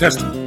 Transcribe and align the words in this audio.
testing. 0.00 0.39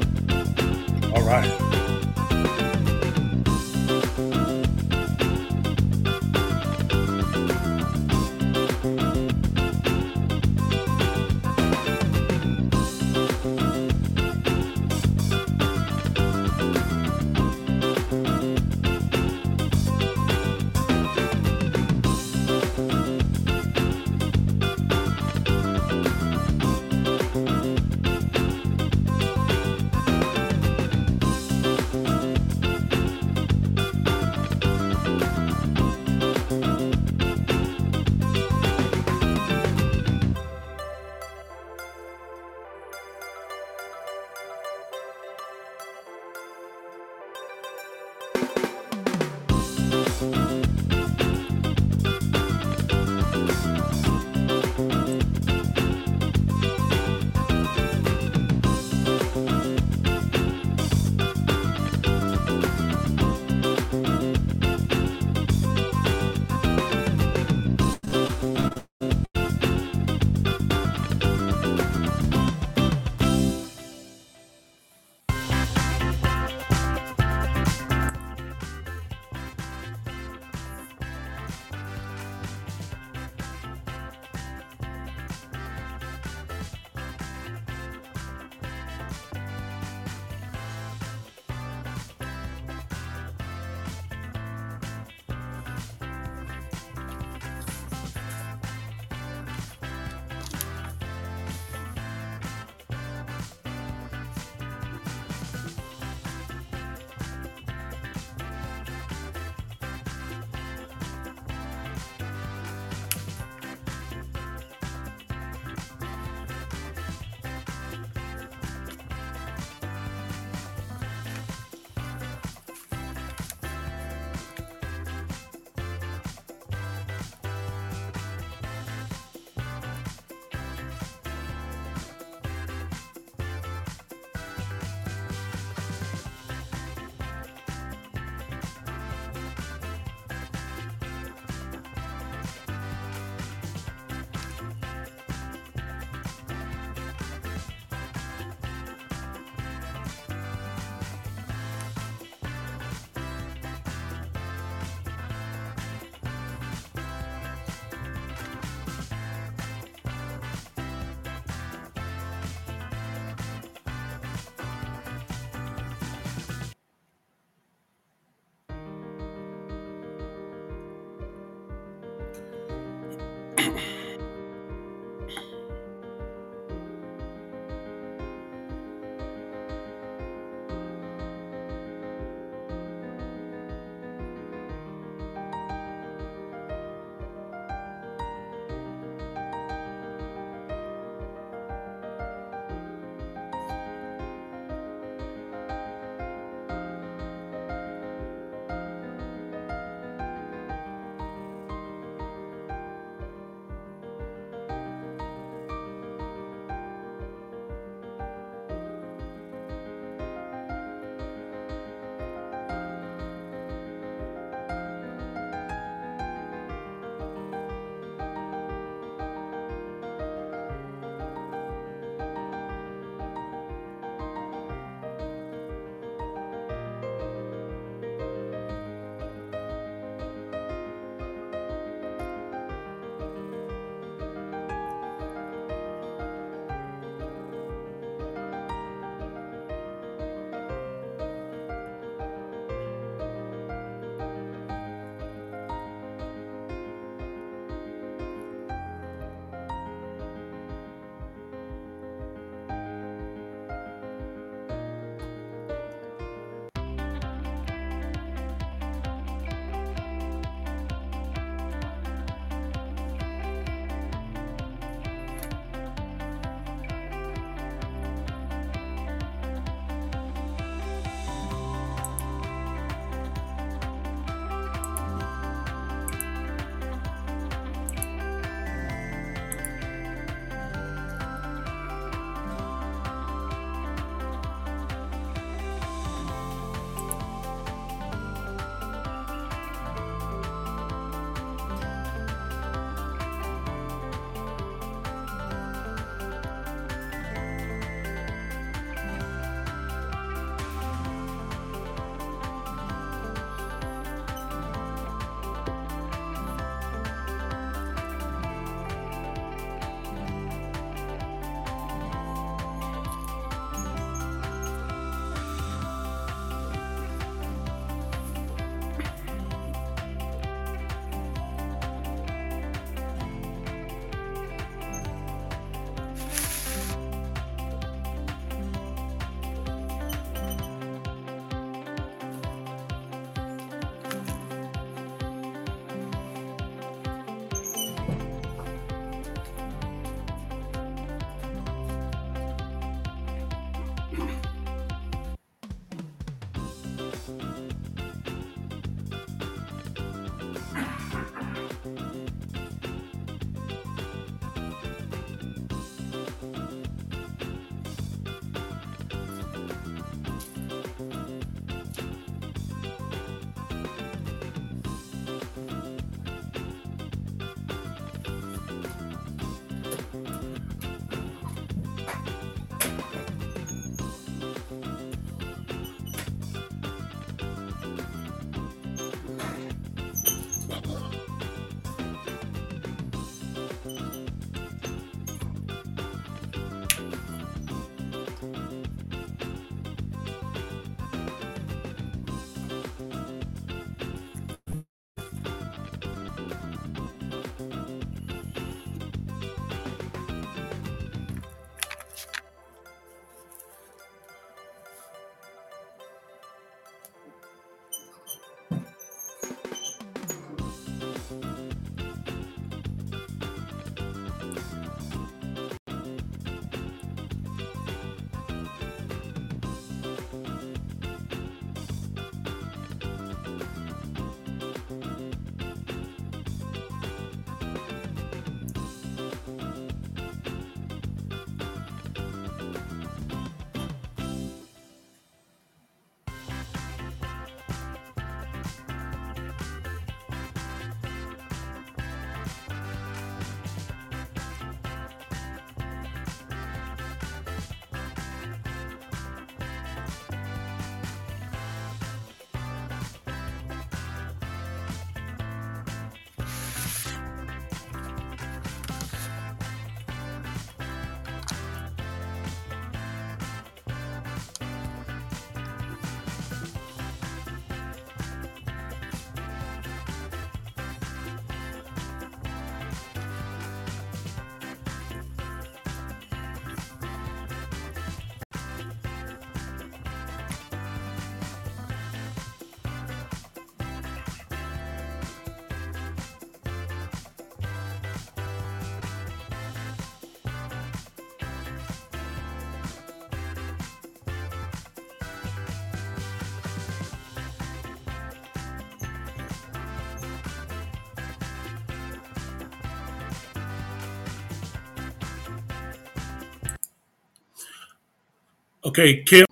Okay, 508.86 509.24
Kim, 509.24 509.46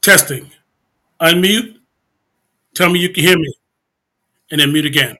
testing. 0.00 0.50
Unmute. 1.20 1.76
Tell 2.74 2.90
me 2.90 3.00
you 3.00 3.08
can 3.08 3.24
hear 3.24 3.38
me. 3.38 3.52
And 4.50 4.60
then 4.60 4.72
mute 4.72 4.86
again. 4.86 5.16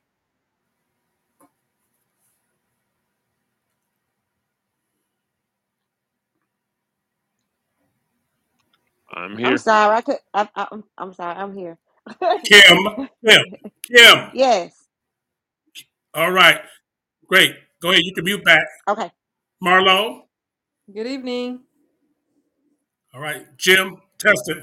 I'm 9.12 9.36
here. 9.36 9.46
I'm 9.48 9.58
sorry. 9.58 9.96
I 9.96 10.00
could. 10.02 10.18
I, 10.34 10.48
I, 10.54 10.68
I'm. 10.70 10.84
I'm 10.98 11.12
sorry. 11.14 11.34
I'm 11.34 11.56
here. 11.56 11.78
Kim, 12.44 13.08
Kim, 13.24 13.42
Kim. 13.82 14.30
yes. 14.34 14.86
All 16.14 16.30
right, 16.30 16.60
great. 17.26 17.54
Go 17.80 17.90
ahead. 17.90 18.02
You 18.04 18.14
can 18.14 18.24
mute 18.24 18.44
back. 18.44 18.66
Okay. 18.86 19.10
Marlo. 19.62 20.22
Good 20.92 21.06
evening. 21.06 21.62
All 23.16 23.22
right, 23.22 23.46
Jim, 23.56 24.02
test 24.18 24.42
it. 24.48 24.58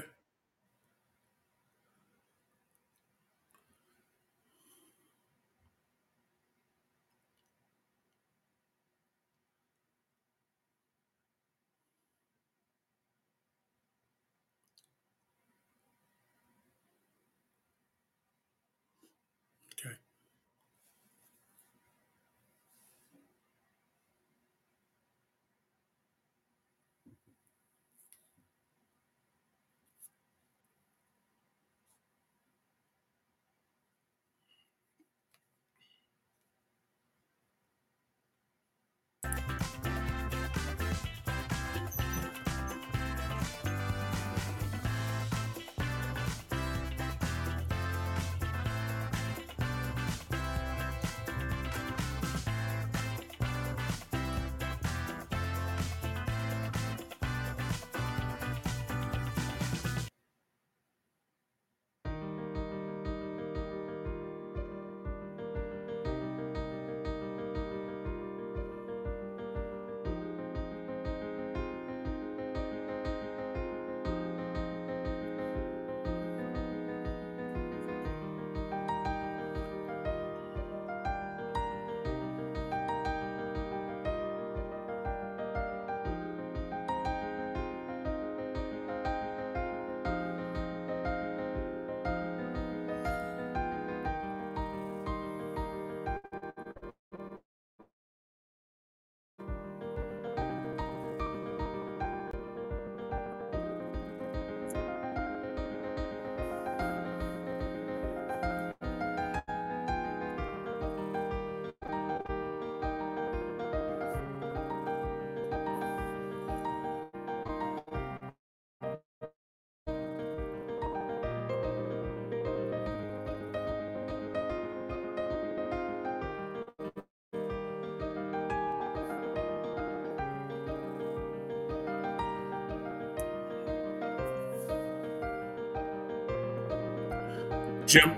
Jim. 137.94 138.12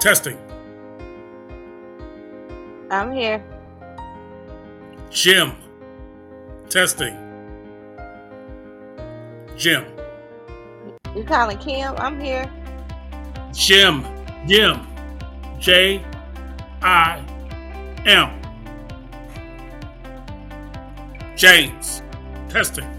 Testing. 0.00 0.36
I'm 2.90 3.12
here. 3.12 3.40
Jim. 5.08 5.52
Testing. 6.68 7.14
Jim. 9.56 9.84
You 11.14 11.22
calling 11.22 11.58
Kim? 11.58 11.94
I'm 11.96 12.18
here. 12.18 12.50
Jim. 13.52 14.04
Jim. 14.48 14.84
J 15.60 16.04
I 16.82 17.24
M. 18.04 18.30
James. 21.36 22.02
Testing. 22.48 22.97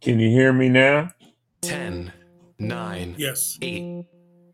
Can 0.00 0.18
you 0.18 0.30
hear 0.30 0.50
me 0.50 0.70
now? 0.70 1.10
10, 1.60 2.10
9, 2.58 3.14
Yes. 3.18 3.58
8, 3.60 4.06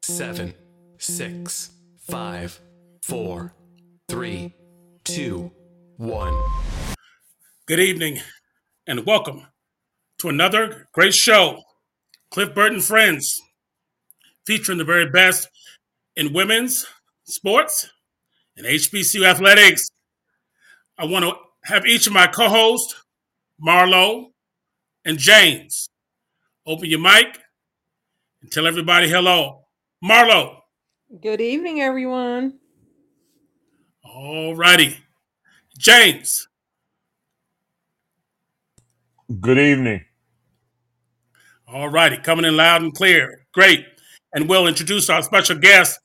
7, 0.02 0.54
6, 0.98 1.70
5, 2.00 2.60
4, 3.02 3.54
3, 4.08 4.54
2, 5.04 5.52
1. 5.98 6.34
Good 7.66 7.78
evening 7.78 8.18
and 8.88 9.06
welcome 9.06 9.46
to 10.18 10.28
another 10.28 10.88
great 10.92 11.14
show, 11.14 11.62
Cliff 12.32 12.52
Burt 12.52 12.72
and 12.72 12.82
Friends, 12.82 13.40
featuring 14.48 14.78
the 14.78 14.84
very 14.84 15.08
best 15.08 15.48
in 16.16 16.32
women's 16.32 16.86
sports 17.22 17.88
and 18.56 18.66
HBCU 18.66 19.24
athletics. 19.24 19.86
I 20.98 21.04
want 21.04 21.24
to 21.24 21.34
have 21.72 21.86
each 21.86 22.08
of 22.08 22.12
my 22.12 22.26
co 22.26 22.48
hosts, 22.48 22.96
Marlo 23.64 24.32
and 25.06 25.18
James, 25.18 25.88
open 26.66 26.90
your 26.90 26.98
mic 27.00 27.38
and 28.42 28.50
tell 28.52 28.66
everybody 28.66 29.08
hello. 29.08 29.62
Marlo, 30.04 30.58
Good 31.22 31.40
evening, 31.40 31.80
everyone. 31.80 32.58
all 34.04 34.54
righty. 34.54 34.98
James, 35.78 36.48
Good 39.40 39.58
evening. 39.58 40.04
all 41.68 41.88
righty. 41.88 42.16
Coming 42.18 42.44
in 42.44 42.56
loud 42.56 42.82
and 42.82 42.94
clear. 42.94 43.46
Great. 43.52 43.84
And 44.34 44.48
we'll 44.48 44.66
introduce 44.68 45.08
our 45.10 45.22
special 45.22 45.56
guest 45.58 45.98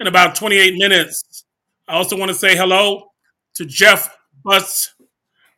in 0.00 0.06
about 0.06 0.34
28 0.34 0.74
minutes. 0.74 1.44
I 1.88 1.94
also 1.94 2.16
want 2.16 2.30
to 2.30 2.34
say 2.36 2.56
hello 2.56 3.10
to 3.54 3.64
Jeff 3.64 4.16
Butts, 4.44 4.94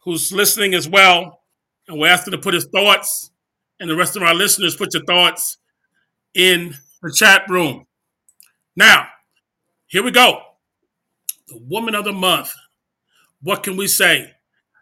who's 0.02 0.30
listening 0.32 0.74
as 0.74 0.88
well. 0.88 1.40
And 1.88 1.98
we're 1.98 2.08
asking 2.08 2.32
to 2.32 2.38
put 2.38 2.54
his 2.54 2.66
thoughts, 2.66 3.30
and 3.78 3.88
the 3.88 3.96
rest 3.96 4.16
of 4.16 4.22
our 4.22 4.34
listeners 4.34 4.76
put 4.76 4.94
your 4.94 5.04
thoughts 5.04 5.58
in 6.34 6.74
the 7.02 7.12
chat 7.12 7.48
room. 7.48 7.86
Now, 8.74 9.06
here 9.86 10.02
we 10.02 10.10
go. 10.10 10.42
The 11.48 11.58
Woman 11.58 11.94
of 11.94 12.04
the 12.04 12.12
Month. 12.12 12.52
What 13.42 13.62
can 13.62 13.76
we 13.76 13.86
say? 13.86 14.32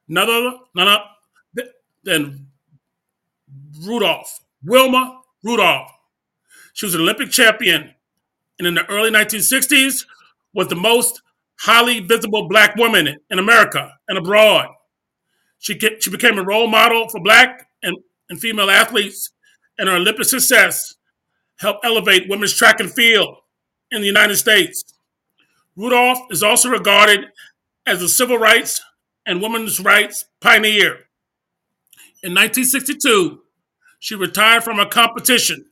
None 0.08 0.28
other, 0.28 0.56
none 0.74 0.88
other 0.88 1.64
than 2.04 2.48
Rudolph, 3.82 4.40
Wilma 4.62 5.20
Rudolph. 5.42 5.90
She 6.72 6.86
was 6.86 6.94
an 6.94 7.02
Olympic 7.02 7.30
champion, 7.30 7.94
and 8.58 8.66
in 8.68 8.74
the 8.74 8.86
early 8.86 9.10
1960s 9.10 10.06
was 10.54 10.68
the 10.68 10.76
most 10.76 11.22
highly 11.60 12.00
visible 12.00 12.48
black 12.48 12.76
woman 12.76 13.18
in 13.30 13.38
America 13.38 13.92
and 14.08 14.18
abroad. 14.18 14.68
She, 15.64 15.74
get, 15.74 16.02
she 16.02 16.10
became 16.10 16.38
a 16.38 16.44
role 16.44 16.66
model 16.66 17.08
for 17.08 17.20
black 17.20 17.68
and, 17.82 17.96
and 18.28 18.38
female 18.38 18.68
athletes, 18.68 19.30
and 19.78 19.88
her 19.88 19.96
Olympic 19.96 20.26
success 20.26 20.96
helped 21.56 21.86
elevate 21.86 22.28
women's 22.28 22.52
track 22.52 22.80
and 22.80 22.92
field 22.92 23.38
in 23.90 24.02
the 24.02 24.06
United 24.06 24.36
States. 24.36 24.84
Rudolph 25.74 26.18
is 26.30 26.42
also 26.42 26.68
regarded 26.68 27.28
as 27.86 28.02
a 28.02 28.10
civil 28.10 28.36
rights 28.36 28.82
and 29.24 29.40
women's 29.40 29.80
rights 29.80 30.26
pioneer. 30.42 31.06
In 32.22 32.34
1962, 32.34 33.40
she 34.00 34.14
retired 34.14 34.64
from 34.64 34.76
her 34.76 34.84
competition 34.84 35.64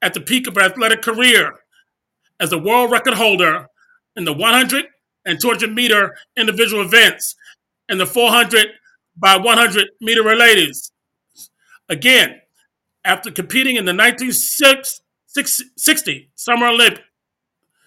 at 0.00 0.14
the 0.14 0.20
peak 0.20 0.46
of 0.46 0.54
her 0.54 0.62
athletic 0.62 1.02
career 1.02 1.54
as 2.38 2.52
a 2.52 2.58
world 2.58 2.92
record 2.92 3.14
holder 3.14 3.66
in 4.14 4.24
the 4.24 4.32
100 4.32 4.84
and 5.24 5.40
200 5.40 5.74
meter 5.74 6.14
individual 6.36 6.84
events 6.84 7.34
and 7.88 7.98
the 7.98 8.06
400 8.06 8.68
by 9.16 9.36
100 9.36 9.88
meter 10.00 10.22
relays. 10.22 10.92
Again, 11.88 12.40
after 13.04 13.30
competing 13.30 13.76
in 13.76 13.84
the 13.84 13.94
1960 13.94 16.30
Summer 16.34 16.66
Olympics, 16.66 17.02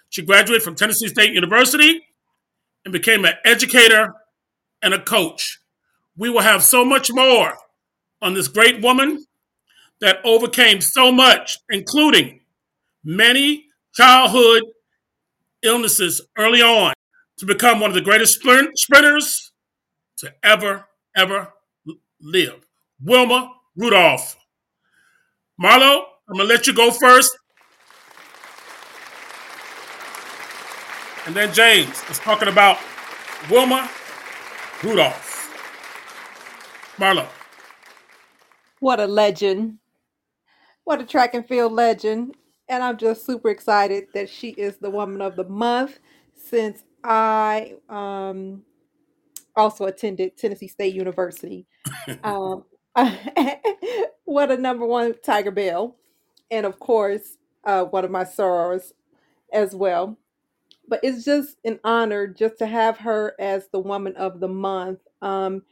she 0.09 0.21
graduated 0.21 0.63
from 0.63 0.75
Tennessee 0.75 1.07
State 1.07 1.33
University 1.33 2.01
and 2.85 2.91
became 2.91 3.25
an 3.25 3.33
educator 3.43 4.13
and 4.81 4.93
a 4.93 4.99
coach. 4.99 5.59
We 6.15 6.29
will 6.29 6.41
have 6.41 6.63
so 6.63 6.85
much 6.85 7.11
more 7.11 7.57
on 8.21 8.33
this 8.33 8.47
great 8.47 8.81
woman 8.81 9.25
that 10.01 10.19
overcame 10.23 10.81
so 10.81 11.11
much, 11.11 11.57
including 11.69 12.41
many 13.03 13.65
childhood 13.93 14.63
illnesses 15.63 16.21
early 16.37 16.61
on, 16.61 16.93
to 17.37 17.45
become 17.45 17.79
one 17.79 17.89
of 17.89 17.95
the 17.95 18.01
greatest 18.01 18.41
sprinters 18.75 19.51
to 20.17 20.33
ever, 20.43 20.85
ever 21.15 21.53
live. 22.21 22.65
Wilma 23.01 23.53
Rudolph. 23.75 24.35
Marlo, 25.61 26.03
I'm 26.27 26.35
going 26.35 26.47
to 26.47 26.53
let 26.53 26.67
you 26.67 26.73
go 26.73 26.91
first. 26.91 27.37
And 31.25 31.35
then 31.35 31.53
James 31.53 32.03
is 32.09 32.19
talking 32.19 32.47
about 32.47 32.77
Wilma 33.49 33.89
Rudolph. 34.83 35.25
Marlo. 36.97 37.27
What 38.79 38.99
a 38.99 39.07
legend. 39.07 39.79
What 40.83 41.01
a 41.01 41.05
track 41.05 41.33
and 41.33 41.47
field 41.47 41.73
legend. 41.73 42.35
And 42.67 42.83
I'm 42.83 42.97
just 42.97 43.25
super 43.25 43.49
excited 43.49 44.07
that 44.13 44.29
she 44.29 44.49
is 44.49 44.77
the 44.77 44.89
woman 44.89 45.21
of 45.21 45.35
the 45.35 45.43
month 45.45 45.99
since 46.35 46.83
I 47.03 47.75
um, 47.89 48.63
also 49.55 49.85
attended 49.85 50.37
Tennessee 50.37 50.67
State 50.67 50.93
University. 50.93 51.65
Um, 52.23 52.63
what 54.25 54.51
a 54.51 54.57
number 54.57 54.85
one 54.85 55.13
Tigerbelle. 55.13 55.95
And 56.51 56.65
of 56.65 56.79
course, 56.79 57.37
uh, 57.63 57.83
one 57.85 58.05
of 58.05 58.11
my 58.11 58.23
sorors 58.23 58.93
as 59.51 59.75
well. 59.75 60.17
But 60.87 60.99
it's 61.03 61.25
just 61.25 61.57
an 61.65 61.79
honor 61.83 62.27
just 62.27 62.57
to 62.59 62.67
have 62.67 62.97
her 62.99 63.35
as 63.39 63.67
the 63.69 63.79
woman 63.79 64.15
of 64.15 64.39
the 64.39 64.47
month. 64.47 64.99
Um, 65.21 65.63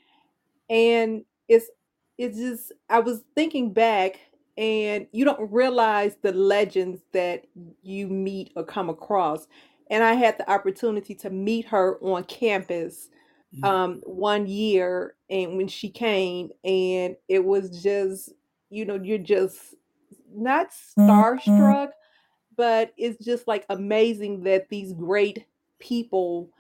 and 0.69 1.23
it's 1.47 1.69
it's 2.17 2.37
just 2.37 2.71
I 2.89 2.99
was 2.99 3.23
thinking 3.35 3.73
back 3.73 4.19
and 4.57 5.07
you 5.11 5.25
don't 5.25 5.51
realize 5.51 6.15
the 6.21 6.31
legends 6.31 7.01
that 7.11 7.45
you 7.81 8.07
meet 8.07 8.51
or 8.55 8.63
come 8.63 8.89
across. 8.89 9.47
And 9.89 10.03
I 10.03 10.13
had 10.13 10.37
the 10.37 10.49
opportunity 10.49 11.15
to 11.15 11.29
meet 11.29 11.65
her 11.65 11.97
on 12.01 12.23
campus 12.23 13.09
um, 13.62 14.01
one 14.05 14.48
year, 14.48 15.15
and 15.29 15.57
when 15.57 15.67
she 15.67 15.89
came, 15.89 16.51
and 16.63 17.15
it 17.27 17.43
was 17.45 17.81
just, 17.81 18.33
you 18.69 18.86
know, 18.86 18.95
you're 18.95 19.17
just 19.17 19.75
not 20.31 20.72
starstruck, 20.72 21.91
but 22.55 22.93
it's 22.98 23.24
just 23.24 23.48
like 23.48 23.65
amazing 23.69 24.43
that 24.43 24.69
these 24.69 24.93
great 24.93 25.45
people 25.79 26.51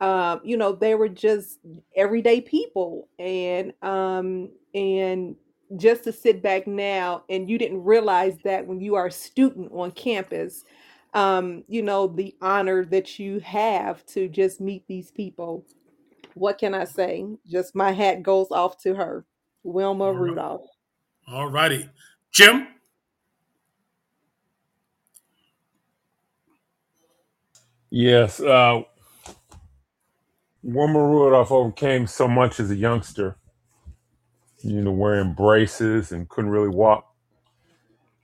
um 0.00 0.40
you 0.44 0.56
know 0.56 0.72
they 0.72 0.94
were 0.94 1.08
just 1.08 1.58
everyday 1.94 2.40
people 2.40 3.08
and 3.18 3.72
um 3.82 4.50
and 4.74 5.36
just 5.76 6.04
to 6.04 6.12
sit 6.12 6.42
back 6.42 6.66
now 6.66 7.24
and 7.30 7.48
you 7.48 7.58
didn't 7.58 7.82
realize 7.82 8.38
that 8.44 8.66
when 8.66 8.80
you 8.80 8.94
are 8.94 9.06
a 9.06 9.12
student 9.12 9.70
on 9.72 9.90
campus 9.92 10.64
um 11.14 11.64
you 11.68 11.82
know 11.82 12.06
the 12.06 12.36
honor 12.42 12.84
that 12.84 13.18
you 13.18 13.40
have 13.40 14.04
to 14.04 14.28
just 14.28 14.60
meet 14.60 14.86
these 14.86 15.10
people 15.10 15.64
what 16.36 16.58
can 16.58 16.74
i 16.74 16.84
say 16.84 17.26
just 17.48 17.76
my 17.76 17.92
hat 17.92 18.22
goes 18.24 18.48
off 18.52 18.78
to 18.82 18.94
her 18.96 19.26
wilma 19.64 20.12
All 20.12 20.18
right. 20.18 20.38
rudolph 20.38 20.68
All 21.28 21.48
righty. 21.48 21.88
Jim? 22.32 22.68
Yes, 27.90 28.40
uh, 28.40 28.82
Wilma 30.62 31.00
Rudolph 31.04 31.52
overcame 31.52 32.06
so 32.06 32.28
much 32.28 32.60
as 32.60 32.70
a 32.70 32.76
youngster, 32.76 33.38
you 34.62 34.82
know, 34.82 34.92
wearing 34.92 35.34
braces 35.34 36.12
and 36.12 36.28
couldn't 36.28 36.50
really 36.50 36.68
walk 36.70 37.06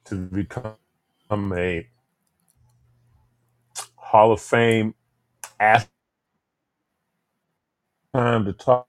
to 0.06 0.16
become 0.16 0.76
a 1.54 1.86
Hall 3.96 4.32
of 4.32 4.40
Fame 4.42 4.94
athlete. 5.60 5.91
Time 8.14 8.44
to 8.44 8.52
talk, 8.52 8.88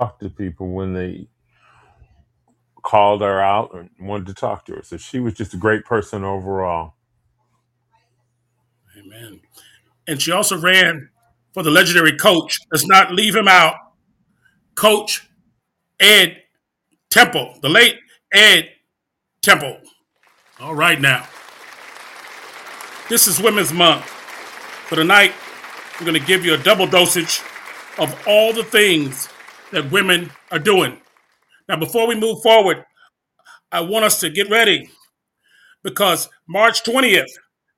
talk 0.00 0.18
to 0.20 0.30
people 0.30 0.68
when 0.72 0.94
they 0.94 1.28
called 2.82 3.22
her 3.22 3.40
out 3.40 3.74
and 3.74 3.90
wanted 4.00 4.26
to 4.26 4.34
talk 4.34 4.66
to 4.66 4.74
her. 4.74 4.82
So 4.82 4.96
she 4.96 5.20
was 5.20 5.34
just 5.34 5.54
a 5.54 5.58
great 5.58 5.84
person 5.84 6.24
overall. 6.24 6.94
Amen. 8.98 9.40
And 10.08 10.20
she 10.20 10.32
also 10.32 10.58
ran 10.58 11.10
for 11.54 11.62
the 11.62 11.70
legendary 11.70 12.16
coach. 12.16 12.58
Let's 12.72 12.86
not 12.86 13.12
leave 13.12 13.36
him 13.36 13.48
out. 13.48 13.76
Coach 14.74 15.28
Ed 16.00 16.42
Temple, 17.10 17.56
the 17.62 17.68
late 17.68 17.98
Ed 18.32 18.70
Temple. 19.42 19.78
All 20.60 20.74
right, 20.74 21.00
now. 21.00 21.26
This 23.08 23.28
is 23.28 23.40
Women's 23.40 23.72
Month. 23.72 24.04
For 24.04 24.96
tonight, 24.96 25.32
we're 26.00 26.06
going 26.06 26.20
to 26.20 26.26
give 26.26 26.44
you 26.44 26.54
a 26.54 26.58
double 26.58 26.86
dosage 26.86 27.42
of 27.98 28.16
all 28.26 28.52
the 28.52 28.64
things 28.64 29.28
that 29.72 29.90
women 29.90 30.30
are 30.50 30.58
doing. 30.58 30.98
Now, 31.68 31.76
before 31.76 32.06
we 32.06 32.14
move 32.14 32.42
forward, 32.42 32.84
I 33.70 33.80
want 33.80 34.04
us 34.04 34.20
to 34.20 34.30
get 34.30 34.50
ready 34.50 34.90
because 35.82 36.28
March 36.46 36.82
20th, 36.84 37.30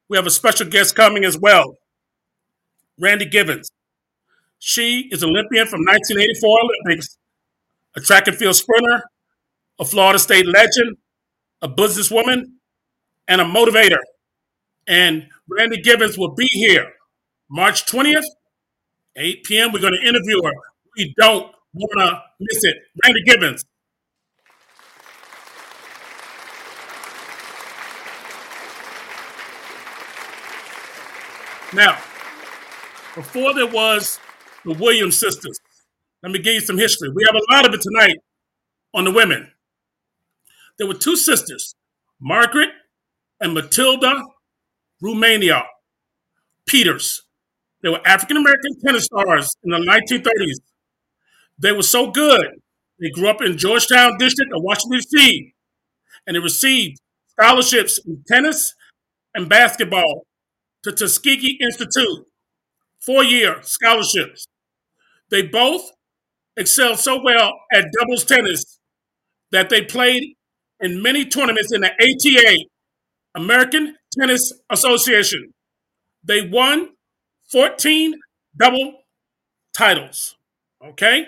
we 0.08 0.16
have 0.16 0.26
a 0.26 0.30
special 0.30 0.68
guest 0.68 0.94
coming 0.94 1.24
as 1.24 1.38
well, 1.38 1.78
Randy 2.98 3.26
Givens. 3.26 3.70
She 4.58 5.08
is 5.10 5.22
Olympian 5.22 5.66
from 5.66 5.80
1984 5.80 6.58
Olympics, 6.62 7.18
a 7.96 8.00
track 8.00 8.26
and 8.28 8.36
field 8.36 8.56
sprinter, 8.56 9.02
a 9.78 9.84
Florida 9.84 10.18
State 10.18 10.46
legend, 10.46 10.96
a 11.62 11.68
businesswoman, 11.68 12.44
and 13.28 13.40
a 13.40 13.44
motivator. 13.44 13.98
And 14.86 15.28
Randy 15.48 15.80
Givens 15.80 16.18
will 16.18 16.34
be 16.34 16.48
here 16.50 16.92
March 17.50 17.86
20th, 17.86 18.24
8 19.16 19.44
p.m. 19.44 19.72
We're 19.72 19.80
going 19.80 19.94
to 19.94 20.08
interview 20.08 20.42
her. 20.42 20.52
We 20.96 21.14
don't 21.18 21.52
want 21.74 21.92
to 21.98 22.22
miss 22.40 22.64
it. 22.64 22.76
Randy 23.04 23.22
Givens. 23.24 23.64
Now, 31.74 31.98
before 33.16 33.52
there 33.52 33.66
was 33.66 34.20
the 34.64 34.74
Williams 34.74 35.18
sisters, 35.18 35.58
let 36.22 36.30
me 36.30 36.38
give 36.38 36.54
you 36.54 36.60
some 36.60 36.78
history. 36.78 37.10
We 37.12 37.24
have 37.26 37.34
a 37.34 37.52
lot 37.52 37.66
of 37.66 37.74
it 37.74 37.80
tonight 37.80 38.16
on 38.94 39.04
the 39.04 39.10
women. 39.10 39.50
There 40.78 40.86
were 40.86 40.94
two 40.94 41.16
sisters, 41.16 41.74
Margaret 42.20 42.70
and 43.40 43.54
Matilda 43.54 44.22
Roumania 45.02 45.64
Peters. 46.66 47.23
They 47.84 47.90
were 47.90 48.00
African 48.06 48.38
American 48.38 48.80
tennis 48.80 49.04
stars 49.04 49.54
in 49.62 49.70
the 49.70 49.76
1930s. 49.76 50.56
They 51.58 51.70
were 51.70 51.82
so 51.82 52.10
good. 52.10 52.46
They 52.98 53.10
grew 53.10 53.28
up 53.28 53.42
in 53.42 53.58
Georgetown 53.58 54.16
District 54.18 54.50
of 54.54 54.62
Washington, 54.62 55.00
D.C., 55.00 55.54
and 56.26 56.34
they 56.34 56.40
received 56.40 56.98
scholarships 57.28 58.00
in 58.06 58.24
tennis 58.26 58.74
and 59.34 59.50
basketball 59.50 60.26
to 60.84 60.92
Tuskegee 60.92 61.58
Institute, 61.60 62.26
four 63.00 63.22
year 63.22 63.58
scholarships. 63.60 64.46
They 65.30 65.42
both 65.42 65.90
excelled 66.56 67.00
so 67.00 67.20
well 67.22 67.52
at 67.70 67.84
doubles 68.00 68.24
tennis 68.24 68.78
that 69.52 69.68
they 69.68 69.82
played 69.82 70.36
in 70.80 71.02
many 71.02 71.26
tournaments 71.26 71.70
in 71.70 71.82
the 71.82 71.90
ATA, 71.90 72.56
American 73.34 73.96
Tennis 74.18 74.52
Association. 74.70 75.52
They 76.22 76.48
won 76.48 76.93
14 77.54 78.14
double 78.58 78.94
titles. 79.76 80.34
Okay? 80.84 81.26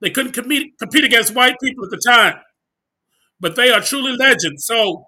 They 0.00 0.10
couldn't 0.10 0.32
compete, 0.32 0.72
compete 0.76 1.04
against 1.04 1.36
white 1.36 1.54
people 1.62 1.84
at 1.84 1.90
the 1.92 2.02
time, 2.04 2.34
but 3.38 3.54
they 3.54 3.70
are 3.70 3.80
truly 3.80 4.16
legends. 4.16 4.66
So 4.66 5.06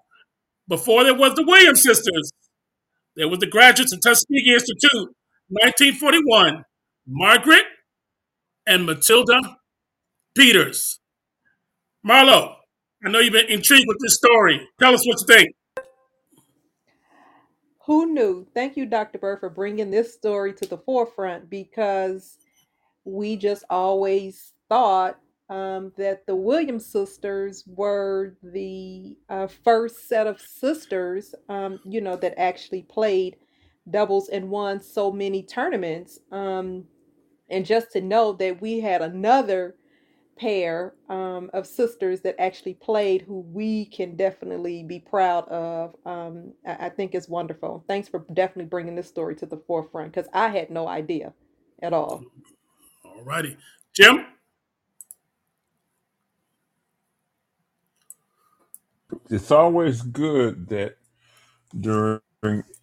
before 0.69 1.03
there 1.03 1.13
was 1.13 1.35
the 1.35 1.43
Williams 1.43 1.83
sisters, 1.83 2.31
there 3.17 3.27
was 3.27 3.39
the 3.39 3.47
graduates 3.47 3.91
of 3.91 3.99
Tuskegee 3.99 4.53
Institute, 4.53 5.13
1941, 5.49 6.63
Margaret 7.05 7.65
and 8.65 8.85
Matilda 8.85 9.57
Peters. 10.37 11.01
Marlo, 12.07 12.55
I 13.05 13.09
know 13.09 13.19
you've 13.19 13.33
been 13.33 13.49
intrigued 13.49 13.87
with 13.89 13.97
this 13.99 14.15
story. 14.15 14.65
Tell 14.79 14.93
us 14.93 15.05
what 15.05 15.19
you 15.19 15.27
think. 15.27 15.49
Who 17.85 18.13
knew? 18.13 18.47
Thank 18.53 18.77
you, 18.77 18.85
Dr. 18.85 19.19
Burt, 19.19 19.39
for 19.39 19.49
bringing 19.49 19.91
this 19.91 20.13
story 20.13 20.53
to 20.53 20.65
the 20.65 20.77
forefront 20.77 21.49
because 21.49 22.37
we 23.03 23.35
just 23.37 23.63
always 23.69 24.53
thought 24.69 25.19
um, 25.49 25.91
that 25.97 26.25
the 26.25 26.35
Williams 26.35 26.87
sisters 26.87 27.63
were 27.67 28.35
the 28.41 29.15
uh, 29.29 29.47
first 29.63 30.09
set 30.09 30.25
of 30.25 30.41
sisters, 30.41 31.35
um, 31.49 31.79
you 31.85 32.01
know, 32.01 32.15
that 32.15 32.39
actually 32.39 32.81
played 32.81 33.35
doubles 33.91 34.29
and 34.29 34.49
won 34.49 34.81
so 34.81 35.11
many 35.11 35.43
tournaments. 35.43 36.19
Um, 36.31 36.85
and 37.51 37.63
just 37.63 37.91
to 37.91 38.01
know 38.01 38.33
that 38.33 38.59
we 38.61 38.79
had 38.79 39.03
another 39.03 39.75
pair 40.39 40.93
um, 41.09 41.49
of 41.53 41.67
sisters 41.67 42.21
that 42.21 42.35
actually 42.39 42.75
played 42.75 43.23
who 43.23 43.41
we 43.41 43.85
can 43.85 44.15
definitely 44.17 44.83
be 44.83 44.99
proud 44.99 45.47
of 45.49 45.95
um, 46.05 46.53
I, 46.67 46.87
I 46.87 46.89
think 46.89 47.15
is 47.15 47.29
wonderful 47.29 47.85
thanks 47.87 48.09
for 48.09 48.25
definitely 48.33 48.65
bringing 48.69 48.95
this 48.95 49.09
story 49.09 49.35
to 49.37 49.47
the 49.47 49.57
forefront 49.67 50.13
because 50.13 50.29
i 50.33 50.49
had 50.49 50.71
no 50.71 50.87
idea 50.87 51.33
at 51.81 51.93
all 51.93 52.27
All 53.05 53.23
righty. 53.23 53.57
Jim? 53.95 54.25
It's 59.29 59.51
always 59.51 60.03
good 60.03 60.69
that 60.69 60.97
during 61.79 62.21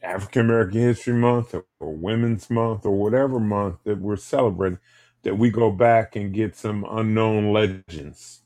African 0.03 0.43
American 0.43 0.81
History 0.81 1.15
Month 1.15 1.55
or, 1.55 1.67
or 1.81 1.95
Women's 1.95 2.51
Month 2.51 2.87
or 2.87 2.93
whatever 2.93 3.41
month 3.41 3.77
that 3.85 3.99
we're 4.01 4.17
celebrating, 4.17 4.79
that 5.23 5.37
we 5.37 5.51
go 5.51 5.71
back 5.71 6.17
and 6.17 6.35
get 6.35 6.57
some 6.57 6.85
unknown 6.91 7.53
legends 7.53 8.43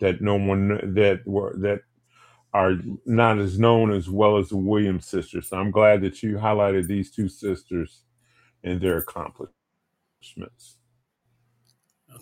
that 0.00 0.20
no 0.20 0.36
one 0.36 0.94
that 0.94 1.20
were 1.26 1.54
that 1.58 1.80
are 2.52 2.74
not 3.04 3.38
as 3.38 3.58
known 3.58 3.92
as 3.92 4.08
well 4.08 4.36
as 4.36 4.50
the 4.50 4.56
Williams 4.56 5.06
sisters. 5.06 5.48
So 5.48 5.56
I'm 5.56 5.70
glad 5.70 6.02
that 6.02 6.22
you 6.22 6.36
highlighted 6.36 6.86
these 6.86 7.10
two 7.10 7.28
sisters 7.28 8.02
and 8.62 8.80
their 8.80 8.98
accomplishments. 8.98 10.76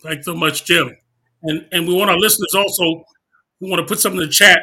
Thanks 0.03 0.25
so 0.25 0.35
much, 0.35 0.65
Jim. 0.65 0.97
And 1.43 1.67
and 1.73 1.87
we 1.87 1.95
want 1.95 2.11
our 2.11 2.19
listeners 2.19 2.55
also 2.55 3.05
who 3.61 3.69
want 3.71 3.81
to 3.81 3.87
put 3.87 4.01
something 4.01 4.21
in 4.21 4.27
the 4.27 4.33
chat, 4.33 4.61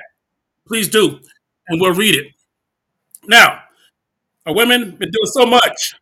please 0.68 0.88
do, 0.88 1.20
and 1.68 1.80
we'll 1.80 1.94
read 1.94 2.16
it. 2.16 2.28
Now, 3.28 3.62
our 4.46 4.56
women 4.56 4.92
been 4.92 5.12
doing 5.12 5.32
so 5.32 5.46
much 5.46 5.96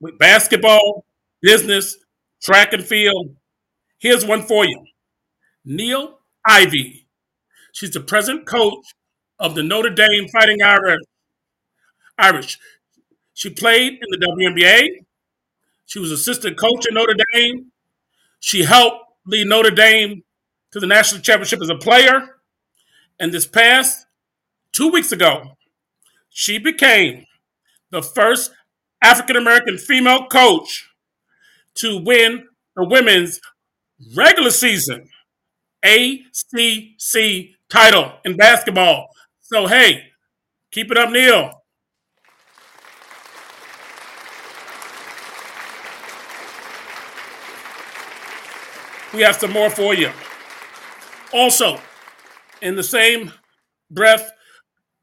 with 0.00 0.18
basketball, 0.18 1.04
business, 1.40 1.96
track 2.44 2.72
and 2.72 2.84
field. 2.84 3.34
Here's 3.98 4.24
one 4.24 4.42
for 4.42 4.64
you. 4.64 4.84
Niele 5.66 6.14
Ivey. 6.46 7.06
She's 7.72 7.90
the 7.90 8.00
present 8.00 8.46
coach 8.46 8.84
of 9.38 9.54
the 9.54 9.62
Notre 9.62 9.90
Dame 9.90 10.28
Fighting 10.28 10.62
Irish. 10.62 11.00
Irish. 12.18 12.58
She 13.32 13.50
played 13.50 13.94
in 13.94 14.10
the 14.10 14.18
WNBA. 14.18 15.04
She 15.86 15.98
was 15.98 16.12
assistant 16.12 16.56
coach 16.56 16.86
at 16.86 16.92
Notre 16.92 17.16
Dame. 17.32 17.72
She 18.38 18.64
helped 18.64 19.06
lead 19.26 19.48
Notre 19.48 19.70
Dame 19.70 20.22
to 20.70 20.78
the 20.80 20.86
national 20.86 21.22
championship 21.22 21.62
as 21.62 21.70
a 21.70 21.76
player. 21.76 22.36
And 23.18 23.32
this 23.32 23.46
past 23.46 24.06
two 24.72 24.90
weeks 24.90 25.12
ago, 25.12 25.56
she 26.28 26.58
became 26.58 27.26
the 27.90 28.02
first 28.02 28.52
African 29.02 29.36
American 29.36 29.78
female 29.78 30.26
coach 30.26 30.93
to 31.76 31.98
win 31.98 32.46
the 32.76 32.84
women's 32.84 33.40
regular 34.16 34.50
season 34.50 35.08
ACC 35.82 37.50
title 37.68 38.12
in 38.24 38.36
basketball. 38.36 39.08
So, 39.40 39.66
hey, 39.66 40.04
keep 40.72 40.90
it 40.90 40.96
up, 40.98 41.10
Niele. 41.10 41.52
We 49.12 49.20
have 49.20 49.36
some 49.36 49.52
more 49.52 49.70
for 49.70 49.94
you. 49.94 50.10
Also, 51.32 51.78
in 52.62 52.74
the 52.74 52.82
same 52.82 53.32
breath, 53.90 54.32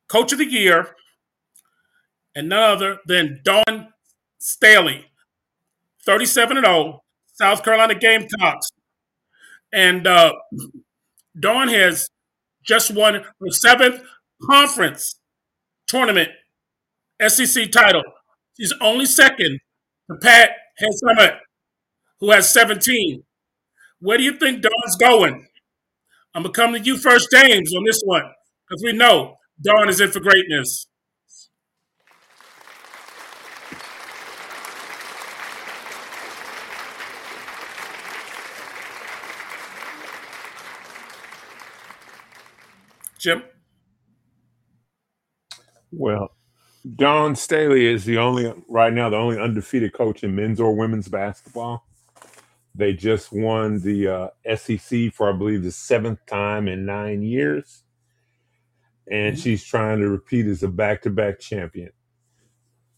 Coach 0.10 0.34
of 0.34 0.40
the 0.40 0.46
Year, 0.46 0.96
and 2.36 2.50
none 2.50 2.72
other 2.72 2.98
than 3.06 3.42
Dawn 3.44 3.94
Staley, 4.38 5.11
37 6.06 6.58
and 6.58 6.66
0, 6.66 7.02
South 7.34 7.64
Carolina 7.64 7.96
Gamecocks. 7.96 8.68
And 9.74 10.06
uh, 10.06 10.34
Dawn 11.40 11.68
has 11.70 12.10
just 12.66 12.92
won 12.92 13.16
her 13.16 13.50
seventh 13.52 14.02
conference 14.50 15.20
tournament 15.88 16.30
SEC 17.28 17.72
title. 17.72 18.04
She's 18.60 18.74
only 18.82 19.06
second 19.06 19.60
to 20.10 20.18
Pat 20.18 20.52
Summitt, 20.82 21.38
who 22.20 22.32
has 22.32 22.50
17. 22.50 23.24
Where 24.00 24.18
do 24.18 24.24
you 24.24 24.34
think 24.34 24.62
Dawn's 24.62 24.96
going? 25.00 25.48
I'm 26.34 26.44
gonna 26.44 26.54
come 26.54 26.74
to 26.74 26.80
you 26.80 26.98
first, 26.98 27.30
James, 27.32 27.74
on 27.76 27.84
this 27.86 28.02
one, 28.06 28.24
because 28.68 28.82
we 28.84 28.94
know 28.94 29.36
Dawn 29.62 29.90
is 29.90 30.00
in 30.02 30.12
for 30.12 30.20
greatness. 30.22 30.88
Jim? 43.22 43.44
Well, 45.92 46.32
Dawn 46.96 47.36
Staley 47.36 47.88
is 47.88 48.06
the 48.06 48.18
only 48.20 48.54
right 48.70 48.94
now 48.94 49.10
the 49.10 49.18
only 49.18 49.40
undefeated 49.40 49.94
coach 49.94 50.24
in 50.24 50.36
men's 50.36 50.60
or 50.62 50.76
women's 50.76 51.10
basketball. 51.10 51.86
They 52.76 52.94
just 52.94 53.34
won 53.34 53.82
the 53.82 54.08
uh, 54.08 54.56
SEC 54.58 55.14
for 55.14 55.30
I 55.34 55.38
believe 55.38 55.64
the 55.64 55.72
seventh 55.72 56.26
time 56.28 56.68
in 56.68 56.86
nine 56.86 57.24
years, 57.24 57.84
and 59.12 59.38
Mhm. 59.38 59.40
she's 59.40 59.64
trying 59.66 60.00
to 60.02 60.10
repeat 60.10 60.48
as 60.48 60.64
a 60.64 60.70
back-to-back 60.70 61.40
champion. 61.40 61.92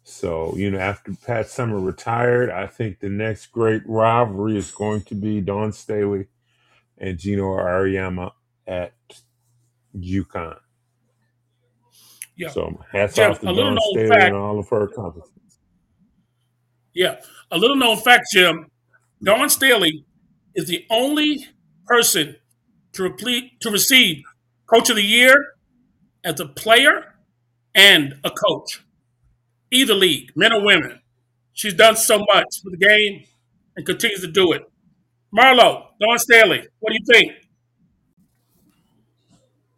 So 0.04 0.56
you 0.58 0.72
know, 0.72 0.80
after 0.80 1.14
Pat 1.14 1.48
Summitt 1.48 1.86
retired, 1.86 2.50
I 2.52 2.68
think 2.68 3.00
the 3.00 3.10
next 3.10 3.48
great 3.48 3.84
rivalry 3.88 4.58
is 4.58 4.72
going 4.72 5.04
to 5.04 5.16
be 5.16 5.42
Dawn 5.42 5.74
Staley 5.74 6.28
and 6.98 7.18
Geno 7.20 7.46
Auriemma 7.58 8.32
at 8.68 8.94
UConn. 9.96 10.58
Yeah. 12.36 12.50
So 12.50 12.80
hats 12.92 13.16
Jim, 13.16 13.32
off 13.32 13.40
to 13.42 13.50
a 13.50 13.52
little 13.52 13.76
Dawn 13.76 13.80
known 13.96 14.08
fact. 14.10 14.24
and 14.24 14.36
all 14.36 14.60
of 14.60 14.70
her 14.70 14.84
accomplishments. 14.84 15.60
Yeah. 16.94 17.18
A 17.52 17.58
little 17.58 17.76
known 17.76 17.98
fact, 17.98 18.26
Jim. 18.34 18.68
Dawn 19.22 19.50
Staley 19.50 20.06
is 20.56 20.68
the 20.68 20.86
only 20.90 21.48
person 21.86 22.36
to, 22.94 23.04
replete, 23.04 23.60
to 23.62 23.70
receive 23.70 24.24
Coach 24.68 24.90
of 24.90 24.96
the 24.96 25.04
Year 25.04 25.54
as 26.24 26.40
a 26.40 26.46
player 26.46 27.16
and 27.76 28.16
a 28.24 28.30
coach, 28.30 28.84
either 29.72 29.94
league, 29.94 30.32
men 30.36 30.54
or 30.54 30.64
women. 30.64 31.00
She's 31.54 31.74
done 31.74 31.96
so 31.96 32.20
much 32.34 32.62
for 32.64 32.70
the 32.70 32.78
game 32.78 33.26
and 33.76 33.86
continues 33.86 34.22
to 34.22 34.28
do 34.28 34.52
it. 34.54 34.64
Marlo, 35.36 35.86
Dawn 36.00 36.20
Staley, 36.20 36.68
what 36.80 36.92
do 36.92 36.98
you 37.00 37.06
think? 37.06 37.32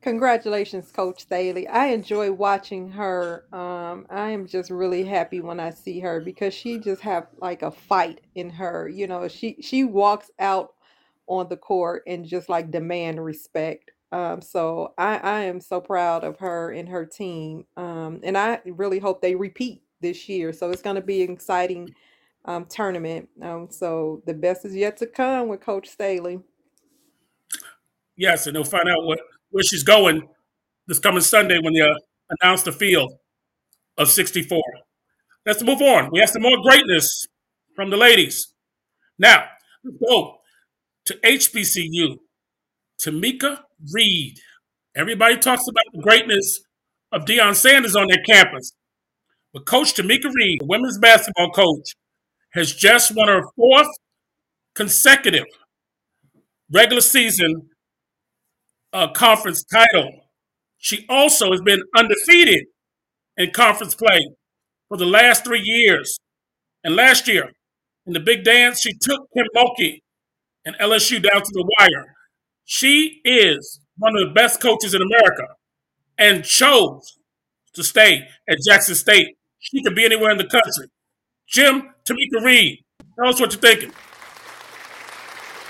Congratulations, 0.06 0.92
Coach 0.92 1.22
Staley. 1.22 1.68
I 1.68 1.88
enjoy 1.88 2.32
watching 2.32 2.92
her. 2.92 3.46
Um, 3.52 4.06
I 4.12 4.30
am 4.30 4.46
just 4.46 4.70
really 4.70 5.04
happy 5.04 5.42
when 5.42 5.60
I 5.60 5.72
see 5.72 6.00
her 6.02 6.22
because 6.22 6.54
she 6.54 6.78
just 6.78 7.02
have 7.02 7.26
like 7.40 7.64
a 7.64 7.72
fight 7.72 8.22
in 8.36 8.52
her. 8.52 8.88
You 8.88 9.08
know, 9.08 9.28
she 9.28 9.58
she 9.62 9.84
walks 9.84 10.30
out 10.38 10.76
on 11.26 11.50
the 11.50 11.58
court 11.58 12.04
and 12.06 12.24
just 12.24 12.50
like 12.50 12.70
demand 12.70 13.26
respect. 13.26 13.90
Um, 14.12 14.44
so 14.44 14.94
I, 14.96 15.18
I 15.18 15.40
am 15.46 15.60
so 15.60 15.82
proud 15.82 16.24
of 16.24 16.38
her 16.38 16.70
and 16.70 16.88
her 16.88 17.08
team. 17.08 17.66
Um, 17.76 18.20
and 18.22 18.38
I 18.38 18.62
really 18.64 19.00
hope 19.00 19.24
they 19.24 19.34
repeat 19.34 19.82
this 20.02 20.30
year. 20.30 20.54
So 20.54 20.70
it's 20.70 20.84
going 20.84 20.98
to 20.98 21.02
be 21.02 21.24
an 21.24 21.32
exciting 21.32 21.96
um, 22.46 22.66
tournament. 22.66 23.28
Um, 23.42 23.70
so 23.72 24.22
the 24.28 24.36
best 24.36 24.66
is 24.66 24.76
yet 24.76 24.98
to 24.98 25.08
come 25.08 25.48
with 25.48 25.62
Coach 25.62 25.90
Staley. 25.90 26.42
Yes, 28.16 28.46
and 28.46 28.56
they'll 28.56 28.64
find 28.64 28.88
out 28.88 29.04
what 29.04 29.20
where 29.52 29.64
she's 29.64 29.84
going 29.84 30.28
this 30.88 31.00
coming 31.00 31.22
Sunday 31.22 31.60
when 31.60 31.74
they 31.74 31.82
uh, 31.82 31.96
announce 32.42 32.64
the 32.64 32.72
field 32.72 33.12
of 33.98 34.10
64. 34.10 34.62
Let's 35.46 35.64
move 35.64 35.82
on. 35.82 36.10
We 36.12 36.20
have 36.20 36.30
some 36.30 36.42
more 36.42 36.62
greatness 36.62 37.26
from 37.76 37.90
the 37.90 37.98
ladies. 37.98 38.54
Now, 39.18 39.46
let's 39.84 39.98
go 39.98 40.38
to 41.06 41.14
HBCU. 41.16 42.18
Tomekia 43.02 43.60
Reed. 43.94 44.38
Everybody 44.96 45.38
talks 45.38 45.68
about 45.68 45.84
the 45.94 46.02
greatness 46.02 46.62
of 47.12 47.26
Deion 47.26 47.56
Sanders 47.56 47.96
on 47.96 48.08
their 48.08 48.24
campus. 48.26 48.74
But 49.54 49.66
Coach 49.66 49.94
Tomekia 49.94 50.32
Reed, 50.34 50.62
the 50.62 50.66
women's 50.66 50.98
basketball 50.98 51.52
coach, 51.52 51.96
has 52.54 52.74
just 52.74 53.14
won 53.16 53.28
her 53.28 53.42
fourth 53.56 53.88
consecutive 54.76 55.46
regular 56.72 57.02
season 57.02 57.70
uh, 58.96 59.12
conference 59.12 59.64
title. 59.66 60.10
She 60.78 61.06
also 61.10 61.52
has 61.52 61.62
been 61.62 61.82
undefeated 61.96 62.66
in 63.36 63.52
conference 63.52 63.94
play 63.94 64.30
for 64.88 64.98
the 64.98 65.06
last 65.06 65.44
three 65.44 65.62
years. 65.62 66.18
And 66.84 66.96
last 66.96 67.28
year, 67.28 67.52
in 68.06 68.14
the 68.14 68.20
big 68.22 68.46
dance, 68.46 68.80
she 68.80 68.94
took 68.94 69.28
Kim 69.36 69.46
Mulkey 69.56 70.00
and 70.64 70.76
LSU 70.78 71.22
down 71.22 71.42
to 71.42 71.52
the 71.52 71.70
wire. 71.78 72.14
She 72.64 73.22
is 73.26 73.82
one 73.98 74.16
of 74.16 74.28
the 74.28 74.34
best 74.34 74.62
coaches 74.62 74.94
in 74.94 75.02
America 75.02 75.44
and 76.18 76.46
chose 76.46 77.18
to 77.74 77.84
stay 77.84 78.22
at 78.50 78.58
Jackson 78.66 78.96
State. 78.96 79.36
She 79.60 79.84
could 79.84 79.96
be 79.96 80.06
anywhere 80.06 80.32
in 80.32 80.38
the 80.38 80.48
country. 80.48 80.88
Jim, 81.48 81.90
Tomekia 82.06 82.46
Reed, 82.46 82.80
tell 83.20 83.30
us 83.30 83.42
what 83.42 83.52
you're 83.52 83.62
thinking. 83.62 83.92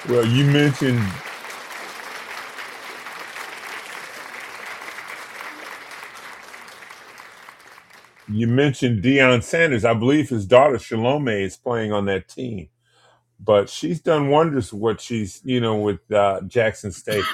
Well, 0.08 0.26
you 0.28 0.46
mentioned 0.46 1.02
you 8.30 8.48
mentioned 8.48 9.04
Deion 9.04 9.44
Sanders. 9.44 9.86
I 9.86 9.94
believe 9.96 10.30
his 10.30 10.46
daughter 10.48 10.78
Shelomi 10.78 11.44
is 11.44 11.58
playing 11.58 11.94
on 11.94 12.06
that 12.06 12.30
team, 12.30 12.70
but 13.40 13.70
she's 13.70 14.02
done 14.02 14.30
wonders. 14.30 14.74
with 14.74 14.82
What 14.82 15.02
she's 15.02 15.42
you 15.46 15.62
know 15.62 15.78
with 15.78 16.12
uh, 16.12 16.42
Jackson 16.48 16.92
State, 16.92 17.26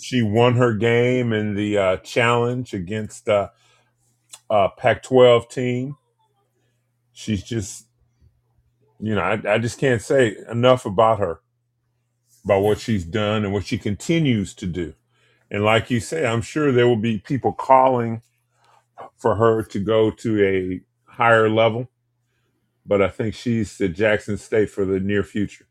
she 0.00 0.22
won 0.22 0.56
her 0.56 0.74
game 0.74 1.32
in 1.32 1.54
the 1.54 1.78
uh, 1.78 1.96
challenge 1.98 2.74
against 2.74 3.28
uh, 3.28 3.50
uh, 4.50 4.68
Pac-12 4.78 5.50
team. 5.50 5.96
She's 7.12 7.42
just 7.44 7.86
you 9.00 9.14
know 9.14 9.22
I, 9.22 9.54
I 9.54 9.58
just 9.58 9.78
can't 9.80 10.02
say 10.02 10.36
enough 10.50 10.86
about 10.86 11.20
her, 11.20 11.40
about 12.44 12.62
what 12.62 12.80
she's 12.80 13.04
done 13.04 13.44
and 13.44 13.52
what 13.52 13.66
she 13.66 13.78
continues 13.78 14.54
to 14.56 14.66
do. 14.66 14.94
And 15.50 15.64
like 15.64 15.90
you 15.90 16.00
say, 16.00 16.26
I'm 16.26 16.42
sure 16.42 16.72
there 16.72 16.88
will 16.88 16.96
be 16.96 17.18
people 17.18 17.52
calling 17.52 18.22
for 19.16 19.36
her 19.36 19.62
to 19.62 19.78
go 19.78 20.10
to 20.10 20.44
a 20.44 20.80
higher 21.10 21.48
level, 21.48 21.88
but 22.84 23.02
I 23.02 23.08
think 23.08 23.34
she's 23.34 23.80
at 23.80 23.94
Jackson 23.94 24.36
State 24.36 24.70
for 24.70 24.84
the 24.84 25.00
near 25.00 25.22
future. 25.22 25.66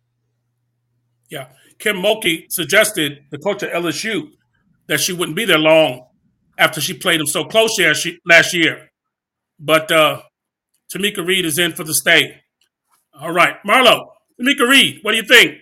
Yeah. 1.29 1.47
Kim 1.79 1.97
Mulkey 1.97 2.45
suggested, 2.49 3.25
the 3.31 3.37
coach 3.37 3.63
at 3.63 3.73
LSU, 3.73 4.29
that 4.87 4.99
she 4.99 5.13
wouldn't 5.13 5.35
be 5.35 5.45
there 5.45 5.57
long 5.57 6.07
after 6.57 6.79
she 6.79 6.93
played 6.93 7.19
him 7.19 7.25
so 7.25 7.43
close 7.43 7.79
last 8.25 8.53
year. 8.53 8.91
But 9.59 9.91
uh, 9.91 10.21
Tomekia 10.93 11.25
Reed 11.25 11.45
is 11.45 11.59
in 11.59 11.73
for 11.73 11.83
the 11.83 11.93
state. 11.93 12.31
All 13.19 13.31
right. 13.31 13.55
Marlo, 13.67 14.07
Tomekia 14.39 14.69
Reed, 14.69 14.99
what 15.01 15.11
do 15.11 15.17
you 15.17 15.23
think? 15.23 15.57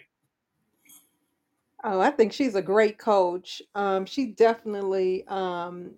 Oh, 1.84 2.00
I 2.00 2.12
think 2.12 2.32
she's 2.32 2.56
a 2.56 2.62
great 2.62 2.98
coach. 2.98 3.62
Um, 3.76 4.06
she 4.06 4.28
definitely, 4.28 5.26
um, 5.28 5.92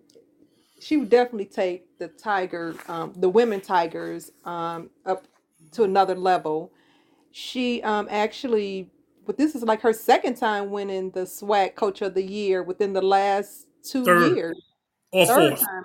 she 0.78 0.96
would 0.96 1.08
definitely 1.10 1.46
take 1.46 1.98
the 1.98 2.08
Tiger, 2.08 2.74
um, 2.88 3.12
the 3.16 3.28
women 3.28 3.60
Tigers, 3.60 4.30
um, 4.44 4.90
up 5.04 5.26
to 5.72 5.84
another 5.84 6.14
level. 6.14 6.72
She 7.32 7.82
um, 7.82 8.08
actually 8.10 8.90
but 9.26 9.36
this 9.36 9.54
is 9.56 9.62
like 9.64 9.80
her 9.82 9.92
second 9.92 10.36
time 10.36 10.70
winning 10.70 11.10
the 11.10 11.22
SWAC 11.22 11.74
Coach 11.74 12.00
of 12.00 12.14
the 12.14 12.22
Year 12.22 12.62
within 12.62 12.92
the 12.92 13.02
last 13.02 13.66
two 13.82 14.04
Third 14.04 14.36
years. 14.36 14.56
or 15.10 15.26
Third 15.26 15.48
fourth. 15.58 15.60
time, 15.60 15.84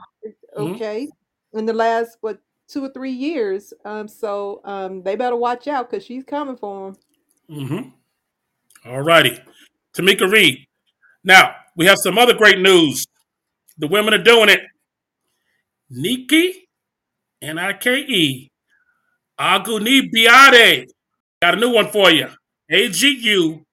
Mhm. 0.58 0.76
okay, 0.76 1.08
in 1.54 1.66
the 1.66 1.74
last 1.74 2.18
what 2.22 2.40
two 2.68 2.86
or 2.86 2.90
three 2.90 3.12
years. 3.12 3.74
Um, 3.84 4.08
so 4.08 4.62
um, 4.64 5.02
they 5.04 5.16
better 5.16 5.36
watch 5.36 5.68
out 5.68 5.90
because 5.90 6.06
she's 6.06 6.24
coming 6.24 6.56
for 6.56 6.92
them. 6.92 7.02
Mm-hmm. 7.50 8.90
All 8.90 9.02
righty. 9.02 9.40
Tomekia 9.94 10.32
Reed. 10.32 10.60
Now, 11.24 11.56
we 11.76 11.86
have 11.88 11.98
some 12.02 12.18
other 12.18 12.34
great 12.34 12.60
news. 12.60 13.06
The 13.78 13.88
women 13.88 14.14
are 14.14 14.24
doing 14.24 14.50
it. 14.50 14.62
Nikki, 15.92 16.68
N 17.42 17.58
I 17.58 17.74
K 17.74 18.00
E, 18.00 18.52
Agunbiade. 19.40 20.88
Got 21.42 21.56
a 21.56 21.58
new 21.58 21.74
one 21.74 21.90
for 21.90 22.10
you. 22.10 22.28
A 22.70 22.90
G 22.90 23.10
U 23.10 23.66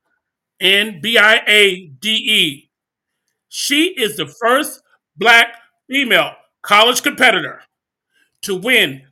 N 0.61 1.01
B 1.01 1.17
I 1.17 1.43
A 1.47 1.87
D 2.01 2.11
E. 2.11 2.71
She 3.49 3.95
is 3.95 4.17
the 4.17 4.27
first 4.27 4.83
black 5.17 5.55
female 5.89 6.33
college 6.63 7.03
competitor 7.03 7.63
to 8.43 8.57
win 8.57 9.03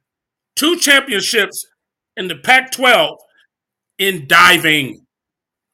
two 0.56 0.76
championships 0.76 1.64
in 2.16 2.28
the 2.28 2.36
Pac 2.36 2.72
12 2.72 3.16
in 3.98 4.26
diving. 4.26 5.06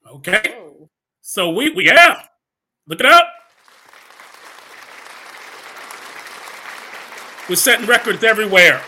Okay? 0.07 0.57
So 1.23 1.51
we, 1.51 1.71
we 1.71 1.87
yeah, 1.87 2.23
look 2.87 3.01
it 3.01 3.07
up. 3.07 3.27
We're 7.49 7.57
setting 7.57 7.87
records 7.87 8.25
everywhere. 8.25 8.83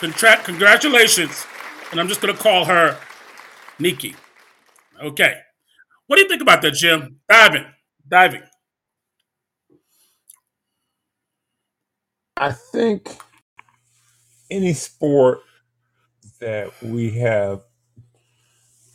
Contra- 0.00 0.42
congratulations. 0.44 1.46
And 1.92 2.00
I'm 2.00 2.08
just 2.08 2.20
going 2.20 2.34
to 2.34 2.42
call 2.42 2.66
her 2.66 2.98
Nikki. 3.78 4.16
Okay. 5.02 5.34
What 6.06 6.16
do 6.16 6.22
you 6.22 6.28
think 6.28 6.42
about 6.42 6.62
that, 6.62 6.74
Jim? 6.74 7.20
Diving. 7.28 7.66
Diving. 8.08 8.42
I 12.36 12.52
think 12.52 13.08
any 14.50 14.74
sport 14.74 15.40
that 16.40 16.72
we 16.82 17.10
have 17.20 17.62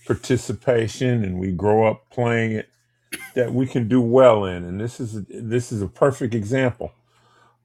participation 0.08 1.24
and 1.24 1.40
we 1.40 1.52
grow 1.52 1.88
up 1.88 2.10
playing 2.12 2.54
it 2.54 2.70
that 3.36 3.54
we 3.54 3.68
can 3.68 3.88
do 3.88 4.02
well 4.02 4.46
in 4.46 4.66
and 4.66 4.80
this 4.82 5.00
is 5.00 5.24
this 5.30 5.72
is 5.72 5.82
a 5.82 5.88
perfect 5.88 6.36
example 6.36 6.92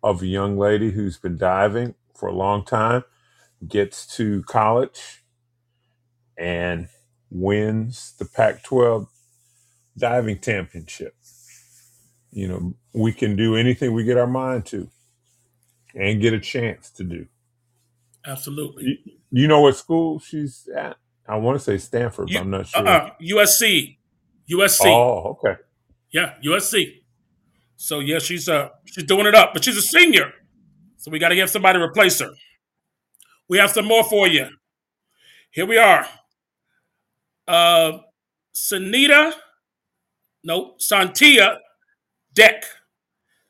of 0.05 0.23
a 0.23 0.29
young 0.29 0.59
lady 0.59 0.93
who's 0.93 1.19
been 1.19 1.39
diving 1.39 1.97
for 2.15 2.29
a 2.29 2.35
long 2.35 2.65
time 2.65 3.05
gets 3.69 4.07
to 4.19 4.45
college 4.45 5.25
and 6.39 6.89
wins 7.31 8.15
the 8.19 8.27
Pac-12 8.27 9.09
diving 9.99 10.41
championship 10.41 11.17
you 12.33 12.49
know 12.49 12.75
we 12.95 13.13
can 13.13 13.37
do 13.37 13.57
anything 13.57 13.93
we 13.95 14.05
get 14.05 14.19
our 14.19 14.27
mind 14.29 14.67
to 14.67 14.91
and 15.95 16.21
get 16.21 16.35
a 16.35 16.41
chance 16.41 16.91
to 16.91 17.05
do 17.05 17.27
Absolutely. 18.27 18.85
you, 18.85 18.99
you 19.33 19.49
know 19.49 19.61
what 19.63 19.77
school 19.77 20.19
she's 20.21 20.69
at 20.77 20.97
i 21.29 21.37
want 21.37 21.57
to 21.59 21.65
say 21.65 21.79
stanford 21.79 22.31
but 22.33 22.33
You, 22.33 22.41
i'm 22.41 22.51
not 22.51 22.63
uh, 22.63 22.65
sure 22.65 22.89
uh-uh. 22.89 23.11
USC. 23.23 23.99
USC. 24.53 24.87
oh 24.87 25.39
okay 25.41 25.61
Yeah, 26.13 26.35
USC. 26.45 27.03
So 27.77 28.01
yeah, 28.01 28.19
she's 28.19 28.49
uh 28.49 28.69
she's 28.87 29.05
doing 29.05 29.27
it 29.27 29.35
up, 29.35 29.53
but 29.53 29.65
she's 29.65 29.77
a 29.77 29.83
senior. 29.83 30.33
So 30.97 31.11
we 31.11 31.19
got 31.19 31.31
to 31.31 31.35
get 31.37 31.51
somebody 31.51 31.79
to 31.79 31.85
replace 31.85 32.21
her. 32.21 32.31
We 33.49 33.59
have 33.59 33.71
some 33.71 33.85
more 33.87 34.05
for 34.05 34.27
you. 34.27 34.49
Here 35.51 35.67
we 35.67 35.77
are. 35.79 36.07
Uh, 37.47 37.99
Sanita, 38.57 39.33
no, 40.45 40.75
Santia 40.81 41.57
Deck. 42.35 42.65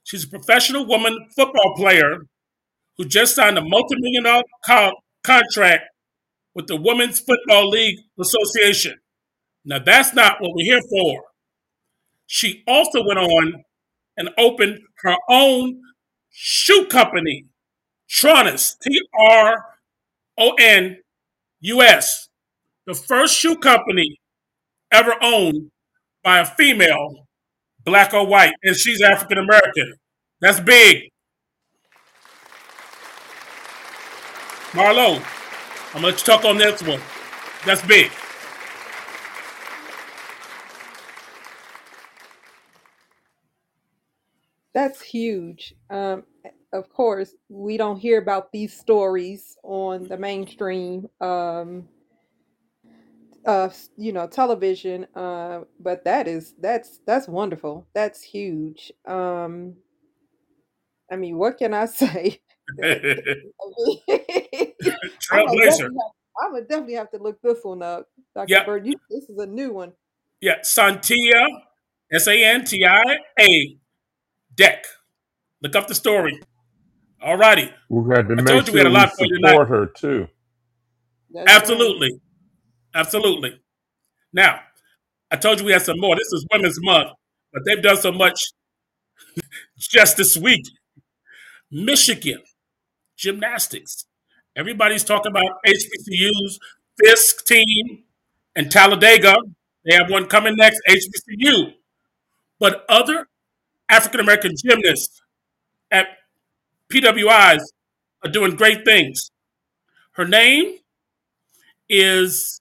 She's 0.05 0.25
a 0.25 0.29
professional 0.29 0.87
woman 0.87 1.17
football 1.37 1.75
player 1.77 2.19
who 2.99 3.05
just 3.07 3.35
signed 3.35 3.59
a 3.59 3.63
multi-million 3.65 4.25
dollar 4.25 4.43
co- 4.67 4.95
contract 5.23 5.85
with 6.55 6.67
the 6.67 6.77
Women's 6.77 7.21
Football 7.21 7.71
League 7.71 7.99
Association. 8.21 8.97
Now 9.65 9.79
that's 9.79 10.15
not 10.15 10.41
what 10.41 10.53
we're 10.55 10.65
here 10.75 10.83
for. 10.91 11.23
She 12.27 12.63
also 12.67 13.05
went 13.07 13.19
on 13.19 13.65
and 14.17 14.31
opened 14.39 14.81
her 15.03 15.17
own 15.29 15.81
shoe 16.31 16.87
company, 16.87 17.47
Tronus, 18.11 18.79
T 18.81 19.01
R 19.19 19.65
O 20.39 20.55
N 20.59 20.99
U 21.61 21.83
S, 21.83 22.29
the 22.87 22.95
first 22.95 23.37
shoe 23.37 23.57
company 23.57 24.21
ever 24.93 25.15
owned 25.23 25.71
by 26.23 26.39
a 26.41 26.47
female, 26.47 27.27
black 27.85 28.15
or 28.15 28.27
white, 28.27 28.55
and 28.63 28.77
she's 28.77 29.03
African 29.03 29.39
American. 29.39 29.95
That's 30.41 30.61
big. 30.61 31.11
Marlo, 34.73 35.23
I'm 35.95 36.03
gonna 36.03 36.13
talk 36.17 36.45
on 36.45 36.59
this 36.59 36.83
one. 36.83 37.01
That's 37.65 37.83
big. 37.87 38.11
That's 44.75 45.01
huge. 45.01 45.75
Um, 45.89 46.25
of 46.73 46.89
course, 46.89 47.35
we 47.49 47.77
don't 47.77 47.99
hear 47.99 48.19
about 48.19 48.51
these 48.51 48.77
stories 48.77 49.57
on 49.63 50.09
the 50.09 50.17
mainstream, 50.19 51.09
um, 51.21 51.89
uh, 53.47 53.69
you 53.97 54.13
know, 54.13 54.27
television. 54.27 55.07
Uh, 55.15 55.61
but 55.79 56.05
that 56.05 56.27
is 56.27 56.55
that's 56.61 56.99
that's 57.07 57.29
wonderful. 57.29 57.87
That's 57.95 58.21
huge. 58.21 58.91
Um, 59.07 59.77
I 61.11 61.17
mean, 61.17 61.37
what 61.39 61.57
can 61.59 61.73
I 61.73 61.87
say? 61.87 62.41
I 62.83 63.13
Trailblazer. 65.31 65.61
definitely 65.61 65.99
have, 66.01 66.13
I'm 66.43 66.53
gonna 66.53 66.65
definitely 66.65 66.95
have 66.95 67.11
to 67.13 67.19
look 67.19 67.41
this 67.43 67.61
one 67.63 67.83
up, 67.83 68.09
Dr. 68.35 68.47
Yep. 68.49 68.67
Burt. 68.67 68.87
You, 68.87 68.95
this 69.09 69.29
is 69.29 69.39
a 69.39 69.47
new 69.47 69.73
one. 69.73 69.93
Yeah, 70.41 70.59
Santia, 70.61 71.47
S 72.13 72.27
A 72.27 72.45
N 72.45 72.65
T 72.65 72.85
I 72.85 73.19
A, 73.39 73.79
Deck. 74.55 74.85
Look 75.63 75.77
up 75.77 75.87
the 75.89 75.95
story. 75.95 76.41
All 77.23 77.37
righty. 77.37 77.71
we 77.89 78.15
got 78.15 78.29
to 78.29 78.33
I 78.33 78.37
make 78.37 78.47
told 78.47 78.67
you 78.69 78.75
we 78.75 78.81
had 78.81 78.87
a 78.87 78.91
lot 78.91 79.11
for 79.17 79.25
you 79.25 79.37
tonight. 79.37 79.51
support 79.51 79.69
her 79.69 79.87
too 79.87 80.29
That's 81.33 81.47
right. 81.47 81.57
Absolutely. 81.57 82.21
Absolutely. 82.95 83.61
Now, 84.33 84.61
I 85.31 85.37
told 85.37 85.59
you 85.61 85.67
we 85.67 85.73
had 85.73 85.83
some 85.83 85.99
more. 85.99 86.15
This 86.17 86.33
is 86.33 86.47
Women's 86.53 86.79
Month, 86.83 87.11
but 87.53 87.63
they've 87.65 87.83
done 87.83 87.97
so 87.97 88.13
much 88.13 88.39
just 89.79 90.17
this 90.17 90.37
week. 90.37 90.63
Michigan 91.71 92.43
gymnastics. 93.17 94.05
Everybody's 94.57 95.03
talking 95.05 95.31
about 95.31 95.51
HBCU's 95.67 96.59
Fisk 97.03 97.45
team 97.47 98.05
and 98.55 98.71
Talladega. 98.71 99.35
They 99.85 99.97
have 99.97 100.11
one 100.11 100.27
coming 100.27 100.55
next, 100.57 100.81
HBCU. 100.89 101.73
But 102.61 102.85
other 102.89 103.27
African 103.91 104.21
American 104.21 104.53
gymnasts 104.57 105.21
at 105.91 106.09
PWIs 106.93 107.63
are 108.25 108.31
doing 108.31 108.57
great 108.57 108.85
things. 108.85 109.31
Her 110.13 110.27
name 110.27 110.77
is 111.89 112.61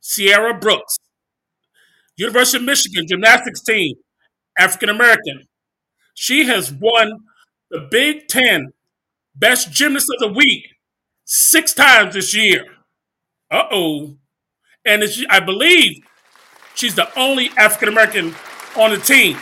Sierra 0.00 0.54
Brooks, 0.54 0.98
University 2.16 2.58
of 2.58 2.64
Michigan 2.64 3.06
gymnastics 3.08 3.60
team, 3.62 3.96
African 4.58 4.88
American. 4.88 5.44
She 6.14 6.46
has 6.46 6.72
won 6.72 7.20
the 7.70 7.88
Big 7.90 8.28
Ten 8.28 8.72
Best 9.36 9.72
Gymnast 9.72 10.06
of 10.14 10.28
the 10.28 10.34
Week 10.38 10.64
six 11.24 11.74
times 11.74 12.14
this 12.14 12.34
year. 12.34 12.66
Uh 13.50 13.64
oh. 13.70 14.16
And 14.84 15.04
I 15.30 15.40
believe 15.40 16.02
she's 16.74 16.94
the 16.94 17.08
only 17.18 17.50
African 17.56 17.88
American 17.90 18.34
on 18.76 18.90
the 18.90 18.98
team. 18.98 19.38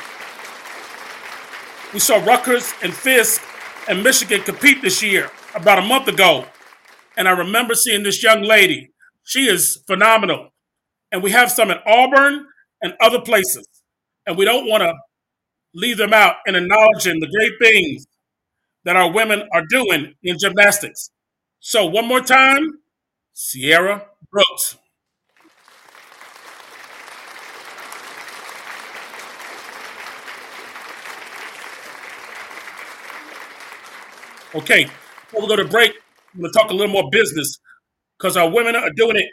We 1.93 2.01
saw 2.01 2.25
Rutgers 2.25 2.73
and 2.83 2.95
Fisk 2.95 3.43
and 3.89 4.03
Michigan 4.03 4.43
compete 4.43 4.81
this 4.83 5.03
year 5.03 5.31
about 5.55 5.79
a 5.79 5.83
month 5.83 6.09
ago. 6.09 6.47
And 7.17 7.29
I 7.29 7.33
remember 7.33 7.75
seeing 7.75 8.03
this 8.03 8.23
young 8.23 8.43
lady. 8.43 8.91
She 9.25 9.47
is 9.47 9.83
phenomenal. 9.87 10.51
And 11.11 11.23
we 11.23 11.31
have 11.33 11.51
some 11.51 11.71
in 11.71 11.79
Auburn 11.87 12.47
and 12.81 12.95
other 13.01 13.21
places. 13.21 13.67
And 14.27 14.39
we 14.39 14.45
don't 14.47 14.67
want 14.67 14.83
to 14.83 14.95
leave 15.75 15.99
them 15.99 16.15
out 16.15 16.37
in 16.47 16.55
acknowledging 16.55 17.21
the 17.21 17.29
great 17.29 17.53
things 17.61 18.07
that 18.85 18.97
our 18.97 19.13
women 19.13 19.43
are 19.53 19.65
doing 19.69 20.15
in 20.23 20.37
gymnastics. 20.39 21.11
So, 21.61 21.87
one 21.87 22.09
more 22.09 22.21
time 22.21 22.79
Sierra 23.33 24.07
Brooks. 24.31 24.77
Okay, 34.55 34.85
before 34.85 35.41
we 35.41 35.49
go 35.49 35.57
to 35.57 35.65
break, 35.65 35.93
I'm 36.35 36.41
going 36.41 36.53
to 36.53 36.59
talk 36.59 36.71
a 36.71 36.75
little 36.75 36.93
more 36.93 37.09
business 37.11 37.59
because 38.19 38.37
our 38.37 38.51
women 38.51 38.77
are 38.77 38.91
doing 38.91 39.17
it 39.17 39.29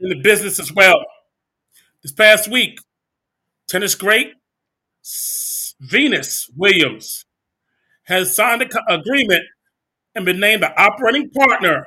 in 0.00 0.08
the 0.08 0.20
business 0.20 0.58
as 0.58 0.72
well. 0.72 0.96
This 2.02 2.10
past 2.10 2.50
week, 2.50 2.78
tennis 3.68 3.94
great 3.94 4.32
Venus 5.80 6.50
Williams 6.56 7.24
has 8.04 8.34
signed 8.34 8.62
an 8.62 8.70
agreement 8.88 9.42
and 10.16 10.24
been 10.24 10.40
named 10.40 10.62
the 10.62 10.80
operating 10.80 11.30
partner 11.30 11.86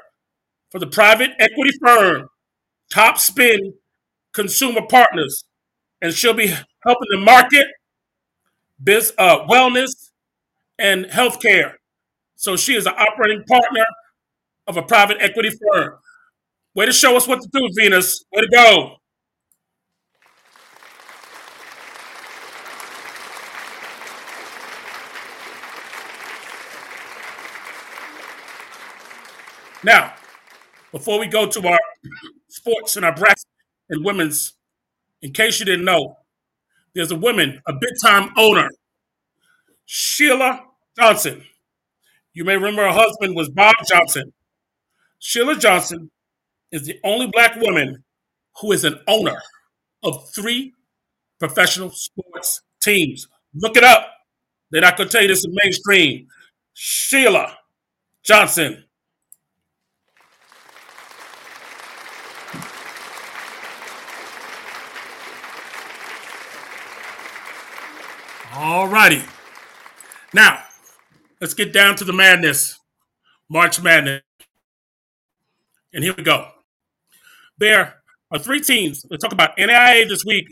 for 0.72 0.80
the 0.80 0.88
private 0.88 1.32
equity 1.40 1.72
firm 1.84 2.30
Top 2.90 3.18
Spin 3.18 3.74
Consumer 4.34 4.82
Partners, 4.90 5.44
and 6.02 6.14
she'll 6.14 6.34
be 6.34 6.48
helping 6.48 7.08
the 7.12 7.20
market, 7.20 7.68
biz, 8.82 9.14
uh, 9.18 9.46
wellness, 9.46 10.12
and 10.80 11.06
healthcare. 11.06 11.74
So 12.38 12.56
she 12.56 12.76
is 12.76 12.88
an 12.88 12.94
operating 12.98 13.44
partner 13.46 13.86
of 14.68 14.78
a 14.78 14.84
private 14.84 15.18
equity 15.22 15.50
firm. 15.52 15.96
Way 16.76 16.88
to 16.88 16.94
show 16.94 17.18
us 17.18 17.28
what 17.28 17.42
to 17.42 17.50
do, 17.52 17.70
Venus. 17.76 18.24
Way 18.34 18.42
to 18.44 18.50
go. 18.50 18.98
Now, 29.84 30.14
before 30.92 31.20
we 31.20 31.28
go 31.28 31.48
to 31.48 31.68
our 31.68 31.80
sports 32.50 32.96
and 32.98 33.06
our 33.06 33.16
bracket 33.16 33.46
and 33.90 34.06
women's, 34.06 34.54
in 35.22 35.34
case 35.34 35.60
you 35.60 35.66
didn't 35.66 35.86
know, 35.86 36.18
there's 36.96 37.12
a 37.12 37.16
woman, 37.18 37.62
a 37.68 37.74
big 37.74 37.92
time 38.04 38.32
owner, 38.38 38.70
Sheila 39.86 40.64
Johnson. 40.98 41.44
You 42.38 42.44
may 42.44 42.56
remember 42.56 42.84
her 42.84 42.94
husband 42.94 43.36
was 43.36 43.50
Bob 43.50 43.74
Johnson. 43.88 44.32
Sheila 45.18 45.56
Johnson 45.56 46.12
is 46.72 46.86
the 46.86 47.00
only 47.04 47.26
black 47.26 47.56
woman 47.56 48.04
who 48.62 48.74
is 48.74 48.84
an 48.84 49.00
owner 49.08 49.42
of 50.04 50.30
three 50.36 50.72
professional 51.40 51.90
sports 51.90 52.62
teams. 52.80 53.28
Look 53.56 53.76
it 53.76 53.84
up. 53.84 54.06
Not 54.72 54.98
going 54.98 55.10
to 55.10 55.12
tell 55.12 55.24
you 55.24 55.30
this 55.30 55.40
is 55.40 55.48
mainstream. 55.50 56.28
Sheila 56.76 57.58
Johnson. 58.24 58.84
All 68.54 68.88
righty. 68.88 69.24
Now, 70.36 70.67
let's 71.42 71.54
get 71.54 71.74
down 71.74 71.96
to 71.98 72.04
the 72.04 72.14
madness. 72.14 72.80
March 73.50 73.82
Madness. 73.82 74.22
And 75.94 76.04
here 76.04 76.14
we 76.16 76.24
go. 76.24 76.50
There 77.58 77.96
are 78.32 78.40
three 78.40 78.62
teams. 78.62 79.06
We'll 79.10 79.20
talk 79.20 79.32
about 79.32 79.58
NAIA 79.58 80.08
this 80.08 80.26
week 80.26 80.48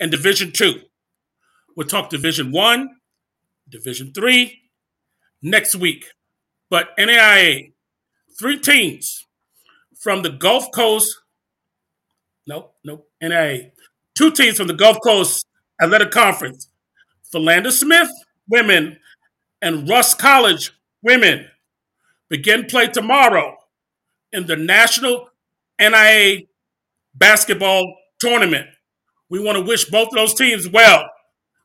and 0.00 0.10
Division 0.10 0.52
Two. 0.52 0.80
We'll 1.76 1.86
talk 1.86 2.10
Division 2.10 2.52
One, 2.52 2.96
Division 3.68 4.12
Three 4.12 4.62
next 5.42 5.76
week. 5.76 6.06
But 6.70 6.96
NAIA, 6.98 7.72
three 8.38 8.58
teams 8.58 9.24
from 9.96 10.22
the 10.22 10.30
Gulf 10.30 10.66
Coast. 10.74 11.20
Nope, 12.46 12.74
nope. 12.84 13.08
NAIA. 13.22 13.70
Two 14.14 14.30
teams 14.32 14.56
from 14.56 14.66
the 14.66 14.74
Gulf 14.74 14.98
Coast 15.02 15.46
Athletic 15.80 16.10
Conference. 16.10 16.68
Philander 17.30 17.70
Smith 17.70 18.10
women 18.48 18.98
and 19.64 19.88
Rust 19.88 20.18
College 20.18 20.72
women 21.02 21.46
begin 22.28 22.66
play 22.66 22.86
tomorrow 22.86 23.56
in 24.30 24.46
the 24.46 24.56
National 24.56 25.30
NAIA 25.80 26.48
basketball 27.14 27.96
tournament. 28.20 28.66
We 29.30 29.42
want 29.42 29.56
to 29.56 29.64
wish 29.64 29.86
both 29.86 30.08
of 30.08 30.14
those 30.14 30.34
teams 30.34 30.68
well. 30.68 31.06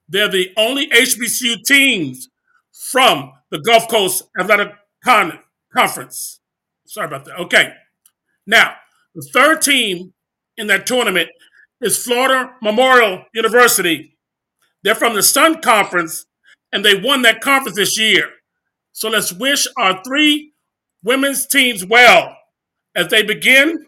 They're 0.07 0.29
the 0.29 0.51
only 0.55 0.87
HBCU 0.87 1.57
teams 1.65 2.29
from 2.71 3.33
the 3.51 3.59
Gulf 3.59 3.89
Coast 3.89 4.23
Athletic 4.39 4.71
Con- 5.03 5.39
Conference. 5.75 6.39
Sorry 6.85 7.05
about 7.05 7.25
that. 7.25 7.37
Okay. 7.37 7.73
Now, 8.47 8.75
the 9.13 9.27
third 9.33 9.61
team 9.61 10.13
in 10.55 10.67
that 10.67 10.87
tournament 10.87 11.29
is 11.81 12.01
Florida 12.01 12.53
Memorial 12.61 13.25
University. 13.33 14.17
They're 14.83 14.95
from 14.95 15.15
the 15.15 15.23
Sun 15.23 15.61
Conference, 15.61 16.25
and 16.71 16.83
they 16.85 16.99
won 16.99 17.21
that 17.23 17.41
conference 17.41 17.77
this 17.77 17.99
year. 17.99 18.29
So 18.91 19.09
let's 19.09 19.31
wish 19.33 19.67
our 19.77 20.01
three 20.03 20.53
women's 21.03 21.47
teams 21.47 21.85
well 21.85 22.35
as 22.95 23.07
they 23.07 23.23
begin 23.23 23.85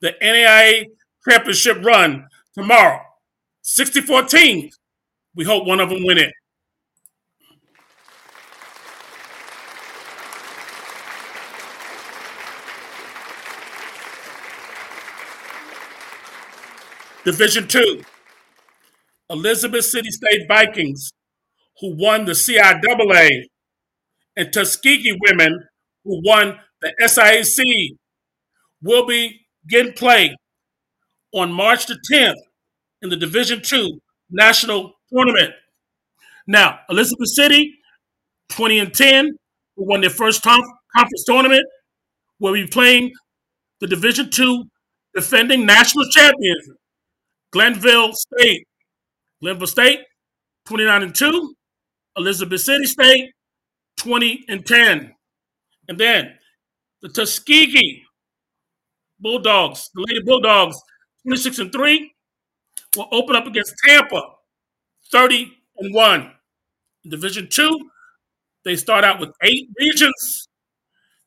the 0.00 0.14
NAIA 0.22 0.86
championship 1.28 1.84
run 1.84 2.26
tomorrow. 2.54 3.00
64 3.62 4.24
teams. 4.24 4.78
We 5.34 5.44
hope 5.44 5.66
one 5.66 5.80
of 5.80 5.90
them 5.90 6.04
win 6.04 6.18
it. 6.18 6.32
Division 17.22 17.68
two, 17.68 18.02
Elizabeth 19.28 19.84
City 19.84 20.10
State 20.10 20.48
Vikings, 20.48 21.12
who 21.80 21.96
won 21.96 22.24
the 22.24 22.32
CIAA, 22.32 23.44
and 24.36 24.52
Tuskegee 24.52 25.18
women, 25.28 25.58
who 26.04 26.22
won 26.24 26.58
the 26.80 26.92
SIAC, 27.02 27.96
will 28.82 29.06
be 29.06 29.40
getting 29.68 29.92
play 29.92 30.36
on 31.32 31.52
March 31.52 31.86
the 31.86 31.98
10th 32.12 32.34
in 33.02 33.08
the 33.10 33.16
Division 33.16 33.62
two 33.62 34.00
national 34.30 34.94
tournament. 35.12 35.52
Now, 36.46 36.80
Elizabeth 36.90 37.28
City, 37.28 37.74
20 38.50 38.78
and 38.80 38.94
10, 38.94 39.32
who 39.76 39.86
won 39.88 40.00
their 40.00 40.10
first 40.10 40.42
conf- 40.42 40.64
conference 40.96 41.24
tournament, 41.26 41.64
will 42.40 42.54
be 42.54 42.66
playing 42.66 43.12
the 43.80 43.86
Division 43.86 44.30
two 44.30 44.64
defending 45.14 45.66
national 45.66 46.06
champions, 46.10 46.68
Glenville 47.52 48.12
State. 48.14 48.64
Glenville 49.42 49.66
State, 49.68 50.00
29 50.66 51.02
and 51.02 51.14
2. 51.14 51.54
Elizabeth 52.16 52.60
City 52.60 52.86
State, 52.86 53.32
20 53.98 54.44
and 54.48 54.66
10. 54.66 55.14
And 55.88 55.98
then 55.98 56.32
the 57.02 57.08
Tuskegee 57.08 58.02
Bulldogs, 59.18 59.90
the 59.94 60.04
Lady 60.08 60.22
Bulldogs, 60.24 60.76
26 61.22 61.58
and 61.58 61.72
3, 61.72 62.12
will 62.96 63.08
open 63.12 63.36
up 63.36 63.46
against 63.46 63.74
Tampa, 63.86 64.22
30 65.12 65.52
and 65.78 65.94
1. 65.94 66.32
In 67.04 67.10
Division 67.10 67.48
2, 67.50 67.78
they 68.64 68.76
start 68.76 69.04
out 69.04 69.20
with 69.20 69.30
eight 69.42 69.68
regions, 69.78 70.48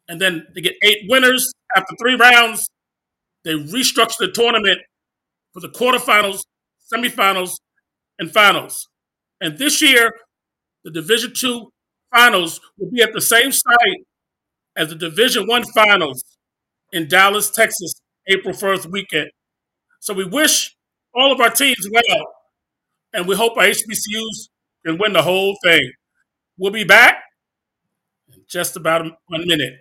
and 0.08 0.22
then 0.22 0.48
they 0.56 0.62
get 0.62 0.76
eight 0.84 1.06
winners 1.10 1.52
after 1.76 1.96
three 2.00 2.16
rounds. 2.16 2.70
They 3.44 3.54
restructure 3.54 4.20
the 4.20 4.32
tournament 4.32 4.80
for 5.54 5.60
the 5.60 5.70
quarterfinals, 5.70 6.42
semifinals, 6.94 7.52
and 8.20 8.32
finals. 8.32 8.88
And 9.42 9.58
this 9.58 9.82
year, 9.82 10.12
the 10.84 10.92
Division 10.92 11.34
Two 11.36 11.72
finals 12.14 12.60
will 12.78 12.92
be 12.92 13.02
at 13.02 13.14
the 13.14 13.22
same 13.22 13.52
site 13.52 14.06
as 14.76 14.90
the 14.90 14.96
Division 14.96 15.48
One 15.48 15.64
finals 15.76 16.24
in 16.92 17.08
Dallas, 17.08 17.50
Texas, 17.52 17.94
April 18.28 18.54
1st 18.54 18.88
weekend. 18.88 19.30
So 20.00 20.14
we 20.14 20.26
wish 20.26 20.76
all 21.16 21.32
of 21.32 21.40
our 21.42 21.50
teams 21.50 21.88
well, 21.92 22.26
and 23.14 23.28
we 23.28 23.36
hope 23.36 23.58
our 23.58 23.66
HBCUs 23.66 24.50
can 24.86 24.98
win 25.00 25.14
the 25.14 25.24
whole 25.24 25.58
thing. 25.64 25.92
We'll 26.58 26.72
be 26.72 26.84
back 26.84 27.24
in 28.34 28.44
just 28.50 28.76
about 28.76 29.06
one 29.28 29.48
minute. 29.48 29.74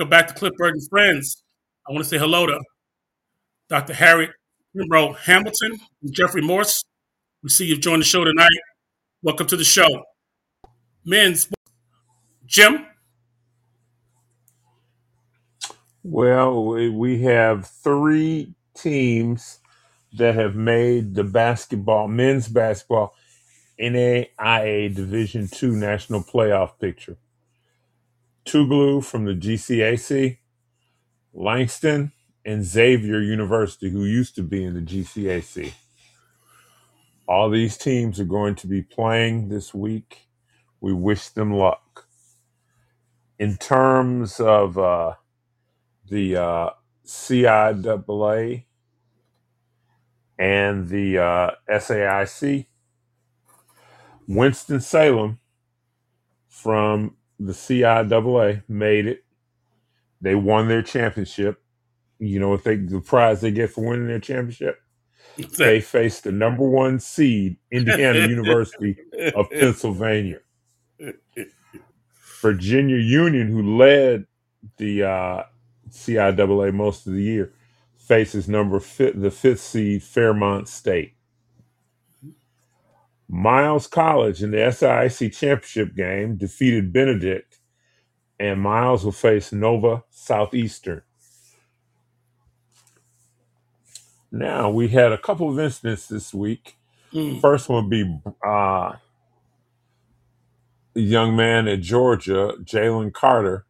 Welcome 0.00 0.08
back 0.08 0.28
to 0.28 0.32
Cliff 0.32 0.54
Burt 0.56 0.72
and 0.72 0.88
Friends. 0.88 1.42
I 1.86 1.92
want 1.92 2.02
to 2.02 2.08
say 2.08 2.16
hello 2.16 2.46
to 2.46 2.58
Dr. 3.68 3.92
Harriet 3.92 4.30
Kimbrough 4.74 5.14
Hamilton 5.14 5.78
and 6.00 6.10
Jeffrey 6.14 6.40
Morse. 6.40 6.82
We 7.42 7.50
see 7.50 7.66
you've 7.66 7.82
joined 7.82 8.00
the 8.00 8.06
show 8.06 8.24
tonight. 8.24 8.48
Welcome 9.22 9.46
to 9.48 9.58
the 9.58 9.64
show. 9.64 10.04
Men's 11.04 11.50
Jim. 12.46 12.86
Well, 16.02 16.64
we 16.64 16.88
we 16.88 17.20
have 17.24 17.66
three 17.66 18.54
teams 18.74 19.58
that 20.14 20.34
have 20.34 20.54
made 20.54 21.14
the 21.14 21.24
basketball, 21.24 22.08
men's 22.08 22.48
basketball, 22.48 23.14
NAIA 23.78 24.94
Division 24.94 25.46
Two 25.46 25.76
national 25.76 26.22
playoff 26.22 26.78
picture. 26.78 27.18
Tougaloo 28.50 29.04
from 29.04 29.26
the 29.26 29.34
GCAC, 29.34 30.38
Langston, 31.32 32.10
and 32.44 32.64
Xavier 32.64 33.20
University, 33.20 33.90
who 33.90 34.04
used 34.04 34.34
to 34.34 34.42
be 34.42 34.64
in 34.64 34.74
the 34.74 34.80
GCAC. 34.80 35.72
All 37.28 37.48
these 37.48 37.76
teams 37.76 38.18
are 38.18 38.24
going 38.24 38.56
to 38.56 38.66
be 38.66 38.82
playing 38.82 39.50
this 39.50 39.72
week. 39.72 40.26
We 40.80 40.92
wish 40.92 41.28
them 41.28 41.52
luck. 41.52 42.06
In 43.38 43.56
terms 43.56 44.40
of 44.40 44.76
uh, 44.76 45.14
the 46.08 46.36
uh, 46.36 46.70
CIAA 47.06 48.64
and 50.38 50.88
the 50.88 51.18
uh, 51.18 51.50
SAIC, 51.70 52.66
Winston-Salem 54.26 55.38
from 56.48 57.16
the 57.40 57.52
CIAA 57.52 58.62
made 58.68 59.06
it. 59.06 59.24
They 60.20 60.34
won 60.34 60.68
their 60.68 60.82
championship. 60.82 61.62
You 62.18 62.38
know 62.38 62.50
what 62.50 62.64
they 62.64 62.76
the 62.76 63.00
prize 63.00 63.40
they 63.40 63.50
get 63.50 63.70
for 63.70 63.88
winning 63.88 64.08
their 64.08 64.20
championship? 64.20 64.78
They 65.56 65.80
faced 65.80 66.24
the 66.24 66.32
number 66.32 66.68
one 66.68 67.00
seed, 67.00 67.56
Indiana 67.70 68.20
University 68.28 68.96
of 69.34 69.48
Pennsylvania. 69.50 70.40
Virginia 72.42 72.96
Union, 72.98 73.48
who 73.48 73.76
led 73.76 74.26
the 74.76 75.04
uh, 75.04 75.42
CIAA 75.90 76.74
most 76.74 77.06
of 77.06 77.14
the 77.14 77.22
year, 77.22 77.52
faces 77.96 78.48
number 78.48 78.78
the 78.78 79.30
fifth 79.30 79.60
seed 79.60 80.02
Fairmont 80.02 80.68
State. 80.68 81.14
Miles 83.30 83.88
College 83.88 84.42
in 84.42 84.52
the 84.52 84.72
SIC 84.72 85.32
championship 85.34 85.96
game 85.96 86.36
defeated 86.36 86.92
Benedict, 86.92 87.60
and 88.40 88.60
Miles 88.60 89.04
will 89.04 89.12
face 89.12 89.52
Nova 89.52 90.04
Southeastern. 90.10 91.02
Now 94.32 94.70
we 94.70 94.88
had 94.88 95.12
a 95.12 95.18
couple 95.18 95.50
of 95.50 95.58
incidents 95.60 96.08
this 96.08 96.34
week. 96.34 96.76
Mm, 97.14 97.40
First 97.40 97.68
one 97.68 97.84
would 97.84 97.90
be 97.90 98.20
uh, 98.44 98.48
a 98.48 99.00
young 100.94 101.36
man 101.36 101.68
at 101.68 101.80
Georgia, 101.82 102.54
Jalen 102.62 103.12
Carter, 103.14 103.66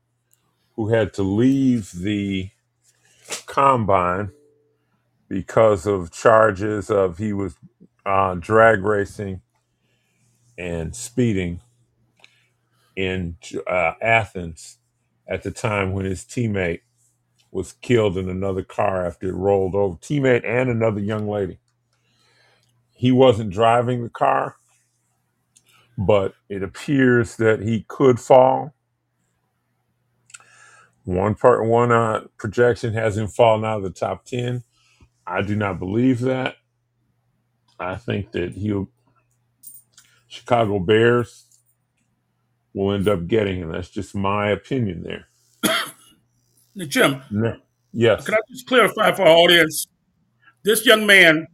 who 0.77 0.89
had 0.91 1.15
to 1.15 1.23
leave 1.25 1.93
the 1.93 2.51
combine 3.47 4.33
because 5.29 5.87
of 5.87 6.13
charges 6.13 6.91
of 6.91 7.19
he 7.19 7.33
was 7.33 7.57
uh, 8.07 8.35
drag 8.37 8.83
racing 8.85 9.43
and 10.61 10.97
speeding 10.97 11.63
in 12.97 13.37
uh, 13.67 13.95
Athens 14.03 14.79
at 15.29 15.43
the 15.43 15.53
time 15.53 15.93
when 15.93 16.07
his 16.07 16.25
teammate 16.25 16.83
was 17.53 17.73
killed 17.73 18.19
in 18.19 18.29
another 18.29 18.65
car 18.65 19.07
after 19.07 19.29
it 19.31 19.35
rolled 19.35 19.75
over. 19.75 19.97
Teammate 19.99 20.45
and 20.47 20.71
another 20.71 21.01
young 21.01 21.29
lady. 21.29 21.59
He 22.95 23.13
wasn't 23.13 23.51
driving 23.53 24.03
the 24.03 24.11
car, 24.11 24.57
but 25.99 26.35
it 26.49 26.63
appears 26.63 27.37
that 27.37 27.61
he 27.63 27.85
could 27.89 28.21
fall. 28.21 28.75
One 31.05 31.35
part, 31.35 31.67
one 31.67 31.93
uh, 31.93 32.27
projection 32.39 32.95
has 32.95 33.19
him 33.19 33.29
falling 33.29 33.65
out 33.65 33.79
of 33.79 33.85
the 33.85 33.91
top 33.91 34.25
ten. 34.27 34.65
I 35.27 35.43
do 35.43 35.57
not 35.57 35.79
believe 35.79 36.21
that. 36.21 36.57
I 37.81 37.97
think 37.97 38.33
that 38.33 38.53
he'll 38.55 38.91
Chicago 40.31 40.79
Bears 40.79 41.45
will 42.73 42.93
end 42.93 43.09
up 43.09 43.27
getting 43.27 43.61
him. 43.61 43.73
That's 43.73 43.91
just 43.91 44.15
my 44.15 44.51
opinion 44.51 45.03
there. 45.03 45.27
now, 46.77 46.85
Jim, 46.87 47.23
No. 47.33 47.57
Yes. 47.93 48.25
Can 48.25 48.35
I 48.35 48.39
just 48.49 48.69
clarify 48.69 49.11
for 49.11 49.23
our 49.23 49.37
audience? 49.37 49.89
This 50.63 50.87
young 50.87 51.05
man 51.05 51.49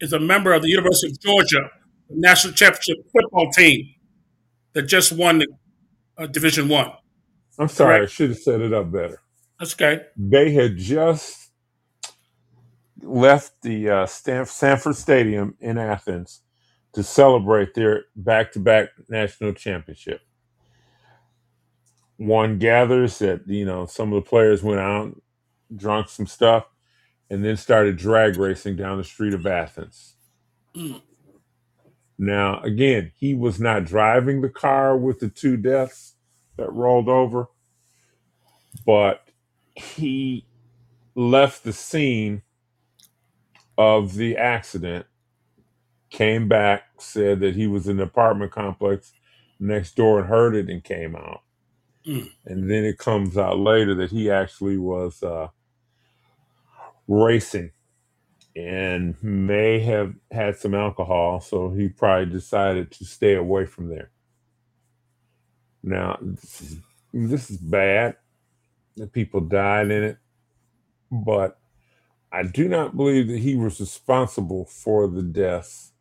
is 0.00 0.14
a 0.14 0.18
member 0.18 0.54
of 0.54 0.62
the 0.62 0.70
University 0.70 1.12
of 1.12 1.20
Georgia 1.20 1.70
national 2.08 2.54
championship 2.54 2.96
football 3.12 3.50
team 3.50 3.94
that 4.72 4.84
just 4.84 5.12
won 5.12 5.40
the 5.40 5.46
uh, 6.16 6.26
Division 6.26 6.68
One. 6.70 6.90
I'm 7.58 7.68
sorry. 7.68 8.04
I 8.04 8.06
should 8.06 8.30
have 8.30 8.38
set 8.38 8.62
it 8.62 8.72
up 8.72 8.90
better. 8.90 9.20
That's 9.58 9.74
okay. 9.74 10.06
They 10.16 10.52
had 10.52 10.78
just 10.78 11.50
left 13.02 13.60
the 13.60 13.90
uh, 13.90 14.06
Stan- 14.06 14.46
Sanford 14.46 14.96
Stadium 14.96 15.56
in 15.60 15.76
Athens 15.76 16.40
to 16.92 17.02
celebrate 17.02 17.74
their 17.74 18.04
back-to-back 18.16 18.88
national 19.08 19.52
championship. 19.52 20.20
One 22.16 22.58
gathers 22.58 23.18
that 23.20 23.46
you 23.46 23.64
know 23.64 23.86
some 23.86 24.12
of 24.12 24.22
the 24.22 24.28
players 24.28 24.62
went 24.62 24.80
out, 24.80 25.20
drunk 25.74 26.08
some 26.08 26.26
stuff, 26.26 26.66
and 27.30 27.44
then 27.44 27.56
started 27.56 27.96
drag 27.96 28.36
racing 28.36 28.76
down 28.76 28.98
the 28.98 29.04
street 29.04 29.34
of 29.34 29.46
Athens. 29.46 30.14
Now, 32.18 32.60
again, 32.62 33.12
he 33.14 33.34
was 33.34 33.60
not 33.60 33.84
driving 33.84 34.40
the 34.40 34.48
car 34.48 34.96
with 34.96 35.20
the 35.20 35.28
two 35.28 35.56
deaths 35.56 36.14
that 36.56 36.72
rolled 36.72 37.08
over, 37.08 37.46
but 38.84 39.22
he 39.76 40.44
left 41.14 41.62
the 41.62 41.72
scene 41.72 42.42
of 43.76 44.14
the 44.16 44.36
accident, 44.36 45.06
came 46.10 46.48
back, 46.48 46.84
said 46.98 47.40
that 47.40 47.56
he 47.56 47.66
was 47.66 47.88
in 47.88 47.98
the 47.98 48.04
apartment 48.04 48.52
complex 48.52 49.12
next 49.60 49.96
door 49.96 50.20
and 50.20 50.28
heard 50.28 50.54
it 50.56 50.70
and 50.70 50.84
came 50.84 51.16
out. 51.16 51.42
mm. 52.06 52.30
And 52.46 52.70
then 52.70 52.84
it 52.84 52.98
comes 52.98 53.36
out 53.38 53.58
later 53.58 53.94
that 53.96 54.10
he 54.10 54.30
actually 54.30 54.78
was 54.78 55.22
uh, 55.22 55.48
racing 57.08 57.72
and 58.56 59.16
may 59.22 59.80
have 59.80 60.14
had 60.30 60.56
some 60.56 60.74
alcohol, 60.74 61.40
so 61.40 61.70
he 61.70 61.88
probably 61.88 62.26
decided 62.32 62.90
to 62.92 63.04
stay 63.04 63.34
away 63.34 63.66
from 63.66 63.88
there. 63.88 64.10
Now, 65.82 66.18
this 66.22 66.60
is, 66.62 66.76
this 67.12 67.50
is 67.50 67.58
bad 67.58 68.16
that 68.96 69.12
people 69.12 69.40
died 69.40 69.90
in 69.90 70.04
it, 70.04 70.18
but 71.10 71.58
I 72.32 72.44
do 72.44 72.68
not 72.68 72.96
believe 72.96 73.28
that 73.28 73.38
he 73.38 73.56
was 73.56 73.80
responsible 73.80 74.66
for 74.66 75.08
the 75.08 75.22
deaths. 75.22 75.92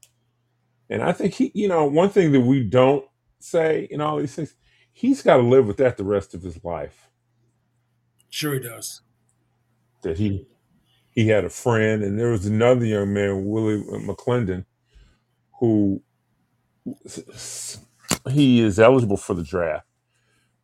And 0.90 1.02
I 1.02 1.12
think 1.12 1.34
he, 1.34 1.52
you 1.54 1.68
know, 1.68 1.86
one 1.86 2.10
thing 2.10 2.32
that 2.32 2.42
we 2.42 2.64
don't 2.64 3.06
say 3.40 3.88
in 3.92 4.02
all 4.02 4.18
these 4.18 4.36
things, 4.36 4.56
he's 4.94 5.22
got 5.22 5.38
to 5.38 5.44
live 5.44 5.68
with 5.68 5.78
that 5.78 5.98
the 5.98 6.04
rest 6.04 6.34
of 6.34 6.44
his 6.44 6.64
life. 6.64 7.10
Sure, 8.30 8.54
he 8.54 8.60
does. 8.60 9.02
That 10.04 10.18
he 10.18 10.48
he 11.12 11.28
had 11.28 11.46
a 11.46 11.50
friend, 11.50 12.04
and 12.04 12.20
there 12.20 12.30
was 12.30 12.46
another 12.46 12.86
young 12.86 13.14
man, 13.14 13.46
Willie 13.46 13.84
McClendon, 13.84 14.66
who 15.60 16.04
he 18.30 18.62
is 18.62 18.80
eligible 18.80 19.18
for 19.18 19.34
the 19.34 19.44
draft, 19.44 19.88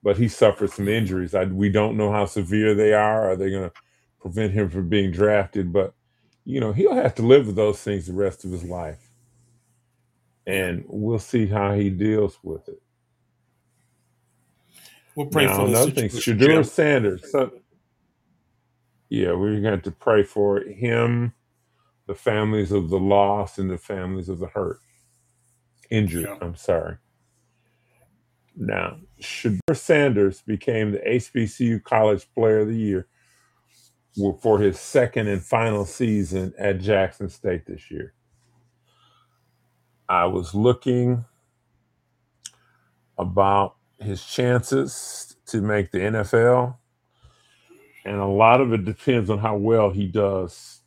but 0.03 0.17
he 0.17 0.27
suffered 0.27 0.69
some 0.71 0.87
injuries. 0.87 1.33
I, 1.33 1.45
we 1.45 1.69
don't 1.69 1.97
know 1.97 2.11
how 2.11 2.25
severe 2.25 2.75
they 2.75 2.93
are. 2.93 3.31
Are 3.31 3.35
they 3.35 3.49
going 3.49 3.69
to 3.69 3.75
prevent 4.21 4.53
him 4.53 4.69
from 4.69 4.89
being 4.89 5.11
drafted? 5.11 5.73
But 5.73 5.95
you 6.45 6.59
know, 6.59 6.71
he'll 6.73 6.95
have 6.95 7.15
to 7.15 7.23
live 7.23 7.47
with 7.47 7.55
those 7.55 7.81
things 7.81 8.07
the 8.07 8.13
rest 8.13 8.45
of 8.45 8.51
his 8.51 8.63
life. 8.63 9.09
And 10.45 10.83
we'll 10.87 11.19
see 11.19 11.47
how 11.47 11.73
he 11.73 11.89
deals 11.89 12.37
with 12.43 12.67
it. 12.67 12.81
We'll 15.15 15.27
pray 15.27 15.47
for 15.47 15.53
Now, 15.53 15.65
the 15.65 15.69
another 15.69 15.91
thing, 15.91 16.09
Shedeur 16.09 16.39
Jim. 16.39 16.63
Sanders. 16.63 17.31
So, 17.31 17.51
yeah, 19.09 19.33
we're 19.33 19.61
going 19.61 19.81
to 19.81 19.91
pray 19.91 20.23
for 20.23 20.61
him, 20.61 21.33
the 22.07 22.15
families 22.15 22.71
of 22.71 22.89
the 22.89 22.99
lost, 22.99 23.59
and 23.59 23.69
the 23.69 23.77
families 23.77 24.27
of 24.27 24.39
the 24.39 24.47
hurt, 24.47 24.79
injured. 25.91 26.25
Yeah. 26.27 26.37
I'm 26.41 26.55
sorry. 26.55 26.97
Now, 28.55 28.97
Shedeur 29.21 29.75
Sanders 29.75 30.41
became 30.41 30.91
the 30.91 30.99
HBCU 30.99 31.83
College 31.83 32.27
Player 32.33 32.59
of 32.59 32.67
the 32.67 32.75
Year 32.75 33.07
for 34.41 34.59
his 34.59 34.79
second 34.79 35.27
and 35.27 35.43
final 35.43 35.85
season 35.85 36.53
at 36.59 36.79
Jackson 36.79 37.29
State 37.29 37.65
this 37.65 37.89
year. 37.89 38.13
I 40.09 40.25
was 40.25 40.55
looking 40.55 41.25
about 43.17 43.75
his 43.99 44.25
chances 44.25 45.37
to 45.47 45.61
make 45.61 45.91
the 45.91 45.99
NFL, 45.99 46.77
and 48.05 48.17
a 48.17 48.27
lot 48.27 48.61
of 48.61 48.73
it 48.73 48.85
depends 48.85 49.29
on 49.29 49.39
how 49.39 49.57
well 49.57 49.91
he 49.91 50.07
does 50.07 50.81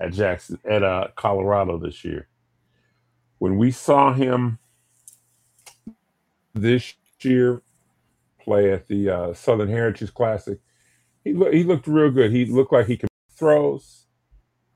at 0.00 0.12
Jackson 0.12 0.58
at 0.68 0.82
uh, 0.82 1.08
Colorado 1.16 1.78
this 1.78 2.04
year. 2.04 2.28
When 3.38 3.58
we 3.58 3.70
saw 3.72 4.12
him 4.14 4.58
this 6.54 6.94
year 7.22 7.62
play 8.40 8.72
at 8.72 8.88
the 8.88 9.10
uh, 9.10 9.34
Southern 9.34 9.68
Heritage 9.70 10.14
Classic, 10.14 10.58
he 11.24 11.34
loo- 11.34 11.52
he 11.52 11.64
looked 11.64 11.86
real 11.88 12.10
good. 12.10 12.32
He 12.32 12.46
looked 12.46 12.72
like 12.72 12.86
he 12.86 12.96
could 12.98 13.10
throws. 13.36 14.06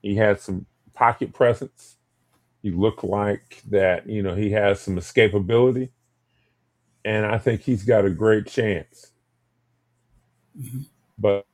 He 0.03 0.17
had 0.17 0.41
some 0.41 0.67
pocket 0.95 1.33
presence. 1.35 1.96
He 2.67 2.73
looked 2.73 3.05
like 3.05 3.63
that. 3.71 4.09
You 4.09 4.23
know, 4.25 4.35
he 4.37 4.51
has 4.53 4.81
some 4.81 4.97
escapability, 4.97 5.91
and 7.05 7.27
I 7.27 7.39
think 7.39 7.63
he's 7.63 7.85
got 7.85 8.05
a 8.07 8.11
great 8.11 8.47
chance. 8.47 9.13
Mhm. 10.59 10.87
But 11.19 11.47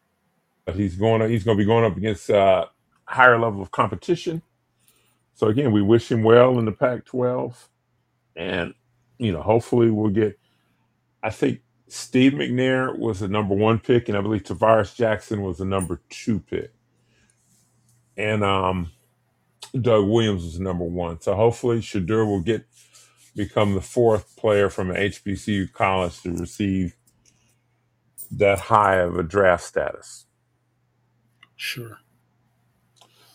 he's 0.74 0.96
going. 0.96 1.20
to, 1.22 1.28
He's 1.28 1.44
going 1.44 1.58
to 1.58 1.62
be 1.62 1.66
going 1.66 1.84
up 1.84 1.96
against 1.96 2.30
uh, 2.30 2.66
higher 3.06 3.38
level 3.38 3.62
of 3.62 3.70
competition. 3.72 4.42
So 5.34 5.48
again, 5.48 5.72
we 5.72 5.82
wish 5.82 6.10
him 6.12 6.22
well 6.24 6.58
in 6.58 6.66
the 6.66 6.72
Pac-12, 6.72 7.56
and 8.36 8.74
you 9.18 9.32
know, 9.32 9.42
hopefully 9.42 9.90
we'll 9.90 10.10
get. 10.10 10.38
I 11.22 11.30
think 11.30 11.62
Steve 11.88 12.32
McNair 12.34 12.98
was 12.98 13.20
the 13.20 13.28
number 13.28 13.54
one 13.54 13.80
pick, 13.80 14.08
and 14.08 14.18
I 14.18 14.22
believe 14.22 14.44
Tarvaris 14.44 14.94
Jackson 14.96 15.42
was 15.42 15.58
the 15.58 15.66
number 15.66 16.00
two 16.10 16.40
pick, 16.40 16.72
and 18.16 18.44
um, 18.44 18.90
Doug 19.80 20.06
Williams 20.08 20.44
was 20.44 20.60
number 20.60 20.84
one. 20.84 21.20
So 21.20 21.34
hopefully 21.34 21.80
Shedeur 21.80 22.26
will 22.26 22.42
get 22.42 22.66
become 23.34 23.74
the 23.74 23.80
fourth 23.80 24.36
player 24.36 24.68
from 24.68 24.90
an 24.90 24.96
HBCU 24.96 25.72
college 25.72 26.20
to 26.22 26.32
receive 26.32 26.96
that 28.30 28.58
high 28.60 28.96
of 28.96 29.16
a 29.16 29.22
draft 29.22 29.64
status. 29.64 30.26
Sure. 31.56 31.98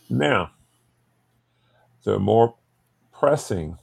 Now, 0.10 0.52
the 2.04 2.20
more 2.20 2.56
pressing, 3.12 3.78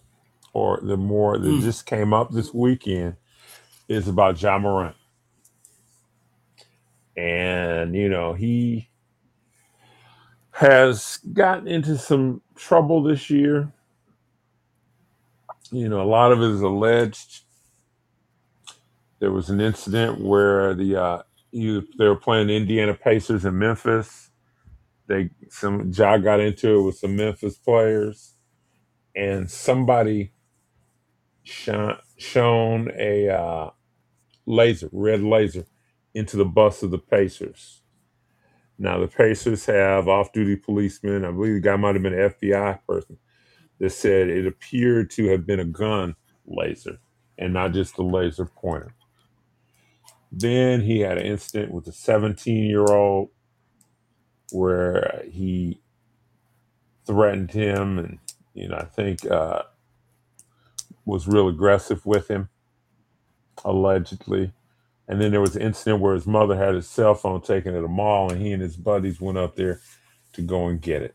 or 0.53 0.80
the 0.82 0.97
more 0.97 1.38
that 1.38 1.49
Mm. 1.49 1.62
just 1.62 1.86
came 1.86 2.12
up 2.14 2.30
this 2.30 2.55
weekend, 2.55 3.16
is 3.88 4.09
about 4.09 4.40
Ja 4.40 4.59
Morant. 4.59 4.97
And, 7.16 7.95
you 7.95 8.09
know, 8.09 8.34
he 8.34 8.88
has 10.65 11.19
gotten 11.35 11.69
into 11.69 11.99
some 11.99 12.43
trouble 12.57 13.03
this 13.03 13.31
year. 13.31 13.73
You 15.73 15.89
know, 15.89 16.03
a 16.03 16.05
lot 16.11 16.33
of 16.33 16.41
it 16.43 16.51
is 16.51 16.62
alleged. 16.62 17.43
There 19.21 19.33
was 19.33 19.51
an 19.51 19.61
incident 19.61 20.21
where 20.21 20.75
the 20.75 20.97
uh, 21.03 21.23
you, 21.53 21.87
they 21.99 22.07
were 22.09 22.17
playing 22.17 22.49
the 22.49 22.57
Indiana 22.57 22.95
Pacers 22.95 23.45
in 23.45 23.59
Memphis. 23.59 24.31
They 25.09 25.31
some 25.51 25.93
Ja 25.95 26.19
got 26.19 26.41
into 26.41 26.81
it 26.81 26.83
with 26.83 26.99
some 26.99 27.17
Memphis 27.17 27.57
players, 27.59 28.35
and 29.17 29.51
somebody 29.51 30.33
shone, 31.45 31.99
shone 32.19 32.91
a 32.99 33.29
uh, 33.31 33.71
laser, 34.47 34.91
red 34.93 35.23
laser, 35.23 35.67
into 36.15 36.37
the 36.39 36.47
bus 36.47 36.83
of 36.83 36.93
the 36.93 36.99
Pacers. 36.99 37.83
Now 38.79 38.99
the 38.99 39.09
Pacers 39.09 39.66
have 39.66 40.09
off-duty 40.09 40.57
policemen. 40.57 41.25
I 41.25 41.31
believe 41.31 41.55
the 41.55 41.61
guy 41.61 41.77
might 41.77 41.95
have 41.95 42.03
been 42.03 42.18
an 42.18 42.31
FBI 42.31 42.81
person 42.89 43.18
that 43.81 43.91
said 43.91 44.29
it 44.29 44.47
appeared 44.47 45.11
to 45.11 45.29
have 45.31 45.47
been 45.47 45.61
a 45.61 45.64
gun 45.64 46.16
laser 46.47 46.99
and 47.39 47.53
not 47.55 47.72
just 47.72 47.99
a 47.99 48.03
laser 48.03 48.47
pointer. 48.47 48.95
Then 50.33 50.83
he 50.83 51.01
had 51.01 51.18
an 51.18 51.27
incident 51.27 51.72
with 51.72 51.87
a 51.89 51.93
17-year-old 51.93 53.31
where 54.53 55.25
he 55.31 55.81
threatened 57.07 57.53
him 57.53 57.99
and 57.99 58.18
you 58.55 58.68
know 58.68 58.77
I 58.77 58.85
think 58.85 59.31
uh, 59.31 59.62
was 61.05 61.29
real 61.29 61.49
aggressive 61.49 62.07
with 62.07 62.29
him 62.29 62.49
allegedly. 63.64 64.53
And 65.09 65.21
then 65.21 65.33
there 65.33 65.41
was 65.43 65.57
an 65.57 65.63
incident 65.63 66.01
where 66.03 66.15
his 66.15 66.27
mother 66.27 66.57
had 66.57 66.75
his 66.75 66.89
cell 66.89 67.15
phone 67.15 67.43
taken 67.43 67.75
at 67.77 67.85
a 67.85 67.89
mall, 67.89 68.33
and 68.33 68.41
he 68.43 68.53
and 68.53 68.63
his 68.63 68.77
buddies 68.77 69.21
went 69.21 69.39
up 69.39 69.57
there 69.57 69.81
to 70.35 70.43
go 70.43 70.69
and 70.69 70.81
get 70.81 71.03
it. 71.03 71.15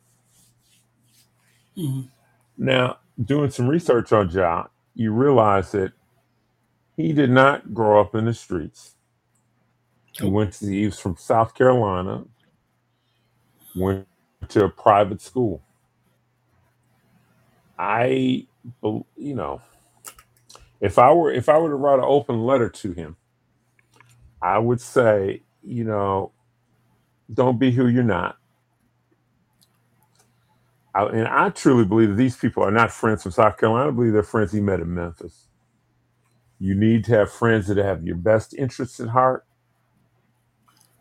Mhm. 1.78 2.10
Now, 2.58 3.00
doing 3.24 3.52
some 3.52 3.68
research 3.70 4.14
on 4.14 4.30
Ja, 4.32 4.68
you 4.96 5.14
realize 5.14 5.72
that 5.74 5.94
he 6.98 7.14
did 7.14 7.32
not 7.32 7.74
grow 7.74 8.02
up 8.02 8.16
in 8.16 8.26
the 8.26 8.34
streets. 8.34 8.96
He 10.20 10.30
went 10.30 10.54
to 10.56 10.68
he 10.68 10.86
was 10.86 11.00
from 11.00 11.18
South 11.18 11.56
Carolina, 11.56 12.26
went 13.76 14.08
to 14.50 14.66
a 14.66 14.70
private 14.70 15.22
school. 15.22 15.64
I, 17.80 18.48
you 18.84 19.36
know, 19.36 19.62
if 20.82 21.00
I 21.00 21.14
were 21.14 21.32
if 21.34 21.50
I 21.50 21.58
were 21.60 21.70
to 21.70 21.76
write 21.76 22.00
an 22.00 22.06
open 22.08 22.44
letter 22.46 22.70
to 22.70 22.94
him, 22.94 23.18
I 24.42 24.60
would 24.60 24.82
say, 24.82 25.44
you 25.64 25.84
know, 25.84 26.32
don't 27.34 27.60
be 27.60 27.72
who 27.72 27.88
you're 27.88 28.04
not. 28.04 28.38
I, 30.96 31.06
and 31.06 31.28
I 31.28 31.50
truly 31.50 31.86
believe 31.86 32.10
that 32.10 32.16
these 32.16 32.38
people 32.38 32.64
are 32.64 32.72
not 32.72 32.92
friends 32.92 33.24
from 33.24 33.32
South 33.32 33.58
Carolina. 33.58 33.90
I 33.90 33.92
believe 33.92 34.14
they're 34.14 34.24
friends 34.24 34.52
he 34.52 34.62
met 34.62 34.80
in 34.80 34.94
Memphis. 34.94 35.48
You 36.60 36.76
need 36.76 37.06
to 37.06 37.18
have 37.18 37.32
friends 37.32 37.68
that 37.68 37.78
have 37.78 38.04
your 38.06 38.18
best 38.18 38.54
interests 38.54 39.00
at 39.00 39.10
heart, 39.10 39.46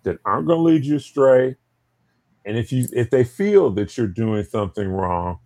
that 0.05 0.19
aren't 0.25 0.47
going 0.47 0.59
to 0.59 0.63
lead 0.65 0.85
you 0.85 0.97
astray. 0.97 1.57
And 2.45 2.59
if 2.59 2.73
you 2.73 2.87
if 2.93 3.11
they 3.11 3.25
feel 3.25 3.71
that 3.73 3.97
you're 3.99 4.07
doing 4.07 4.45
something 4.45 4.89
wrong, 4.89 5.41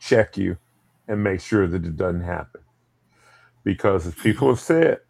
check 0.00 0.36
you 0.36 0.58
and 1.08 1.22
make 1.22 1.40
sure 1.40 1.66
that 1.68 1.84
it 1.84 1.96
doesn't 1.96 2.22
happen. 2.22 2.62
Because 3.64 4.06
as 4.06 4.14
people 4.14 4.48
have 4.48 4.60
said, 4.60 5.00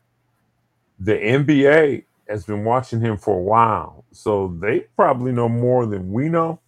the 1.02 1.14
NBA 1.14 2.04
has 2.28 2.44
been 2.44 2.64
watching 2.64 3.00
him 3.00 3.16
for 3.18 3.36
a 3.38 3.42
while, 3.42 4.04
so 4.12 4.56
they 4.60 4.80
probably 4.96 5.32
know 5.32 5.48
more 5.48 5.86
than 5.86 6.12
we 6.12 6.28
know, 6.28 6.60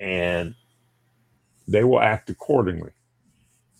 and 0.00 0.54
they 1.68 1.84
will 1.84 2.00
act 2.00 2.30
accordingly. 2.30 2.92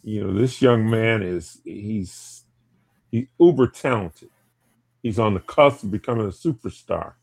You 0.02 0.24
know, 0.24 0.34
this 0.38 0.60
young 0.62 0.88
man 0.90 1.22
is 1.22 1.60
he's 1.64 2.44
he's 3.10 3.26
uber 3.40 3.68
talented. 3.68 4.30
He's 5.02 5.18
on 5.18 5.34
the 5.34 5.40
cusp 5.40 5.84
of 5.84 5.90
becoming 5.90 6.26
a 6.26 6.30
superstar. 6.30 7.14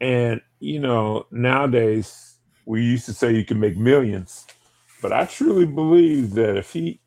And 0.00 0.40
you 0.60 0.80
know, 0.80 1.26
nowadays 1.30 2.36
we 2.66 2.82
used 2.82 3.06
to 3.06 3.12
say 3.12 3.34
you 3.34 3.44
can 3.44 3.60
make 3.60 3.76
millions, 3.76 4.46
but 5.02 5.12
I 5.12 5.26
truly 5.26 5.66
believe 5.66 6.32
that 6.34 6.56
if 6.56 6.72
he 6.72 7.00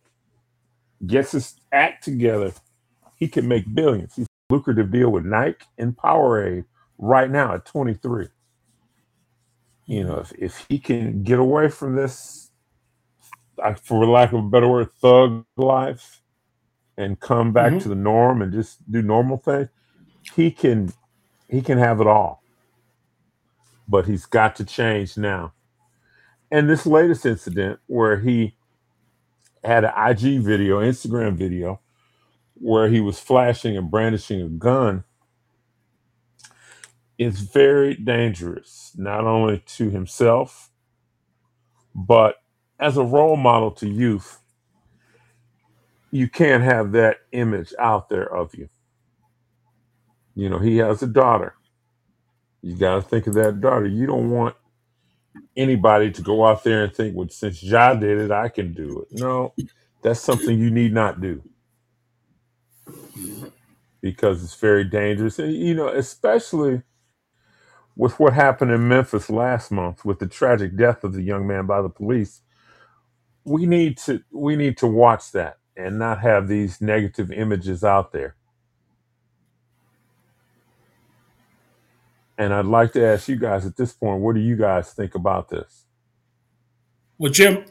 gets 1.06 1.32
his 1.34 1.56
act 1.72 2.04
together, 2.04 2.54
he 3.20 3.30
can 3.30 3.48
make 3.48 3.74
billions. 3.74 4.16
He's 4.16 4.28
a 4.50 4.54
lucrative 4.56 4.92
deal 4.92 5.12
with 5.12 5.26
Nike 5.26 5.66
and 5.78 5.98
Powerade 5.98 6.66
right 7.00 7.32
now 7.32 7.56
at 7.56 7.66
23. 7.66 8.28
You 9.88 10.06
know, 10.06 10.20
if, 10.20 10.34
if 10.34 10.66
he 10.70 10.80
can 10.80 11.24
get 11.24 11.40
away 11.40 11.70
from 11.70 11.96
this, 11.96 12.52
for 13.84 14.06
lack 14.08 14.34
of 14.34 14.40
a 14.46 14.50
better 14.50 14.68
word, 14.70 14.90
thug 15.02 15.46
life 15.58 16.22
and 16.98 17.20
come 17.20 17.54
back 17.54 17.74
Mhm. 17.74 17.82
to 17.84 17.90
the 17.90 17.96
norm 17.96 18.42
and 18.42 18.54
just 18.54 18.80
do 18.92 19.02
normal 19.02 19.38
things, 19.38 19.70
he 20.36 20.52
can 20.52 20.94
he 21.50 21.62
can 21.62 21.78
have 21.80 22.02
it 22.02 22.08
all. 22.08 22.44
But 23.88 24.08
he's 24.08 24.26
got 24.26 24.56
to 24.58 24.66
change 24.66 25.18
now. 25.18 25.54
And 26.52 26.70
this 26.70 26.86
latest 26.86 27.26
incident 27.26 27.80
where 27.88 28.20
he 28.20 28.56
had 29.64 29.86
an 29.86 29.94
IG 29.96 30.42
video, 30.42 30.82
Instagram 30.82 31.36
video, 31.36 31.82
where 32.60 32.90
he 32.90 33.02
was 33.02 33.20
flashing 33.20 33.78
and 33.78 33.92
brandishing 33.92 34.42
a 34.42 34.50
gun 34.50 35.04
is 37.18 37.42
very 37.42 37.96
dangerous, 37.96 38.94
not 38.98 39.26
only 39.26 39.60
to 39.66 39.90
himself, 39.90 40.72
but 41.96 42.38
as 42.80 42.98
a 42.98 43.04
role 43.04 43.38
model 43.38 43.72
to 43.72 43.90
youth. 43.90 44.40
You 46.12 46.30
can't 46.30 46.64
have 46.64 46.94
that 46.94 47.18
image 47.34 47.74
out 47.80 48.10
there 48.10 48.26
of 48.34 48.56
you. 48.56 48.70
You 50.36 50.50
know, 50.50 50.60
he 50.60 50.78
has 50.78 51.04
a 51.04 51.08
daughter. 51.08 51.56
You 52.62 52.76
got 52.76 52.96
to 52.96 53.02
think 53.02 53.28
of 53.28 53.36
that 53.36 53.62
daughter. 53.62 53.88
You 53.88 54.08
don't 54.08 54.32
want 54.32 54.56
anybody 55.58 56.12
to 56.12 56.22
go 56.22 56.46
out 56.46 56.64
there 56.64 56.84
and 56.86 56.94
think, 56.94 57.16
well, 57.16 57.30
since 57.30 57.64
Ja 57.64 57.94
did 57.96 58.20
it, 58.20 58.32
I 58.32 58.50
can 58.50 58.74
do 58.74 59.02
it. 59.02 59.20
No, 59.20 59.54
that's 60.04 60.20
something 60.22 60.60
you 60.60 60.72
need 60.72 60.94
not 60.94 61.22
do 61.22 61.44
because 64.02 64.44
it's 64.44 64.56
very 64.56 64.84
dangerous. 64.84 65.40
And, 65.40 65.54
you 65.54 65.74
know, 65.74 65.90
especially 65.90 66.84
with 68.00 68.18
what 68.18 68.32
happened 68.32 68.72
in 68.72 68.88
Memphis 68.88 69.30
last 69.30 69.72
month 69.72 70.06
with 70.06 70.20
the 70.20 70.26
tragic 70.26 70.78
death 70.78 71.04
of 71.04 71.12
the 71.12 71.22
young 71.22 71.46
man 71.46 71.66
by 71.66 71.82
the 71.82 71.90
police. 71.90 72.42
We 73.44 73.66
need 73.66 73.98
to 74.00 74.24
we 74.32 74.56
need 74.56 74.78
to 74.78 74.88
watch 74.88 75.34
that 75.34 75.58
and 75.76 76.00
not 76.00 76.22
have 76.22 76.48
these 76.48 76.80
negative 76.80 77.30
images 77.30 77.84
out 77.84 78.14
there. 78.14 78.38
And 82.38 82.54
I'd 82.54 82.66
like 82.66 82.94
to 82.94 83.06
ask 83.06 83.28
you 83.28 83.36
guys 83.36 83.66
at 83.66 83.76
this 83.76 83.92
point, 83.92 84.22
what 84.22 84.34
do 84.34 84.42
you 84.42 84.56
guys 84.56 84.94
think 84.94 85.14
about 85.14 85.50
this? 85.50 85.84
Well, 87.18 87.34
Jim, 87.34 87.66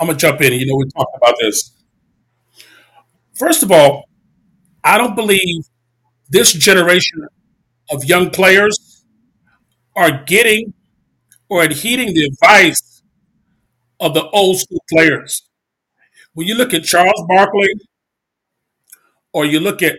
I'm 0.00 0.08
gonna 0.08 0.18
jump 0.18 0.40
in. 0.40 0.52
You 0.52 0.66
know, 0.66 0.74
we're 0.74 0.86
talking 0.86 1.14
about 1.22 1.36
this. 1.40 1.70
First 3.34 3.62
of 3.62 3.70
all, 3.70 4.09
I 4.84 4.98
don't 4.98 5.14
believe 5.14 5.64
this 6.30 6.52
generation 6.52 7.26
of 7.90 8.04
young 8.04 8.30
players 8.30 9.04
are 9.96 10.24
getting 10.24 10.74
or 11.48 11.62
adhering 11.64 12.14
the 12.14 12.24
advice 12.24 13.02
of 14.00 14.14
the 14.14 14.28
old 14.30 14.58
school 14.60 14.82
players. 14.90 15.42
When 16.34 16.46
you 16.48 16.54
look 16.56 16.74
at 16.74 16.84
Charles 16.84 17.24
Barkley, 17.28 17.68
or 19.32 19.44
you 19.46 19.60
look 19.60 19.82
at 19.82 19.98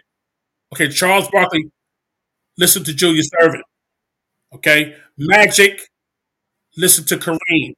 okay, 0.73 0.89
Charles 0.89 1.29
Barkley, 1.31 1.71
listen 2.57 2.83
to 2.85 2.93
Julius 2.93 3.29
Erving. 3.41 3.61
Okay, 4.55 4.95
Magic, 5.17 5.81
listen 6.77 7.05
to 7.05 7.17
Kareem. 7.17 7.73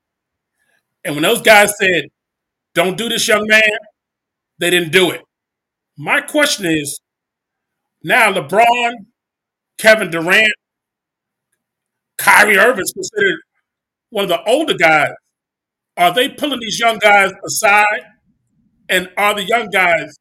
And 1.03 1.15
when 1.15 1.23
those 1.23 1.41
guys 1.41 1.73
said, 1.77 2.05
"Don't 2.73 2.97
do 2.97 3.09
this, 3.09 3.27
young 3.27 3.45
man," 3.47 3.79
they 4.59 4.69
didn't 4.71 4.91
do 4.91 5.11
it. 5.11 5.23
My 5.97 6.21
question 6.21 6.65
is 6.65 6.99
now: 8.03 8.31
LeBron, 8.33 8.93
Kevin 9.77 10.09
Durant, 10.11 10.53
Kyrie 12.17 12.57
Irving 12.57 12.83
is 12.83 12.93
considered 12.93 13.39
one 14.09 14.23
of 14.23 14.29
the 14.29 14.43
older 14.45 14.73
guys. 14.75 15.13
Are 15.97 16.13
they 16.13 16.29
pulling 16.29 16.59
these 16.59 16.79
young 16.79 16.97
guys 16.99 17.31
aside? 17.45 18.01
And 18.89 19.09
are 19.17 19.35
the 19.35 19.43
young 19.43 19.69
guys 19.69 20.15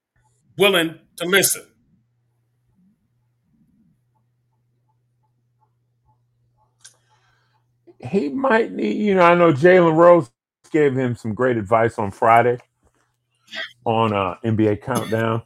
willing 0.59 0.99
to 1.17 1.25
listen? 1.27 1.65
He 8.01 8.29
might 8.29 8.73
need, 8.73 8.97
you 8.97 9.15
know, 9.15 9.23
I 9.23 9.35
know 9.35 9.53
Jalen 9.53 9.97
Rose 9.97 10.31
gave 10.71 10.95
him 10.97 11.15
some 11.17 11.35
great 11.35 11.57
advice 11.57 11.99
on 11.99 12.11
Friday 12.11 12.59
on 13.85 14.13
uh, 14.13 14.37
NBA 14.45 14.83
Countdown. 14.83 15.43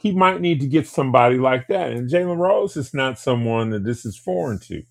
He 0.00 0.12
might 0.12 0.40
need 0.40 0.60
to 0.60 0.66
get 0.66 0.88
somebody 0.88 1.36
like 1.38 1.68
that. 1.68 1.92
And 1.92 2.10
Jalen 2.10 2.38
Rose 2.38 2.76
is 2.76 2.94
not 2.94 3.18
someone 3.18 3.70
that 3.70 3.84
this 3.84 4.06
is 4.06 4.16
foreign 4.16 4.58
to. 4.60 4.82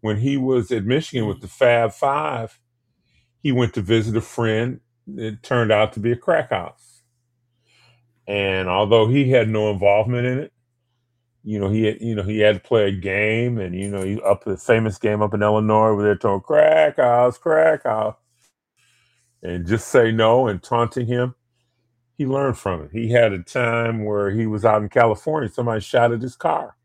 When 0.00 0.18
he 0.18 0.36
was 0.36 0.72
at 0.72 0.84
Michigan 0.84 1.28
with 1.28 1.40
the 1.40 1.48
Fab 1.48 1.92
Five, 1.92 2.58
he 3.42 3.52
went 3.52 3.74
to 3.74 3.82
visit 3.82 4.16
a 4.16 4.20
friend. 4.20 4.80
It 5.16 5.42
turned 5.42 5.72
out 5.72 5.92
to 5.94 6.00
be 6.00 6.12
a 6.12 6.16
crack 6.16 6.50
house. 6.50 7.02
And 8.26 8.68
although 8.68 9.08
he 9.08 9.30
had 9.30 9.48
no 9.48 9.70
involvement 9.70 10.26
in 10.26 10.38
it, 10.40 10.52
you 11.44 11.58
know, 11.60 11.70
he 11.70 11.84
had, 11.84 12.00
you 12.00 12.14
know, 12.14 12.24
he 12.24 12.40
had 12.40 12.56
to 12.56 12.60
play 12.60 12.88
a 12.88 12.92
game 12.92 13.58
and, 13.58 13.74
you 13.74 13.90
know, 13.90 14.02
he 14.02 14.20
up 14.22 14.44
the 14.44 14.56
famous 14.56 14.98
game 14.98 15.22
up 15.22 15.34
in 15.34 15.42
Illinois 15.42 15.94
where 15.94 16.04
they're 16.04 16.16
talking 16.16 16.42
crack 16.44 16.96
house, 16.98 17.38
crack 17.38 17.84
house. 17.84 18.16
And 19.42 19.66
just 19.66 19.88
say 19.88 20.12
no 20.12 20.48
and 20.48 20.62
taunting 20.62 21.06
him. 21.06 21.34
He 22.18 22.26
learned 22.26 22.58
from 22.58 22.82
it. 22.84 22.90
He 22.92 23.10
had 23.12 23.34
a 23.34 23.40
time 23.44 24.04
where 24.06 24.30
he 24.32 24.46
was 24.48 24.64
out 24.66 24.82
in 24.82 24.90
California, 24.90 25.50
somebody 25.50 25.82
shot 25.82 26.12
at 26.12 26.22
his 26.22 26.36
car. 26.36 26.76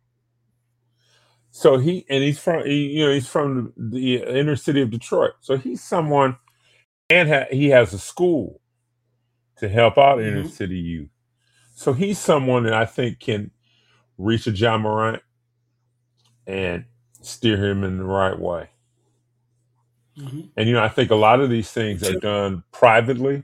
So 1.52 1.78
he 1.78 2.06
and 2.10 2.24
he's 2.24 2.40
from 2.40 2.66
he, 2.66 2.88
you 3.00 3.06
know 3.08 3.14
he's 3.14 3.28
from 3.28 3.74
the 3.78 4.18
inner 4.24 4.56
city 4.58 4.82
of 4.82 4.92
Detroit. 4.92 5.34
So 5.42 5.58
he's 5.58 5.84
someone 5.84 6.38
and 7.10 7.30
ha- 7.30 7.48
he 7.52 7.70
has 7.70 7.94
a 7.94 8.00
school 8.00 8.62
to 9.58 9.70
help 9.70 9.98
out 9.98 10.22
inner 10.24 10.44
hmm 10.44 10.46
city 10.46 10.78
youth. 10.80 11.10
So 11.76 11.94
he's 11.94 12.20
someone 12.20 12.64
that 12.66 12.74
I 12.74 12.86
think 12.86 13.20
can 13.20 13.52
reach 14.18 14.48
a 14.48 14.52
Ja 14.52 14.78
Morant 14.78 15.24
and 16.48 16.86
steer 17.22 17.58
him 17.58 17.84
in 17.84 17.98
the 17.98 18.06
right 18.06 18.40
way. 18.40 18.70
hmm 20.18 20.42
And 20.58 20.68
you 20.70 20.76
know, 20.76 20.84
I 20.84 20.90
think 20.90 21.12
a 21.12 21.16
lot 21.16 21.42
of 21.42 21.50
these 21.50 21.72
things 21.72 22.04
are 22.04 22.16
done 22.16 22.64
privately 22.72 23.44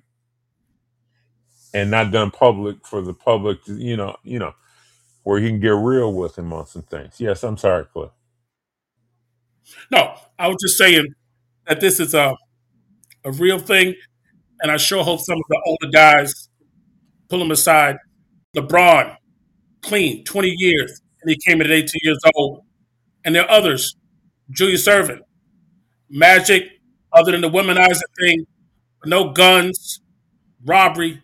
and 1.73 1.91
not 1.91 2.11
done 2.11 2.31
public 2.31 2.85
for 2.85 3.01
the 3.01 3.13
public 3.13 3.63
to, 3.65 3.75
you 3.75 3.95
know, 3.97 4.15
you 4.23 4.39
know, 4.39 4.53
where 5.23 5.39
you 5.39 5.49
can 5.49 5.59
get 5.59 5.69
real 5.69 6.13
with 6.13 6.37
him 6.37 6.51
on 6.53 6.65
some 6.65 6.81
things. 6.83 7.19
Yes, 7.19 7.43
I'm 7.43 7.57
sorry, 7.57 7.85
Cliff. 7.85 8.11
no, 9.91 10.15
I 10.37 10.47
was 10.47 10.57
just 10.61 10.77
saying 10.77 11.13
that 11.67 11.79
this 11.79 11.99
is 11.99 12.13
a, 12.13 12.35
a 13.23 13.31
real 13.33 13.59
thing, 13.59 13.95
and 14.61 14.71
I 14.71 14.77
sure 14.77 15.03
hope 15.03 15.19
some 15.19 15.37
of 15.37 15.43
the 15.49 15.61
older 15.65 15.91
guys 15.91 16.49
pull 17.29 17.39
them 17.39 17.51
aside. 17.51 17.97
LeBron, 18.55 19.15
clean, 19.81 20.23
20 20.23 20.55
years, 20.57 21.01
and 21.21 21.29
he 21.29 21.37
came 21.45 21.61
in 21.61 21.67
at 21.67 21.73
18 21.73 21.89
years 22.03 22.19
old. 22.35 22.63
And 23.23 23.35
there 23.35 23.43
are 23.43 23.51
others, 23.51 23.95
Julius 24.49 24.87
Erving, 24.87 25.19
Magic, 26.09 26.63
other 27.13 27.31
than 27.31 27.41
the 27.41 27.49
womanizer 27.49 28.01
thing, 28.19 28.45
no 29.05 29.31
guns, 29.31 30.01
robbery, 30.65 31.21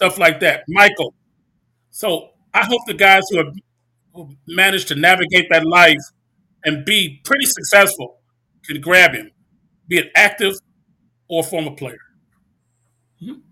stuff 0.00 0.16
like 0.18 0.40
that. 0.40 0.64
Michael. 0.66 1.14
So 1.90 2.30
I 2.54 2.64
hope 2.64 2.80
the 2.86 2.94
guys 2.94 3.22
who 3.30 3.36
have 3.36 3.54
who 4.14 4.34
managed 4.48 4.88
to 4.88 4.94
navigate 4.94 5.46
that 5.50 5.66
life 5.66 6.00
and 6.64 6.86
be 6.86 7.20
pretty 7.24 7.44
successful 7.44 8.20
can 8.64 8.80
grab 8.80 9.12
him, 9.12 9.30
be 9.88 9.98
it 9.98 10.10
active 10.16 10.54
or 11.28 11.44
former 11.44 11.72
player. 11.72 11.98
Mhm. 13.22 13.42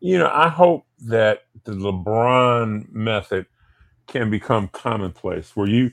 You 0.00 0.18
know, 0.18 0.30
I 0.32 0.48
hope 0.48 0.86
that 1.06 1.42
the 1.62 1.72
LeBron 1.72 2.92
method 2.92 3.46
can 4.08 4.30
become 4.30 4.68
commonplace 4.68 5.54
where 5.54 5.68
you 5.68 5.92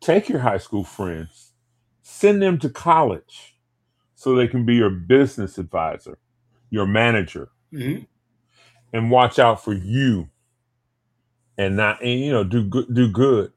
take 0.00 0.28
your 0.28 0.40
high 0.40 0.58
school 0.58 0.84
friends, 0.84 1.52
send 2.02 2.42
them 2.42 2.58
to 2.58 2.68
college 2.68 3.56
so 4.16 4.34
they 4.34 4.48
can 4.48 4.66
be 4.66 4.74
your 4.74 4.90
business 4.90 5.58
advisor, 5.58 6.18
your 6.70 6.86
manager, 6.86 7.50
Mhm. 7.72 8.06
And 8.92 9.10
watch 9.10 9.38
out 9.38 9.62
for 9.64 9.72
you 9.74 10.28
and 11.58 11.76
not 11.76 12.02
and, 12.02 12.20
you 12.20 12.32
know 12.32 12.44
do 12.44 12.64
good 12.64 12.92
do 12.94 13.10
good 13.10 13.52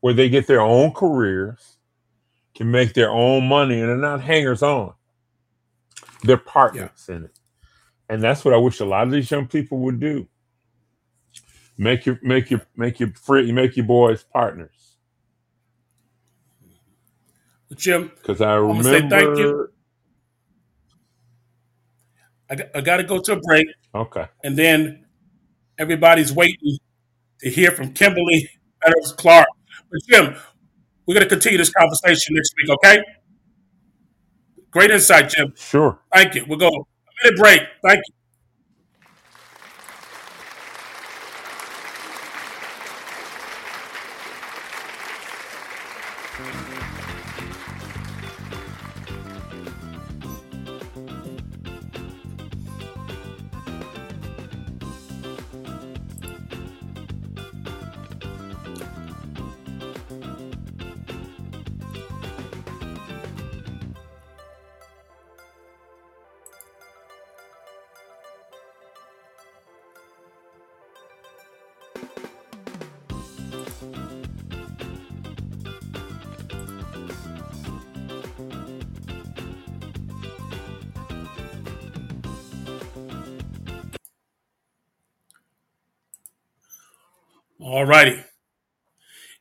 where 0.00 0.14
they 0.14 0.28
get 0.28 0.46
their 0.46 0.60
own 0.60 0.92
careers, 0.92 1.76
can 2.54 2.70
make 2.70 2.94
their 2.94 3.10
own 3.10 3.46
money 3.48 3.80
and 3.80 3.88
they're 3.88 3.96
not 3.96 4.20
hangers 4.20 4.62
on. 4.62 4.94
They're 6.22 6.36
Yeah. 6.38 6.42
partners 6.52 7.06
in 7.08 7.24
it. 7.24 7.38
And 8.08 8.22
that's 8.22 8.44
what 8.44 8.54
I 8.54 8.58
wish 8.58 8.80
a 8.80 8.84
lot 8.84 9.04
of 9.04 9.12
these 9.12 9.30
young 9.30 9.46
people 9.48 9.78
would 9.80 10.00
do. 10.00 10.28
Make 11.78 12.06
your 12.06 12.18
make 12.22 12.50
your 12.50 12.62
make 12.76 13.00
your 13.00 13.10
free 13.14 13.52
make 13.52 13.76
your 13.76 13.86
boys 13.86 14.24
partners. 14.24 14.96
Jim, 17.76 18.12
Because 18.16 18.40
I 18.40 18.54
I'm 18.68 18.82
say 18.82 19.02
thank 19.02 19.38
you. 19.38 19.50
remember 19.50 19.72
I, 22.50 22.56
I 22.74 22.80
got 22.80 22.98
to 22.98 23.04
go 23.04 23.20
to 23.20 23.32
a 23.32 23.40
break, 23.40 23.66
okay. 23.94 24.26
and 24.44 24.56
then 24.56 25.06
everybody's 25.78 26.32
waiting 26.32 26.78
to 27.40 27.50
hear 27.50 27.70
from 27.70 27.92
Kimberly 27.92 28.48
Meadows 28.84 29.12
Clark. 29.12 29.46
But 29.90 30.00
Jim, 30.08 30.36
we're 31.06 31.14
going 31.14 31.24
to 31.24 31.28
continue 31.28 31.58
this 31.58 31.70
conversation 31.70 32.34
next 32.34 32.54
week, 32.60 32.70
okay? 32.70 33.02
Great 34.70 34.90
insight, 34.90 35.30
Jim. 35.30 35.54
Sure. 35.56 36.00
Thank 36.12 36.34
you. 36.34 36.44
We'll 36.46 36.58
go 36.58 36.68
a 36.68 37.24
minute 37.24 37.38
break. 37.38 37.62
Thank 37.82 38.02
you. 38.06 38.14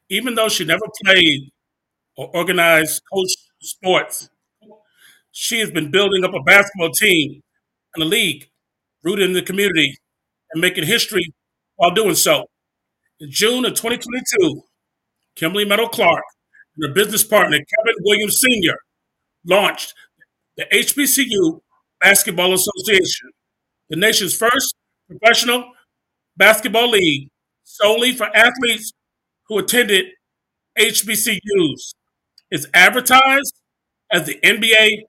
Even 0.10 0.36
though 0.36 0.49
she 0.49 0.66
never 0.66 0.86
played 1.03 1.49
or 2.18 2.30
organized 2.36 3.01
coach 3.14 3.32
sports, 3.62 4.30
she 5.32 5.60
has 5.60 5.72
been 5.72 5.91
building 5.91 6.24
up 6.24 6.34
a 6.34 6.43
basketball 6.43 6.91
team 6.91 7.41
and 7.95 8.03
a 8.03 8.08
league 8.08 8.49
rooted 9.03 9.26
in 9.28 9.34
the 9.34 9.41
community 9.41 9.95
and 10.53 10.62
making 10.62 10.86
history 10.86 11.34
while 11.76 11.91
doing 11.93 12.16
so. 12.16 12.45
In 13.20 13.30
June 13.32 13.66
of 13.66 13.74
2022, 13.76 14.64
Kimberly 15.36 15.66
Meadow 15.66 15.88
Clark 15.88 16.24
and 16.78 16.88
her 16.89 16.93
business 16.93 17.24
partner, 17.24 17.58
Kevin 17.58 17.95
Williams 18.03 18.39
Sr., 18.41 18.78
launched 19.45 19.93
the 20.58 20.66
HBCU 20.72 21.62
Basketball 22.01 22.53
Association, 22.53 23.30
the 23.89 23.97
nation's 23.97 24.36
first 24.36 24.76
professional 25.08 25.72
basketball 26.38 26.89
league 26.91 27.30
solely 27.64 28.14
for 28.14 28.28
athletes 28.36 28.93
who 29.47 29.57
attended 29.57 30.05
HBCUs. 30.77 31.93
is 32.51 32.67
advertised 32.73 33.59
as 34.11 34.25
the 34.25 34.39
NBA 34.43 35.03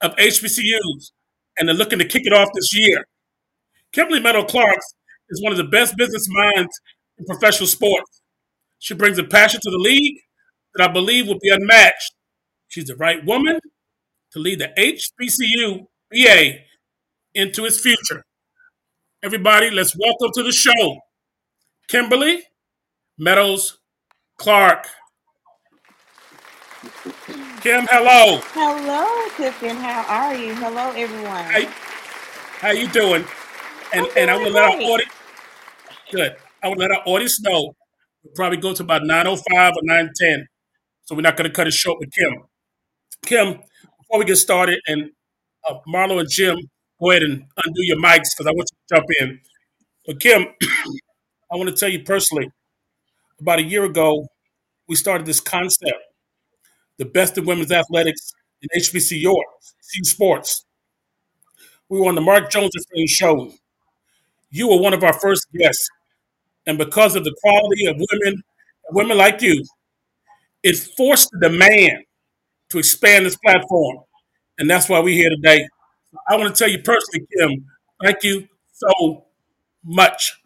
of 0.00 0.16
HBCUs, 0.16 1.12
and 1.58 1.68
they're 1.68 1.76
looking 1.76 1.98
to 1.98 2.06
kick 2.06 2.22
it 2.24 2.32
off 2.32 2.48
this 2.54 2.74
year. 2.74 3.04
Kimberly 3.92 4.20
Meadow 4.20 4.44
Clarks 4.44 4.94
is 5.28 5.42
one 5.42 5.52
of 5.52 5.58
the 5.58 5.64
best 5.64 5.96
business 5.96 6.26
minds 6.28 6.80
in 7.18 7.24
professional 7.26 7.66
sports. 7.66 8.22
She 8.78 8.94
brings 8.94 9.18
a 9.18 9.24
passion 9.24 9.60
to 9.62 9.70
the 9.70 9.78
league 9.78 10.20
that 10.74 10.88
I 10.88 10.92
believe 10.92 11.26
will 11.26 11.38
be 11.40 11.50
unmatched. 11.50 12.12
She's 12.68 12.86
the 12.86 12.96
right 12.96 13.24
woman 13.24 13.58
to 14.32 14.38
lead 14.38 14.60
the 14.60 14.72
HBCU 14.78 15.86
BA 16.10 16.60
into 17.34 17.64
its 17.64 17.78
future. 17.80 18.24
Everybody, 19.22 19.70
let's 19.70 19.94
welcome 19.98 20.30
to 20.34 20.42
the 20.42 20.52
show 20.52 21.00
Kimberly 21.88 22.42
Meadows 23.20 23.76
Clark. 24.38 24.86
Kim, 27.60 27.86
hello. 27.90 28.40
Hello, 28.54 29.28
Clifton. 29.36 29.76
How 29.76 30.06
are 30.08 30.34
you? 30.34 30.54
Hello, 30.54 30.90
everyone. 30.96 31.44
Hey, 31.44 31.68
how 32.60 32.70
you 32.70 32.88
doing? 32.88 33.26
And 33.92 34.06
I'm 34.06 34.16
and 34.16 34.30
I 34.30 34.36
want 34.36 34.46
to 34.46 34.52
let 34.54 34.64
our 34.64 34.80
audience 34.80 35.12
good. 36.10 36.36
I 36.62 36.68
want 36.68 36.80
to 36.80 36.86
let 36.86 36.92
our 36.92 37.02
audience 37.04 37.38
know 37.42 37.74
we'll 38.24 38.32
probably 38.34 38.56
go 38.56 38.72
to 38.72 38.82
about 38.82 39.02
905 39.04 39.72
or 39.76 39.82
910. 39.82 40.46
So 41.04 41.14
we're 41.14 41.20
not 41.20 41.36
going 41.36 41.50
to 41.50 41.54
cut 41.54 41.66
it 41.66 41.74
short 41.74 41.98
with 41.98 42.10
Kim. 42.14 42.44
Kim, 43.26 43.60
before 43.98 44.18
we 44.18 44.24
get 44.24 44.36
started, 44.36 44.80
and 44.86 45.10
uh, 45.68 45.74
Marlo 45.86 46.20
and 46.20 46.30
Jim, 46.30 46.56
go 46.98 47.10
ahead 47.10 47.24
and 47.24 47.44
undo 47.66 47.82
your 47.84 47.98
mics 47.98 48.32
because 48.34 48.46
I 48.46 48.52
want 48.52 48.70
you 48.72 48.96
to 48.96 48.96
jump 48.96 49.06
in. 49.20 49.40
But 50.06 50.20
Kim, 50.20 50.46
I 51.52 51.56
want 51.56 51.68
to 51.68 51.74
tell 51.74 51.90
you 51.90 52.02
personally, 52.02 52.50
about 53.40 53.58
a 53.60 53.62
year 53.62 53.84
ago, 53.84 54.26
we 54.88 54.96
started 54.96 55.26
this 55.26 55.40
concept, 55.40 55.98
the 56.98 57.04
best 57.04 57.36
in 57.38 57.44
women's 57.46 57.72
athletics 57.72 58.32
in 58.62 58.68
HBCU 58.74 59.34
sports. 60.04 60.64
We 61.88 61.98
were 62.00 62.06
on 62.08 62.14
the 62.14 62.20
Mark 62.20 62.50
Jones 62.50 62.70
and 62.92 63.08
show. 63.08 63.52
You 64.50 64.68
were 64.68 64.80
one 64.80 64.94
of 64.94 65.04
our 65.04 65.12
first 65.14 65.46
guests, 65.58 65.88
and 66.66 66.78
because 66.78 67.16
of 67.16 67.24
the 67.24 67.34
quality 67.42 67.86
of 67.86 67.96
women, 67.98 68.42
women 68.92 69.18
like 69.18 69.42
you, 69.42 69.64
it 70.62 70.76
forced 70.96 71.30
the 71.32 71.48
demand 71.48 72.04
to 72.70 72.78
expand 72.78 73.26
this 73.26 73.36
platform, 73.38 73.98
and 74.58 74.70
that's 74.70 74.88
why 74.88 75.00
we're 75.00 75.14
here 75.14 75.30
today. 75.30 75.68
I 76.28 76.36
want 76.36 76.54
to 76.54 76.58
tell 76.58 76.70
you 76.70 76.80
personally, 76.82 77.26
Kim, 77.38 77.66
thank 78.02 78.24
you 78.24 78.48
so 78.72 79.26
much. 79.84 80.39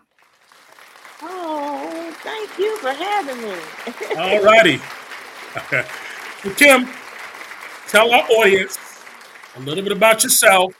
For 2.84 2.92
having 2.92 3.40
me. 3.40 3.54
All 4.18 4.42
righty. 4.42 4.78
so 6.42 6.50
Kim, 6.54 6.86
tell 7.88 8.12
our 8.12 8.24
audience 8.24 8.78
a 9.56 9.60
little 9.60 9.82
bit 9.82 9.92
about 9.92 10.22
yourself. 10.22 10.74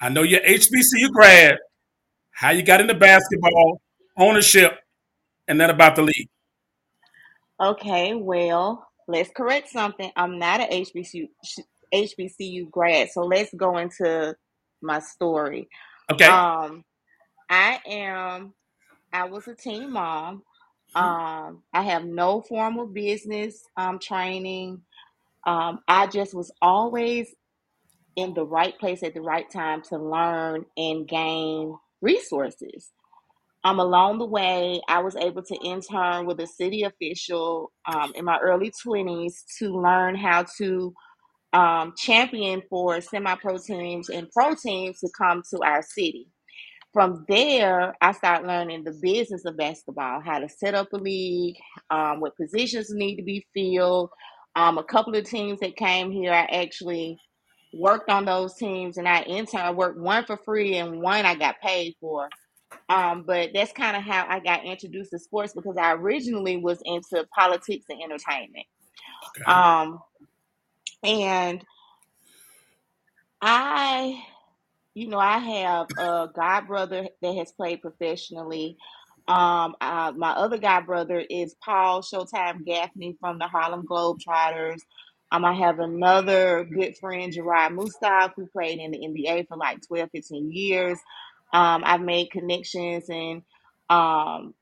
I 0.00 0.08
know 0.08 0.22
you're 0.22 0.38
HBCU 0.38 1.10
grad, 1.10 1.58
how 2.30 2.50
you 2.50 2.62
got 2.62 2.80
into 2.80 2.94
basketball, 2.94 3.80
ownership, 4.16 4.78
and 5.48 5.60
then 5.60 5.68
about 5.70 5.96
the 5.96 6.02
league. 6.02 6.28
okay, 7.58 8.14
well, 8.14 8.86
let's 9.08 9.30
correct 9.36 9.68
something. 9.68 10.12
I'm 10.14 10.38
not 10.38 10.60
a 10.60 10.66
HBCU 10.66 11.26
HBCU 11.92 12.70
grad, 12.70 13.10
so 13.10 13.22
let's 13.22 13.52
go 13.54 13.78
into 13.78 14.36
my 14.80 15.00
story. 15.00 15.68
Okay. 16.08 16.24
Um, 16.24 16.84
I 17.50 17.80
am. 17.84 18.54
I 19.12 19.24
was 19.24 19.48
a 19.48 19.56
teen 19.56 19.90
mom. 19.90 20.44
Um, 20.94 21.62
I 21.74 21.82
have 21.84 22.04
no 22.04 22.42
formal 22.42 22.86
business 22.86 23.62
um, 23.76 23.98
training. 24.00 24.82
Um, 25.46 25.80
I 25.88 26.08
just 26.08 26.34
was 26.34 26.52
always 26.62 27.28
in 28.16 28.34
the 28.34 28.44
right 28.46 28.78
place 28.78 29.02
at 29.02 29.14
the 29.14 29.22
right 29.22 29.50
time 29.50 29.82
to 29.90 29.98
learn 29.98 30.66
and 30.76 31.08
gain 31.08 31.76
resources. 32.02 32.90
Um, 33.64 33.80
along 33.80 34.18
the 34.18 34.26
way, 34.26 34.80
I 34.88 35.00
was 35.02 35.16
able 35.16 35.42
to 35.42 35.56
intern 35.64 36.26
with 36.26 36.40
a 36.40 36.46
city 36.46 36.84
official 36.84 37.72
um, 37.86 38.12
in 38.16 38.24
my 38.24 38.38
early 38.38 38.72
20s 38.86 39.44
to 39.58 39.70
learn 39.80 40.16
how 40.16 40.46
to 40.58 40.94
um, 41.54 41.94
champion 41.98 42.62
for 42.70 43.00
semi 43.02 43.34
pro 43.36 43.58
teams 43.58 44.10
and 44.10 44.30
pro 44.32 44.54
teams 44.56 45.00
to 45.00 45.10
come 45.18 45.42
to 45.52 45.60
our 45.64 45.82
city. 45.82 46.28
From 46.92 47.24
there, 47.28 47.96
I 48.00 48.12
started 48.12 48.46
learning 48.46 48.84
the 48.84 48.92
business 48.92 49.44
of 49.46 49.56
basketball, 49.56 50.20
how 50.20 50.40
to 50.40 50.48
set 50.48 50.74
up 50.74 50.92
a 50.92 50.96
league, 50.96 51.56
um, 51.90 52.20
what 52.20 52.36
positions 52.36 52.90
need 52.90 53.16
to 53.16 53.22
be 53.22 53.46
filled. 53.54 54.10
Um, 54.56 54.76
a 54.76 54.84
couple 54.84 55.14
of 55.16 55.24
teams 55.24 55.60
that 55.60 55.76
came 55.76 56.10
here, 56.10 56.32
I 56.32 56.44
actually 56.44 57.18
worked 57.72 58.10
on 58.10 58.26
those 58.26 58.54
teams 58.54 58.98
and 58.98 59.08
I 59.08 59.22
interned. 59.22 59.62
I 59.62 59.70
worked 59.70 59.98
one 59.98 60.24
for 60.26 60.36
free 60.36 60.76
and 60.76 61.00
one 61.00 61.24
I 61.24 61.34
got 61.34 61.60
paid 61.62 61.94
for. 62.00 62.28
Um, 62.88 63.24
but 63.26 63.50
that's 63.54 63.72
kind 63.72 63.96
of 63.96 64.02
how 64.02 64.26
I 64.28 64.40
got 64.40 64.64
introduced 64.64 65.10
to 65.10 65.18
sports 65.18 65.54
because 65.54 65.76
I 65.78 65.92
originally 65.92 66.58
was 66.58 66.80
into 66.84 67.26
politics 67.34 67.86
and 67.88 68.02
entertainment. 68.02 68.66
Okay. 69.38 69.50
Um, 69.50 70.00
and 71.02 71.64
I, 73.40 74.22
you 74.94 75.08
know, 75.08 75.18
I 75.18 75.38
have 75.38 75.88
a 75.98 76.30
god 76.34 76.68
brother 76.68 77.08
that 77.22 77.36
has 77.36 77.52
played 77.52 77.82
professionally. 77.82 78.78
Um, 79.28 79.76
uh, 79.80 80.12
my 80.16 80.32
other 80.32 80.58
god 80.58 80.86
brother 80.86 81.20
is 81.30 81.56
Paul 81.64 82.02
Showtime 82.02 82.66
Gaffney 82.66 83.16
from 83.20 83.38
the 83.38 83.48
Harlem 83.48 83.86
Globetrotters. 83.86 84.80
Um, 85.32 85.44
I 85.44 85.54
have 85.54 85.80
another 85.80 86.64
good 86.64 86.96
friend, 86.98 87.32
Jerrod 87.32 87.70
Mustaf, 87.76 88.32
who 88.36 88.46
played 88.48 88.80
in 88.80 88.92
the 88.92 88.98
NBA 88.98 89.48
for 89.48 89.56
like 89.56 89.80
12, 89.88 90.10
15 90.12 90.52
years. 90.52 90.98
Um, 91.54 91.84
I've 91.86 92.02
made 92.02 92.32
connections 92.32 93.06
and 93.08 93.42
um, 93.90 94.54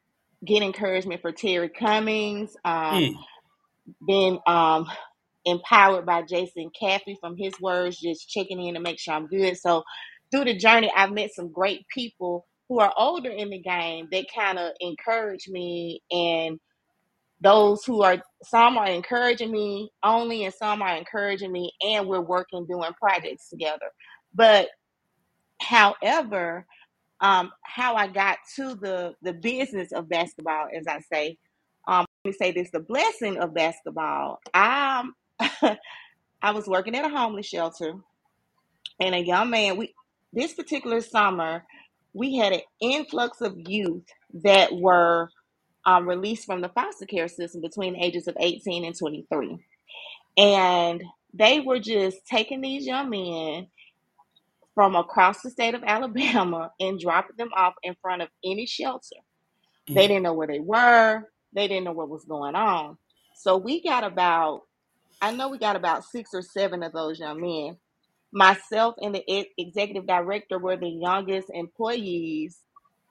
get 0.46 0.62
encouragement 0.62 1.22
for 1.22 1.32
Terry 1.32 1.70
Cummings. 1.70 2.56
Um, 2.64 3.08
Mm, 3.08 3.16
been 4.06 4.38
um, 4.46 4.86
empowered 5.46 6.06
by 6.06 6.22
Jason 6.22 6.70
Caffey 6.80 7.16
from 7.20 7.36
his 7.38 7.60
words, 7.60 7.98
just 8.00 8.30
checking 8.30 8.62
in 8.64 8.74
to 8.74 8.80
make 8.80 9.00
sure 9.00 9.14
I'm 9.14 9.28
good. 9.28 9.58
So 9.58 9.84
through 10.30 10.44
the 10.44 10.56
journey, 10.56 10.90
I've 10.94 11.12
met 11.12 11.30
some 11.34 11.52
great 11.52 11.86
people 11.94 12.46
who 12.68 12.80
are 12.80 12.92
older 12.96 13.30
in 13.30 13.50
the 13.50 13.58
game 13.60 14.08
that 14.12 14.26
kind 14.34 14.58
of 14.58 14.72
encourage 14.80 15.48
me 15.48 16.02
and 16.10 16.58
those 17.40 17.84
who 17.84 18.02
are 18.02 18.22
some 18.44 18.78
are 18.78 18.88
encouraging 18.88 19.50
me 19.50 19.90
only 20.02 20.44
and 20.44 20.54
some 20.54 20.82
are 20.82 20.96
encouraging 20.96 21.52
me 21.52 21.72
and 21.82 22.06
we're 22.06 22.20
working 22.20 22.66
doing 22.66 22.92
projects 23.00 23.48
together. 23.48 23.86
But 24.34 24.68
however, 25.60 26.66
um, 27.20 27.50
how 27.64 27.96
I 27.96 28.08
got 28.08 28.38
to 28.56 28.74
the 28.74 29.14
the 29.22 29.32
business 29.32 29.92
of 29.92 30.08
basketball, 30.08 30.68
as 30.76 30.86
I 30.86 31.00
say, 31.12 31.38
um, 31.88 32.06
let 32.24 32.32
me 32.32 32.36
say 32.38 32.52
this: 32.52 32.70
the 32.72 32.80
blessing 32.80 33.38
of 33.38 33.54
basketball. 33.54 34.40
I'm 34.54 35.14
I 35.40 36.52
was 36.52 36.66
working 36.66 36.94
at 36.96 37.04
a 37.04 37.08
homeless 37.14 37.46
shelter, 37.46 37.94
and 39.00 39.14
a 39.14 39.24
young 39.24 39.50
man. 39.50 39.76
We 39.76 39.94
this 40.32 40.54
particular 40.54 41.00
summer, 41.00 41.64
we 42.14 42.36
had 42.36 42.52
an 42.52 42.62
influx 42.80 43.40
of 43.40 43.56
youth 43.56 44.04
that 44.42 44.72
were 44.74 45.30
um, 45.86 46.08
released 46.08 46.46
from 46.46 46.60
the 46.60 46.68
foster 46.70 47.06
care 47.06 47.28
system 47.28 47.60
between 47.60 47.94
the 47.94 48.04
ages 48.04 48.28
of 48.28 48.36
18 48.40 48.84
and 48.84 48.98
23, 48.98 49.58
and 50.38 51.02
they 51.34 51.60
were 51.60 51.80
just 51.80 52.18
taking 52.26 52.60
these 52.60 52.86
young 52.86 53.10
men 53.10 53.68
from 54.74 54.96
across 54.96 55.42
the 55.42 55.50
state 55.50 55.74
of 55.74 55.84
Alabama 55.86 56.72
and 56.80 57.00
dropping 57.00 57.36
them 57.36 57.50
off 57.56 57.74
in 57.82 57.96
front 58.02 58.22
of 58.22 58.28
any 58.44 58.66
shelter. 58.66 59.16
They 59.94 60.06
mm, 60.06 60.08
didn't 60.08 60.22
know 60.24 60.34
where 60.34 60.46
they 60.48 60.60
were. 60.60 61.24
They 61.54 61.68
didn't 61.68 61.84
know 61.84 61.92
what 61.92 62.10
was 62.10 62.24
going 62.24 62.54
on. 62.54 62.98
So 63.36 63.56
we 63.56 63.82
got 63.82 64.04
about, 64.04 64.62
I 65.20 65.32
know 65.32 65.48
we 65.48 65.58
got 65.58 65.76
about 65.76 66.04
six 66.04 66.30
or 66.34 66.42
seven 66.42 66.82
of 66.82 66.92
those 66.92 67.18
young 67.20 67.40
men. 67.40 67.76
Myself 68.32 68.96
and 69.02 69.14
the 69.14 69.24
e- 69.32 69.50
executive 69.58 70.06
director 70.06 70.58
were 70.58 70.76
the 70.76 70.88
youngest 70.88 71.50
employees 71.52 72.58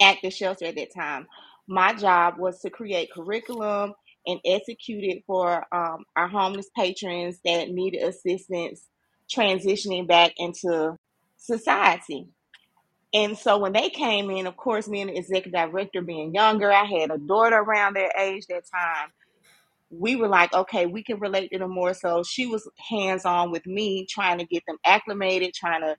at 0.02 0.18
the 0.24 0.32
shelter 0.32 0.66
at 0.68 0.76
that 0.76 0.94
time. 0.96 1.28
My 1.68 1.94
job 1.94 2.36
was 2.38 2.62
to 2.62 2.70
create 2.72 3.12
curriculum 3.14 3.94
and 4.28 4.40
execute 4.46 5.04
it 5.04 5.24
for 5.28 5.66
um, 5.76 6.06
our 6.16 6.28
homeless 6.28 6.70
patrons 6.76 7.40
that 7.46 7.70
needed 7.70 8.04
assistance 8.04 8.88
transitioning 9.36 10.08
back 10.08 10.34
into 10.38 10.96
society. 11.38 12.28
And 13.14 13.38
so 13.38 13.58
when 13.60 13.74
they 13.74 13.90
came 13.90 14.32
in, 14.32 14.48
of 14.48 14.58
course, 14.58 14.88
me 14.88 15.02
and 15.02 15.12
the 15.12 15.18
executive 15.18 15.54
director 15.54 16.02
being 16.02 16.34
younger, 16.34 16.72
I 16.72 16.86
had 16.86 17.12
a 17.12 17.18
daughter 17.20 17.58
around 17.58 17.96
their 17.96 18.12
age 18.20 18.46
that 18.50 18.64
time. 18.74 19.10
We 19.90 20.16
were 20.16 20.28
like, 20.28 20.54
okay, 20.54 20.86
we 20.86 21.04
can 21.04 21.20
relate 21.20 21.50
to 21.52 21.60
them 21.60 21.74
more. 21.74 21.94
So 21.94 22.24
she 22.24 22.46
was 22.48 22.70
hands 22.90 23.26
on 23.26 23.52
with 23.52 23.66
me, 23.66 24.06
trying 24.10 24.40
to 24.40 24.46
get 24.46 24.64
them 24.68 24.78
acclimated, 24.86 25.54
trying 25.54 25.82
to 25.82 25.96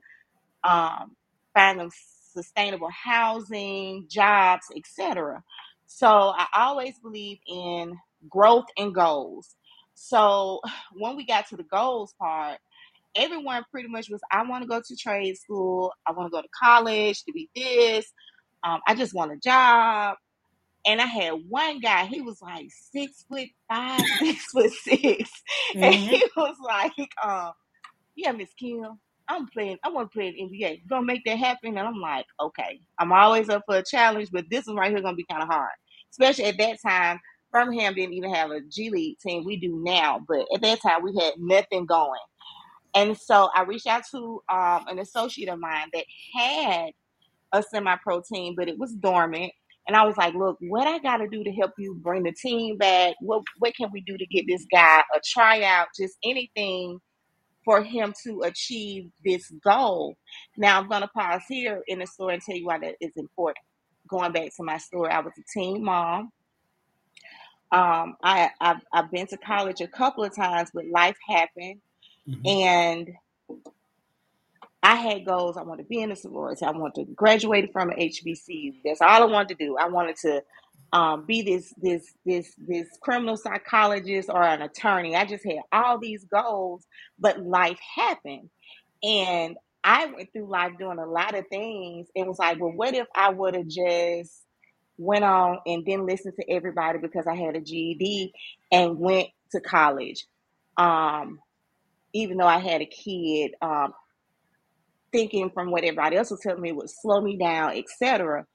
um, 0.70 1.16
find 1.54 1.80
them 1.80 1.90
sustainable 2.32 2.90
housing, 2.90 4.06
jobs, 4.08 4.66
etc. 4.76 5.42
So 5.86 6.06
I 6.08 6.46
always 6.54 6.98
believe 7.00 7.38
in 7.48 7.96
growth 8.28 8.66
and 8.78 8.94
goals. 8.94 9.56
So 9.94 10.60
when 10.94 11.16
we 11.16 11.26
got 11.26 11.48
to 11.48 11.56
the 11.56 11.64
goals 11.64 12.14
part, 12.20 12.58
everyone 13.16 13.64
pretty 13.70 13.88
much 13.88 14.08
was, 14.10 14.20
I 14.30 14.44
want 14.44 14.62
to 14.62 14.68
go 14.68 14.80
to 14.84 14.96
trade 14.96 15.36
school, 15.36 15.92
I 16.06 16.12
want 16.12 16.28
to 16.28 16.36
go 16.36 16.42
to 16.42 16.48
college 16.62 17.24
to 17.24 17.32
be 17.32 17.48
this, 17.54 18.12
um, 18.62 18.80
I 18.86 18.94
just 18.94 19.14
want 19.14 19.32
a 19.32 19.36
job. 19.36 20.16
And 20.86 21.00
I 21.00 21.06
had 21.06 21.34
one 21.48 21.80
guy, 21.80 22.06
he 22.06 22.22
was 22.22 22.40
like 22.42 22.68
six 22.92 23.24
foot 23.30 23.48
five, 23.70 24.08
six 24.22 24.46
foot 24.46 24.72
six. 24.72 25.30
And 25.82 25.94
hmm 25.94 26.10
he 26.10 26.24
was 26.36 26.56
like, 26.64 26.92
um, 27.24 27.52
yeah, 28.16 28.32
Miss 28.32 28.52
Kim, 28.58 28.84
I'm 29.28 29.48
playing, 29.48 29.78
I 29.84 29.90
want 29.90 30.12
to 30.12 30.18
play 30.18 30.28
in 30.28 30.48
NBA. 30.50 30.88
Gonna 30.88 31.06
make 31.06 31.22
that 31.26 31.38
happen? 31.38 31.78
And 31.78 31.80
I'm 31.80 32.00
like, 32.00 32.26
okay. 32.40 32.80
I'm 33.00 33.12
always 33.12 33.50
up 33.50 33.62
for 33.66 33.78
a 33.78 33.84
challenge, 33.84 34.30
but 34.32 34.46
this 34.50 34.66
one 34.66 34.76
right 34.76 34.90
here 34.92 35.02
gonna 35.02 35.16
be 35.16 35.26
kind 35.30 35.42
of 35.42 35.48
hard. 35.48 35.70
Especially 36.12 36.46
at 36.46 36.58
that 36.58 36.78
time, 36.86 37.20
Birmingham 37.52 37.94
didn't 37.94 38.14
even 38.14 38.34
have 38.34 38.50
a 38.52 38.60
G 38.62 38.90
League 38.90 39.18
team. 39.20 39.44
We 39.46 39.58
do 39.58 39.80
now, 39.84 40.20
but 40.28 40.46
at 40.54 40.62
that 40.62 40.82
time 40.82 41.02
we 41.04 41.14
had 41.20 41.34
nothing 41.38 41.86
going. 41.86 42.20
And 42.94 43.18
so 43.18 43.50
I 43.54 43.64
reached 43.64 43.88
out 43.88 44.04
to 44.12 44.42
um, 44.50 44.86
an 44.88 45.00
associate 45.00 45.48
of 45.50 45.60
mine 45.60 45.88
that 45.94 46.06
had 46.36 46.92
a 47.52 47.62
semi-pro 47.62 48.22
team, 48.22 48.54
but 48.56 48.68
it 48.68 48.78
was 48.78 48.94
dormant. 48.94 49.52
And 49.90 49.96
I 49.96 50.04
was 50.06 50.16
like, 50.16 50.34
look, 50.36 50.56
what 50.60 50.86
I 50.86 51.00
got 51.00 51.16
to 51.16 51.26
do 51.28 51.42
to 51.42 51.52
help 51.52 51.72
you 51.76 51.96
bring 52.00 52.22
the 52.22 52.32
team 52.32 52.78
back? 52.78 53.16
What 53.20 53.42
what 53.58 53.74
can 53.74 53.90
we 53.92 54.02
do 54.02 54.16
to 54.16 54.26
get 54.28 54.44
this 54.46 54.64
guy 54.72 55.00
a 55.00 55.20
tryout? 55.34 55.88
Just 56.00 56.14
anything 56.24 57.00
for 57.64 57.82
him 57.82 58.14
to 58.24 58.42
achieve 58.44 59.10
this 59.24 59.50
goal. 59.64 60.16
Now 60.56 60.80
I'm 60.80 60.88
going 60.88 61.02
to 61.02 61.08
pause 61.08 61.42
here 61.48 61.82
in 61.88 62.00
the 62.00 62.06
story 62.06 62.34
and 62.34 62.42
tell 62.42 62.56
you 62.56 62.66
why 62.66 62.78
that 62.78 62.96
is 63.00 63.12
important. 63.16 63.64
Going 64.08 64.32
back 64.32 64.50
to 64.58 64.64
my 64.64 64.78
story, 64.78 65.10
I 65.10 65.20
was 65.20 65.34
a 65.38 65.42
teen 65.58 65.84
mom. 65.84 66.30
Um, 67.72 68.16
I 68.24 68.50
I've, 68.60 68.82
I've 68.92 69.10
been 69.10 69.26
to 69.28 69.38
college 69.38 69.80
a 69.80 69.88
couple 69.88 70.24
of 70.24 70.36
times, 70.36 70.70
but 70.74 70.86
life 70.86 71.16
happened, 71.28 71.80
hmm 72.26 72.46
and 72.46 73.08
I 74.82 74.96
had 74.96 75.26
goals. 75.26 75.58
I 75.58 75.64
wanted 75.64 75.84
to 75.84 75.88
be 75.90 76.02
in 76.02 76.12
a 76.12 76.16
sorority. 76.16 76.64
I 76.66 76.72
wanted 76.72 77.06
to 77.06 77.12
graduate 77.14 77.72
from 77.72 77.90
an 77.90 77.98
HBCU. 77.98 78.76
That's 78.84 79.02
all 79.02 79.22
I 79.22 79.26
wanted 79.26 79.58
to 79.58 79.66
do. 79.66 79.76
I 79.78 79.88
wanted 79.88 80.16
to 80.18 80.42
um, 80.92 81.26
be 81.26 81.42
this 81.42 81.74
this 81.82 82.14
this 82.26 82.54
this 82.58 82.88
criminal 83.02 83.36
psychologist 83.36 84.30
or 84.30 84.42
an 84.42 84.62
attorney. 84.62 85.16
I 85.16 85.26
just 85.26 85.44
had 85.44 85.60
all 85.72 85.98
these 86.00 86.24
goals, 86.24 86.86
but 87.20 87.40
life 87.42 87.78
happened, 87.96 88.50
and 89.04 89.56
I 89.84 90.06
went 90.06 90.32
through 90.32 90.50
life 90.50 90.72
doing 90.78 90.98
a 90.98 91.06
lot 91.06 91.36
of 91.36 91.46
things. 91.48 92.08
It 92.16 92.26
was 92.26 92.40
like, 92.40 92.60
well, 92.60 92.72
what 92.72 92.94
if 92.94 93.06
I 93.14 93.30
would 93.30 93.56
have 93.56 93.68
just 93.68 94.32
went 94.98 95.24
on 95.24 95.58
and 95.66 95.84
didn't 95.86 96.06
listen 96.06 96.34
to 96.36 96.50
everybody 96.50 96.98
because 96.98 97.26
I 97.26 97.36
had 97.36 97.56
a 97.56 97.62
GED 97.62 98.34
and 98.72 98.98
went 98.98 99.28
to 99.52 99.60
college, 99.60 100.26
um, 100.78 101.40
even 102.14 102.38
though 102.38 102.46
I 102.48 102.58
had 102.58 102.82
a 102.82 102.86
kid. 102.86 103.52
Um, 103.62 103.94
thinking 105.12 105.50
from 105.50 105.70
what 105.70 105.84
everybody 105.84 106.16
else 106.16 106.30
was 106.30 106.40
telling 106.40 106.62
me 106.62 106.72
would 106.72 106.90
slow 106.90 107.20
me 107.20 107.36
down, 107.36 107.72
etc. 107.76 108.46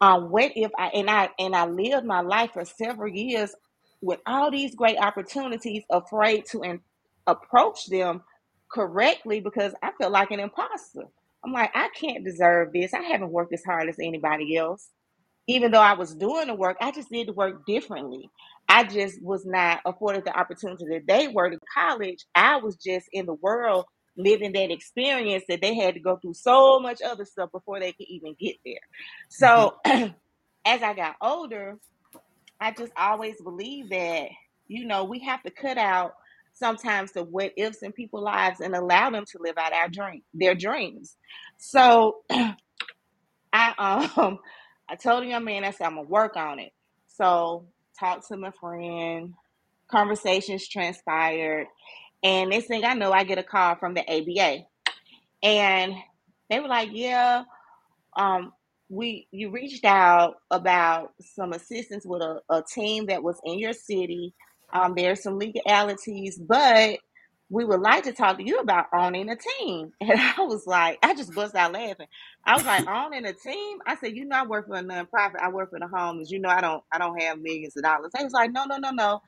Um, 0.00 0.30
what 0.30 0.52
if 0.56 0.72
I 0.78 0.88
and 0.88 1.10
I 1.10 1.30
and 1.38 1.56
I 1.56 1.66
lived 1.66 2.06
my 2.06 2.22
life 2.22 2.52
for 2.54 2.64
several 2.66 3.12
years 3.12 3.54
with 4.02 4.20
all 4.26 4.50
these 4.50 4.76
great 4.76 4.98
opportunities, 4.98 5.84
afraid 5.90 6.46
to 6.52 6.62
in, 6.62 6.80
approach 7.26 7.86
them 7.88 8.22
correctly 8.72 9.40
because 9.40 9.74
I 9.82 9.92
felt 10.00 10.12
like 10.12 10.32
an 10.32 10.40
imposter. 10.40 11.04
I'm 11.44 11.52
like, 11.52 11.72
I 11.74 11.90
can't 11.98 12.24
deserve 12.24 12.72
this. 12.74 12.94
I 12.94 13.02
haven't 13.02 13.32
worked 13.32 13.54
as 13.54 13.64
hard 13.64 13.88
as 13.88 13.96
anybody 14.00 14.56
else 14.56 14.88
even 15.48 15.72
though 15.72 15.80
I 15.82 15.94
was 15.94 16.14
doing 16.16 16.48
the 16.48 16.54
work, 16.54 16.78
I 16.80 16.92
just 16.92 17.10
did 17.10 17.28
the 17.28 17.34
work 17.34 17.66
differently. 17.66 18.30
I 18.68 18.84
just 18.84 19.22
was 19.22 19.46
not 19.46 19.80
afforded 19.86 20.24
the 20.24 20.38
opportunity 20.38 20.86
that 20.90 21.06
they 21.08 21.28
were 21.28 21.48
in 21.48 21.60
college. 21.74 22.26
I 22.34 22.58
was 22.58 22.76
just 22.78 23.08
in 23.12 23.26
the 23.26 23.34
world 23.34 23.86
living 24.16 24.52
that 24.52 24.70
experience 24.70 25.44
that 25.48 25.60
they 25.60 25.74
had 25.74 25.94
to 25.94 26.00
go 26.00 26.16
through 26.16 26.34
so 26.34 26.80
much 26.80 27.00
other 27.02 27.24
stuff 27.24 27.50
before 27.52 27.80
they 27.80 27.92
could 27.92 28.08
even 28.08 28.34
get 28.38 28.56
there. 28.64 28.80
So 29.28 29.76
as 29.86 30.82
I 30.82 30.94
got 30.94 31.16
older, 31.22 31.78
I 32.60 32.72
just 32.72 32.92
always 32.96 33.40
believed 33.42 33.90
that, 33.90 34.28
you 34.68 34.86
know, 34.86 35.04
we 35.04 35.20
have 35.20 35.42
to 35.44 35.50
cut 35.50 35.78
out 35.78 36.12
sometimes 36.54 37.12
the 37.12 37.24
what 37.24 37.52
ifs 37.56 37.82
in 37.82 37.92
people's 37.92 38.24
lives 38.24 38.60
and 38.60 38.74
allow 38.74 39.10
them 39.10 39.24
to 39.26 39.38
live 39.40 39.56
out 39.58 39.72
our 39.72 39.88
dream, 39.88 40.22
their 40.34 40.54
dreams. 40.54 41.16
So 41.58 42.18
I 43.52 44.06
um 44.18 44.38
I 44.88 44.96
told 44.96 45.22
the 45.22 45.28
young 45.28 45.44
man 45.44 45.64
I 45.64 45.70
said 45.70 45.86
I'm 45.86 45.96
gonna 45.96 46.08
work 46.08 46.36
on 46.36 46.58
it. 46.58 46.72
So 47.08 47.66
talked 47.98 48.28
to 48.28 48.36
my 48.36 48.50
friend, 48.60 49.34
conversations 49.90 50.68
transpired, 50.68 51.66
and 52.22 52.50
next 52.50 52.66
thing 52.66 52.84
I 52.84 52.94
know, 52.94 53.12
I 53.12 53.24
get 53.24 53.38
a 53.38 53.42
call 53.42 53.76
from 53.76 53.94
the 53.94 54.02
ABA, 54.08 54.64
and 55.42 55.94
they 56.50 56.60
were 56.60 56.68
like, 56.68 56.90
"Yeah, 56.92 57.44
um, 58.16 58.52
we 58.88 59.28
you 59.30 59.50
reached 59.50 59.84
out 59.84 60.36
about 60.50 61.12
some 61.20 61.52
assistance 61.52 62.04
with 62.04 62.22
a, 62.22 62.40
a 62.50 62.62
team 62.62 63.06
that 63.06 63.22
was 63.22 63.40
in 63.44 63.58
your 63.58 63.72
city. 63.72 64.34
Um, 64.72 64.94
there's 64.96 65.22
some 65.22 65.38
legalities, 65.38 66.38
but 66.38 66.98
we 67.50 67.64
would 67.64 67.80
like 67.80 68.04
to 68.04 68.12
talk 68.12 68.38
to 68.38 68.44
you 68.46 68.58
about 68.58 68.86
owning 68.94 69.28
a 69.28 69.36
team. 69.36 69.92
And 70.00 70.12
I 70.18 70.42
was 70.42 70.66
like, 70.66 70.98
I 71.02 71.14
just 71.14 71.34
bust 71.34 71.54
out 71.54 71.72
laughing. 71.72 72.06
I 72.44 72.54
was 72.54 72.64
like, 72.64 72.86
owning 72.86 73.26
a 73.26 73.32
team? 73.32 73.78
I 73.86 73.96
said, 73.96 74.16
you 74.16 74.24
know, 74.24 74.36
I 74.36 74.46
work 74.46 74.68
for 74.68 74.76
a 74.76 74.82
nonprofit. 74.82 75.40
I 75.40 75.50
work 75.50 75.70
for 75.70 75.80
the 75.80 75.88
homeless. 75.88 76.30
You 76.30 76.40
know, 76.40 76.48
I 76.48 76.60
don't 76.60 76.82
I 76.92 76.98
don't 76.98 77.20
have 77.20 77.40
millions 77.40 77.76
of 77.76 77.82
dollars. 77.84 78.12
They 78.16 78.24
was 78.24 78.32
like, 78.32 78.52
no, 78.52 78.64
no, 78.66 78.76
no, 78.78 78.90
no. 78.90 79.22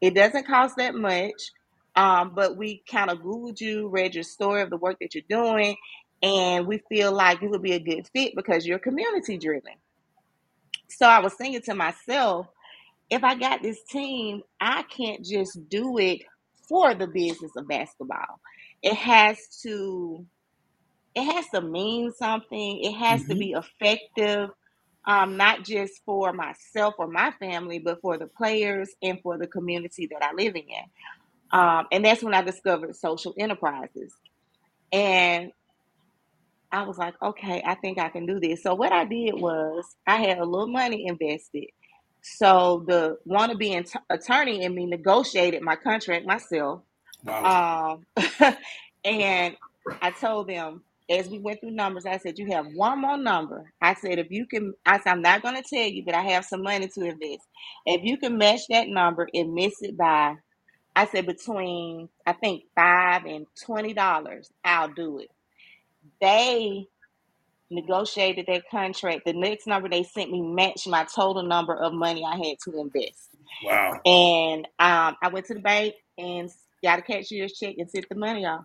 It 0.00 0.14
doesn't 0.14 0.46
cost 0.46 0.76
that 0.76 0.94
much. 0.94 1.50
Um, 1.96 2.32
but 2.34 2.56
we 2.56 2.82
kind 2.90 3.10
of 3.10 3.18
Googled 3.18 3.60
you, 3.60 3.88
read 3.88 4.14
your 4.14 4.24
story 4.24 4.62
of 4.62 4.70
the 4.70 4.76
work 4.78 4.98
that 5.00 5.14
you're 5.14 5.24
doing, 5.28 5.76
and 6.22 6.66
we 6.66 6.82
feel 6.88 7.12
like 7.12 7.42
you 7.42 7.50
would 7.50 7.62
be 7.62 7.72
a 7.74 7.80
good 7.80 8.08
fit 8.14 8.34
because 8.36 8.66
you're 8.66 8.78
community 8.78 9.38
driven. 9.38 9.74
So 10.90 11.06
I 11.06 11.20
was 11.20 11.34
thinking 11.34 11.62
to 11.62 11.74
myself, 11.74 12.48
if 13.10 13.24
I 13.24 13.36
got 13.36 13.62
this 13.62 13.82
team, 13.90 14.42
I 14.60 14.84
can't 14.84 15.24
just 15.24 15.68
do 15.68 15.98
it 15.98 16.22
for 16.68 16.94
the 16.94 17.06
business 17.06 17.52
of 17.56 17.68
basketball. 17.68 18.40
It 18.82 18.94
has 18.96 19.38
to 19.62 20.26
it 21.14 21.24
has 21.34 21.46
to 21.54 21.62
mean 21.62 22.12
something. 22.12 22.80
It 22.84 22.94
has 22.94 23.24
to 23.26 23.34
hmm 23.34 23.36
be 23.36 23.52
effective, 23.52 24.50
um, 25.06 25.36
not 25.36 25.64
just 25.64 25.94
for 26.06 26.32
myself 26.32 26.94
or 26.98 27.08
my 27.08 27.32
family, 27.40 27.80
but 27.80 28.00
for 28.02 28.18
the 28.18 28.28
players 28.28 28.90
and 29.02 29.20
for 29.22 29.38
the 29.38 29.48
community 29.48 30.08
that 30.12 30.24
I 30.24 30.34
live 30.34 30.56
in. 30.56 30.64
Um, 31.52 31.86
and 31.92 32.04
that's 32.04 32.22
when 32.22 32.34
I 32.34 32.42
discovered 32.42 32.96
social 32.96 33.34
enterprises. 33.38 34.14
And 34.92 35.52
I 36.70 36.82
was 36.84 36.98
like, 36.98 37.14
okay, 37.22 37.62
I 37.66 37.74
think 37.76 37.98
I 37.98 38.08
can 38.08 38.26
do 38.26 38.40
this. 38.40 38.62
So 38.62 38.74
what 38.74 38.92
I 38.92 39.04
did 39.04 39.34
was 39.34 39.84
I 40.06 40.16
had 40.16 40.38
a 40.38 40.44
little 40.44 40.68
money 40.68 41.06
invested. 41.06 41.66
So 42.22 42.84
the 42.86 43.18
wannabe 43.28 43.72
ant- 43.72 43.96
attorney 44.10 44.64
and 44.64 44.74
me 44.74 44.86
negotiated 44.86 45.62
my 45.62 45.76
contract 45.76 46.26
myself. 46.26 46.82
Wow. 47.24 48.00
Um, 48.16 48.56
and 49.04 49.56
I 50.00 50.10
told 50.12 50.48
them 50.48 50.82
as 51.10 51.28
we 51.28 51.38
went 51.38 51.60
through 51.60 51.72
numbers, 51.72 52.06
I 52.06 52.16
said, 52.18 52.38
you 52.38 52.46
have 52.52 52.66
one 52.74 53.00
more 53.00 53.18
number. 53.18 53.72
I 53.82 53.94
said, 53.94 54.18
if 54.18 54.28
you 54.30 54.46
can, 54.46 54.72
I 54.86 54.98
said, 54.98 55.10
I'm 55.10 55.22
not 55.22 55.42
going 55.42 55.56
to 55.56 55.62
tell 55.62 55.86
you, 55.86 56.04
but 56.04 56.14
I 56.14 56.22
have 56.22 56.44
some 56.44 56.62
money 56.62 56.88
to 56.88 57.00
invest. 57.04 57.46
If 57.84 58.02
you 58.04 58.16
can 58.16 58.38
match 58.38 58.60
that 58.70 58.88
number 58.88 59.28
and 59.34 59.52
miss 59.52 59.74
it 59.82 59.96
by, 59.96 60.36
I 60.94 61.06
said, 61.06 61.26
between, 61.26 62.08
I 62.26 62.32
think 62.32 62.64
five 62.74 63.24
and 63.24 63.46
$20, 63.66 64.50
I'll 64.64 64.88
do 64.88 65.20
it. 65.20 65.30
They 66.20 66.86
negotiated 67.70 68.46
their 68.46 68.62
contract. 68.70 69.24
The 69.24 69.32
next 69.32 69.66
number 69.66 69.88
they 69.88 70.02
sent 70.02 70.30
me 70.30 70.42
matched 70.42 70.88
my 70.88 71.04
total 71.04 71.42
number 71.42 71.74
of 71.74 71.92
money 71.92 72.24
I 72.24 72.36
had 72.36 72.58
to 72.64 72.78
invest. 72.78 73.30
Wow. 73.64 74.00
And 74.04 74.66
um, 74.78 75.16
I 75.22 75.28
went 75.32 75.46
to 75.46 75.54
the 75.54 75.60
bank 75.60 75.94
and 76.18 76.50
got 76.82 76.98
a 76.98 77.02
cashier's 77.02 77.52
check 77.54 77.76
and 77.78 77.90
sent 77.90 78.08
the 78.08 78.14
money 78.14 78.44
off. 78.44 78.64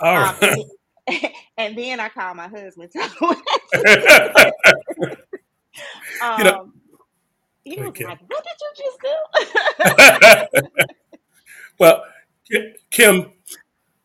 All 0.00 0.16
um, 0.16 0.36
and, 0.40 0.42
right. 0.42 0.64
then, 1.06 1.20
and 1.58 1.78
then 1.78 2.00
I 2.00 2.08
called 2.08 2.36
my 2.36 2.48
husband. 2.48 2.90
Told 2.92 3.10
him 3.10 3.42
what 3.42 3.42
I 3.74 4.52
did. 5.00 5.18
you 6.38 6.44
know, 6.44 6.60
um, 6.60 6.74
he 7.64 7.78
was 7.78 7.88
okay. 7.88 8.04
like, 8.06 8.20
"What 8.26 8.44
did 8.44 8.56
you 8.60 8.70
just 8.84 8.98
do?" 10.50 10.58
well, 11.78 12.02
Kim, 12.90 13.32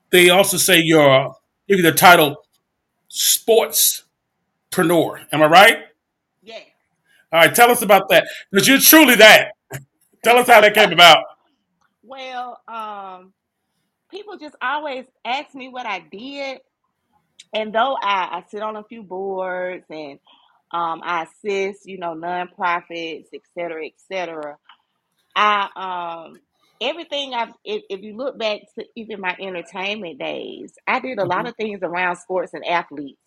they 0.10 0.30
also 0.30 0.58
say 0.58 0.80
you're 0.80 1.34
give 1.68 1.78
you 1.78 1.84
the 1.84 1.92
title 1.92 2.38
sportspreneur. 3.10 5.26
Am 5.32 5.42
I 5.42 5.48
right? 5.48 5.78
yeah. 6.44 6.60
All 7.32 7.40
right, 7.42 7.54
tell 7.54 7.70
us 7.72 7.82
about 7.82 8.10
that 8.10 8.28
because 8.52 8.68
you're 8.68 8.80
truly 8.80 9.16
that. 9.16 9.52
Tell 10.24 10.38
us 10.38 10.48
how 10.48 10.62
that 10.62 10.74
came 10.74 10.92
about. 10.92 11.24
well, 12.02 12.60
um, 12.68 13.34
people 14.10 14.38
just 14.38 14.56
always 14.62 15.06
ask 15.26 15.54
me 15.54 15.70
what 15.70 15.86
I 15.86 16.00
did, 16.00 16.62
and 17.54 17.74
though 17.74 17.98
I, 18.02 18.30
I 18.32 18.44
sit 18.50 18.62
on 18.62 18.78
a 18.78 18.84
few 18.84 19.04
boards 19.04 19.86
and 19.90 20.20
um, 20.74 21.02
I 21.04 21.24
assist, 21.26 21.82
you 21.86 22.00
know, 22.00 22.16
nonprofits, 22.16 23.28
et 23.34 23.42
cetera, 23.58 23.86
et 23.88 23.94
cetera. 24.12 24.58
I 25.36 25.70
um 26.28 26.42
everything 26.82 27.36
I've 27.36 27.54
if, 27.66 27.84
if 27.90 28.02
you 28.04 28.18
look 28.18 28.40
back 28.40 28.62
to 28.80 28.86
even 28.98 29.22
my 29.22 29.38
entertainment 29.40 30.20
days, 30.20 30.74
I 30.88 31.02
did 31.02 31.20
a 31.20 31.26
lot 31.26 31.48
Mhm. 31.48 31.48
of 31.48 31.56
things 31.58 31.82
around 31.84 32.18
sports 32.18 32.54
and 32.56 32.66
athletes. 32.66 33.22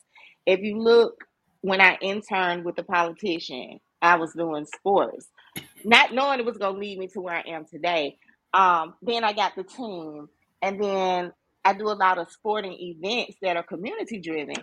If 0.46 0.60
you 0.62 0.78
look 0.78 1.16
when 1.62 1.82
I 1.82 1.98
interned 2.02 2.64
with 2.66 2.76
the 2.76 2.84
politician, 2.84 3.80
I 4.02 4.18
was 4.18 4.34
doing 4.34 4.66
sports, 4.66 5.28
not 5.84 6.14
knowing 6.14 6.40
it 6.40 6.46
was 6.46 6.58
gonna 6.58 6.78
lead 6.78 6.98
me 6.98 7.08
to 7.08 7.22
where 7.22 7.36
I 7.36 7.44
am 7.50 7.66
today. 7.66 8.18
Um, 8.54 8.94
then 9.02 9.24
I 9.24 9.34
got 9.34 9.56
the 9.56 9.64
team, 9.64 10.28
and 10.62 10.82
then 10.82 11.32
I 11.64 11.74
do 11.74 11.88
a 11.90 11.94
lot 11.94 12.18
of 12.18 12.30
sporting 12.32 12.74
events 12.78 13.36
that 13.42 13.56
are 13.58 13.64
community 13.64 14.20
driven. 14.20 14.56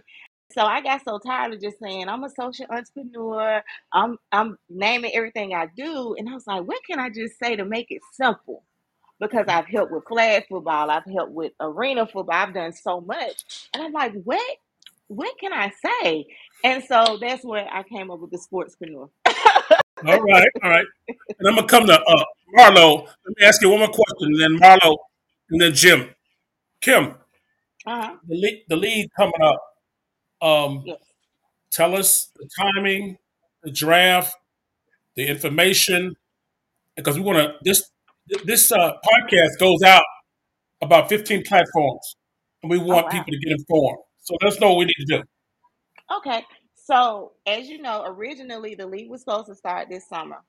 So 0.53 0.61
I 0.63 0.81
got 0.81 1.03
so 1.03 1.19
tired 1.19 1.53
of 1.53 1.61
just 1.61 1.79
saying 1.81 2.09
I'm 2.09 2.23
a 2.23 2.29
social 2.29 2.67
entrepreneur. 2.69 3.63
I'm 3.93 4.17
I'm 4.31 4.57
naming 4.69 5.11
everything 5.15 5.53
I 5.53 5.67
do, 5.75 6.15
and 6.17 6.29
I 6.29 6.33
was 6.33 6.47
like, 6.47 6.63
what 6.63 6.81
can 6.89 6.99
I 6.99 7.09
just 7.09 7.39
say 7.39 7.55
to 7.57 7.65
make 7.65 7.87
it 7.91 8.01
simple? 8.13 8.63
Because 9.19 9.45
I've 9.49 9.67
helped 9.67 9.91
with 9.91 10.05
flag 10.07 10.45
football, 10.49 10.91
I've 10.91 11.05
helped 11.05 11.33
with 11.33 11.53
arena 11.59 12.05
football, 12.07 12.35
I've 12.35 12.53
done 12.53 12.73
so 12.73 13.01
much, 13.01 13.69
and 13.73 13.83
I'm 13.83 13.93
like, 13.93 14.13
what 14.23 14.57
what 15.07 15.33
can 15.39 15.53
I 15.53 15.71
say? 16.03 16.27
And 16.63 16.83
so 16.83 17.17
that's 17.21 17.43
where 17.45 17.67
I 17.71 17.83
came 17.83 18.11
up 18.11 18.19
with 18.19 18.31
the 18.31 18.39
sportspreneur. 18.39 19.09
All 20.07 20.19
right, 20.21 20.49
all 20.63 20.71
right. 20.71 20.85
And 21.39 21.47
I'm 21.49 21.55
gonna 21.55 21.67
come 21.67 21.87
to 21.87 22.01
uh, 22.01 22.25
Marlo. 22.57 23.05
Let 23.05 23.37
me 23.39 23.45
ask 23.45 23.61
you 23.61 23.69
one 23.69 23.79
more 23.79 23.89
question, 23.89 24.33
and 24.33 24.41
then 24.41 24.59
Marlo, 24.59 24.95
and 25.51 25.61
then 25.61 25.73
Jim. 25.73 26.09
Kim, 26.81 27.15
Uh-huh. 27.85 28.15
the 28.27 28.35
lead, 28.35 28.63
the 28.69 28.75
lead 28.77 29.09
coming 29.17 29.41
up. 29.43 29.59
Um, 30.41 30.83
Yes. 30.85 30.97
tell 31.71 31.95
us 31.95 32.29
the 32.35 32.47
timing, 32.59 33.17
the 33.63 33.71
draft, 33.71 34.35
the 35.15 35.27
information, 35.27 36.15
because 36.95 37.17
we 37.17 37.23
want 37.23 37.37
to. 37.39 37.55
This 37.63 37.89
this 38.45 38.71
uh, 38.71 38.91
podcast 39.05 39.57
goes 39.59 39.81
out 39.83 40.03
about 40.81 41.09
15 41.09 41.43
platforms, 41.43 42.15
and 42.61 42.69
we 42.69 42.77
Oh 42.79 42.83
want 42.83 43.05
wow. 43.05 43.11
people 43.11 43.31
to 43.31 43.39
get 43.39 43.51
informed. 43.57 43.99
So 44.19 44.35
let 44.41 44.53
us 44.53 44.59
know 44.59 44.69
what 44.73 44.79
we 44.79 44.85
need 44.85 45.05
to 45.07 45.17
do. 45.17 45.23
Okay. 46.17 46.43
So 46.75 47.33
as 47.45 47.67
you 47.67 47.81
know, 47.81 48.03
originally 48.05 48.75
the 48.75 48.85
league 48.87 49.09
was 49.09 49.21
supposed 49.21 49.47
to 49.47 49.55
start 49.55 49.89
this 49.89 50.07
summer. 50.07 50.43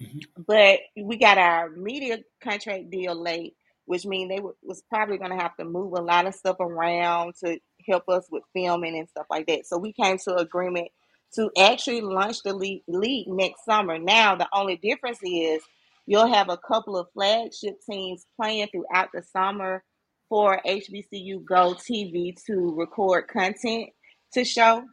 Mhm. 0.00 0.22
but 0.48 0.80
we 0.96 1.16
got 1.16 1.38
our 1.38 1.70
media 1.70 2.18
contract 2.42 2.90
deal 2.90 3.14
late, 3.14 3.54
which 3.84 4.04
means 4.04 4.30
they 4.30 4.36
w- 4.38 4.56
was 4.62 4.82
probably 4.88 5.16
going 5.16 5.30
to 5.30 5.36
have 5.36 5.54
to 5.58 5.64
move 5.64 5.92
a 5.92 6.02
lot 6.02 6.26
of 6.26 6.34
stuff 6.34 6.56
around 6.58 7.34
to 7.44 7.60
help 7.86 8.08
us 8.08 8.26
with 8.30 8.42
filming 8.52 8.98
and 8.98 9.08
stuff 9.08 9.26
like 9.30 9.46
that. 9.46 9.66
So 9.66 9.78
we 9.78 9.92
came 9.92 10.18
to 10.18 10.36
agreement 10.36 10.88
to 11.34 11.50
actually 11.58 12.00
launch 12.00 12.42
the 12.42 12.52
league, 12.54 12.82
league 12.86 13.28
next 13.28 13.64
summer. 13.64 13.98
Now 13.98 14.34
the 14.34 14.48
only 14.52 14.76
difference 14.76 15.18
is 15.24 15.62
you'll 16.06 16.32
have 16.32 16.48
a 16.48 16.58
couple 16.58 16.96
of 16.96 17.08
flagship 17.14 17.80
teams 17.88 18.26
playing 18.36 18.68
throughout 18.68 19.08
the 19.12 19.22
summer 19.22 19.82
for 20.28 20.60
HBCU 20.66 21.44
Go 21.44 21.74
TV 21.74 22.34
to 22.46 22.74
record 22.76 23.28
content 23.28 23.90
to 24.32 24.44
show 24.44 24.84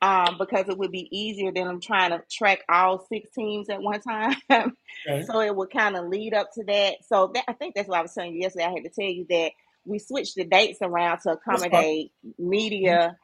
um, 0.00 0.36
because 0.38 0.68
it 0.68 0.78
would 0.78 0.92
be 0.92 1.08
easier 1.10 1.52
than 1.52 1.66
I'm 1.66 1.80
trying 1.80 2.10
to 2.10 2.22
track 2.30 2.60
all 2.68 3.04
six 3.08 3.30
teams 3.34 3.68
at 3.68 3.82
one 3.82 4.00
time. 4.00 4.34
Okay. 5.06 5.22
so 5.22 5.40
it 5.40 5.54
would 5.54 5.70
kind 5.70 5.96
of 5.96 6.06
lead 6.06 6.34
up 6.34 6.48
to 6.54 6.64
that. 6.64 6.96
So 7.06 7.30
that, 7.34 7.44
I 7.46 7.52
think 7.52 7.74
that's 7.74 7.88
what 7.88 7.98
I 7.98 8.02
was 8.02 8.14
telling 8.14 8.34
you 8.34 8.40
yesterday. 8.40 8.64
I 8.64 8.70
had 8.70 8.82
to 8.82 8.90
tell 8.90 9.08
you 9.08 9.26
that 9.30 9.52
we 9.88 10.00
switched 10.00 10.36
the 10.36 10.44
dates 10.44 10.80
around 10.82 11.20
to 11.22 11.32
accommodate 11.32 12.12
media 12.38 13.16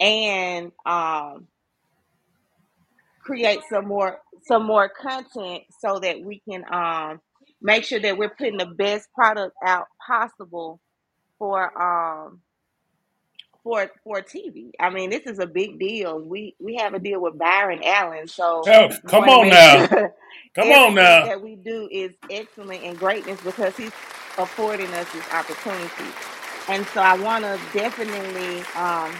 and 0.00 0.72
um, 0.86 1.48
create 3.20 3.60
some 3.70 3.86
more 3.88 4.18
some 4.46 4.64
more 4.66 4.88
content 4.88 5.64
so 5.80 6.00
that 6.00 6.22
we 6.22 6.40
can 6.48 6.64
um, 6.72 7.20
make 7.62 7.84
sure 7.84 8.00
that 8.00 8.18
we're 8.18 8.30
putting 8.30 8.58
the 8.58 8.66
best 8.66 9.08
product 9.14 9.54
out 9.64 9.86
possible 10.06 10.80
for 11.38 11.82
um, 11.82 12.40
for 13.64 13.90
for 14.04 14.22
TV. 14.22 14.72
I 14.80 14.90
mean, 14.90 15.10
this 15.10 15.24
is 15.26 15.38
a 15.40 15.46
big 15.46 15.78
deal. 15.80 16.20
We 16.20 16.56
we 16.60 16.76
have 16.76 16.94
a 16.94 17.00
deal 17.00 17.20
with 17.22 17.38
Byron 17.38 17.82
Allen, 17.84 18.28
so 18.28 18.74
come 19.08 19.28
on 19.28 19.50
now. 19.50 19.86
sure 19.88 20.12
Come 20.54 20.72
on 20.72 20.94
now. 20.94 21.26
that 21.26 21.42
we 21.42 21.56
do 21.56 21.88
is 21.90 22.12
excellent 22.30 22.84
and 22.84 22.98
greatness 22.98 23.40
because 23.42 23.76
he's 23.76 23.92
affording 24.38 24.92
us 24.94 25.10
this 25.12 25.32
opportunity. 25.32 26.10
And 26.68 26.86
so 26.88 27.00
I 27.00 27.18
want 27.18 27.44
to 27.44 27.58
definitely 27.72 28.60
um, 28.76 29.12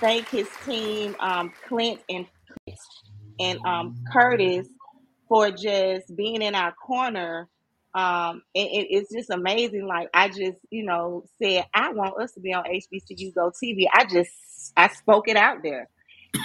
thank 0.00 0.28
his 0.28 0.48
team, 0.64 1.16
um, 1.20 1.52
Clint 1.66 2.00
and 2.08 2.26
and 3.38 3.58
um, 3.66 3.96
Curtis, 4.12 4.68
for 5.28 5.50
just 5.50 6.14
being 6.16 6.42
in 6.42 6.54
our 6.54 6.72
corner. 6.72 7.48
Um, 7.94 8.42
it, 8.54 8.86
it's 8.90 9.12
just 9.12 9.30
amazing. 9.30 9.86
Like 9.86 10.08
I 10.14 10.28
just, 10.28 10.58
you 10.70 10.84
know, 10.84 11.24
said 11.42 11.66
I 11.74 11.92
want 11.92 12.20
us 12.20 12.32
to 12.32 12.40
be 12.40 12.52
on 12.54 12.64
HBCU 12.64 13.34
Go 13.34 13.50
TV. 13.50 13.86
I 13.92 14.04
just 14.04 14.32
I 14.76 14.88
spoke 14.88 15.28
it 15.28 15.36
out 15.36 15.58
there, 15.62 15.88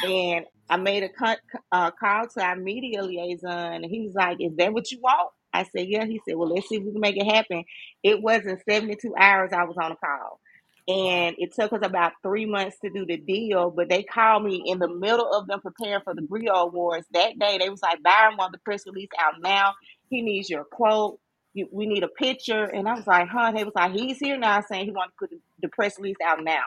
and 0.06 0.46
I 0.70 0.78
made 0.78 1.04
a 1.04 1.38
uh, 1.72 1.92
call 1.92 2.28
to 2.28 2.44
our 2.44 2.56
media 2.56 3.04
liaison, 3.04 3.84
and 3.84 3.86
he 3.86 4.02
was 4.02 4.14
like, 4.16 4.38
"Is 4.40 4.56
that 4.56 4.74
what 4.74 4.92
you 4.92 5.00
want?" 5.02 5.32
I 5.54 5.64
said, 5.64 5.88
"Yeah." 5.88 6.06
He 6.06 6.22
said, 6.28 6.38
"Well, 6.38 6.50
let's 6.54 6.70
see 6.70 6.76
if 6.78 6.84
we 6.84 6.92
can 6.92 7.02
make 7.02 7.18
it 7.18 7.32
happen." 7.32 7.64
It 8.04 8.22
wasn't 8.22 8.62
seventy 8.70 8.96
two 8.96 9.16
hours. 9.18 9.52
I 9.54 9.66
was 9.66 9.78
on 9.78 9.92
a 9.94 9.96
call. 9.98 10.40
And 10.88 11.36
it 11.40 11.54
took 11.54 11.74
us 11.74 11.80
about 11.84 12.14
three 12.24 12.46
months 12.46 12.78
to 12.82 12.90
do 12.92 13.06
the 13.06 13.18
deal, 13.18 13.72
but 13.72 13.90
they 13.90 14.04
called 14.04 14.44
me 14.44 14.64
in 14.66 14.80
the 14.80 14.90
middle 14.90 15.32
of 15.34 15.48
them 15.48 15.62
preparing 15.62 16.02
for 16.04 16.14
the 16.16 16.24
Grio 16.24 16.54
Awards 16.54 17.08
that 17.14 17.40
day. 17.40 17.58
They 17.60 17.70
was 17.70 17.82
like, 17.82 18.04
Byron 18.04 18.38
want 18.38 18.52
the 18.52 18.60
press 18.60 18.86
release 18.88 19.10
out 19.20 19.36
now. 19.42 19.76
He 20.10 20.22
needs 20.22 20.50
your 20.50 20.66
quote. 20.66 21.20
You, 21.54 21.70
we 21.72 21.88
need 21.88 22.04
a 22.04 22.10
picture. 22.10 22.66
And 22.66 22.88
I 22.90 22.96
was 22.96 23.08
like, 23.08 23.30
huh? 23.30 23.52
They 23.52 23.64
was 23.64 23.76
like, 23.76 23.94
he's 23.94 24.20
here 24.20 24.38
now 24.38 24.62
saying 24.62 24.86
he 24.86 24.92
want 24.92 25.12
to 25.12 25.18
put 25.20 25.30
the, 25.32 25.40
the 25.62 25.70
press 25.70 26.00
release 26.00 26.18
out 26.26 26.44
now. 26.44 26.64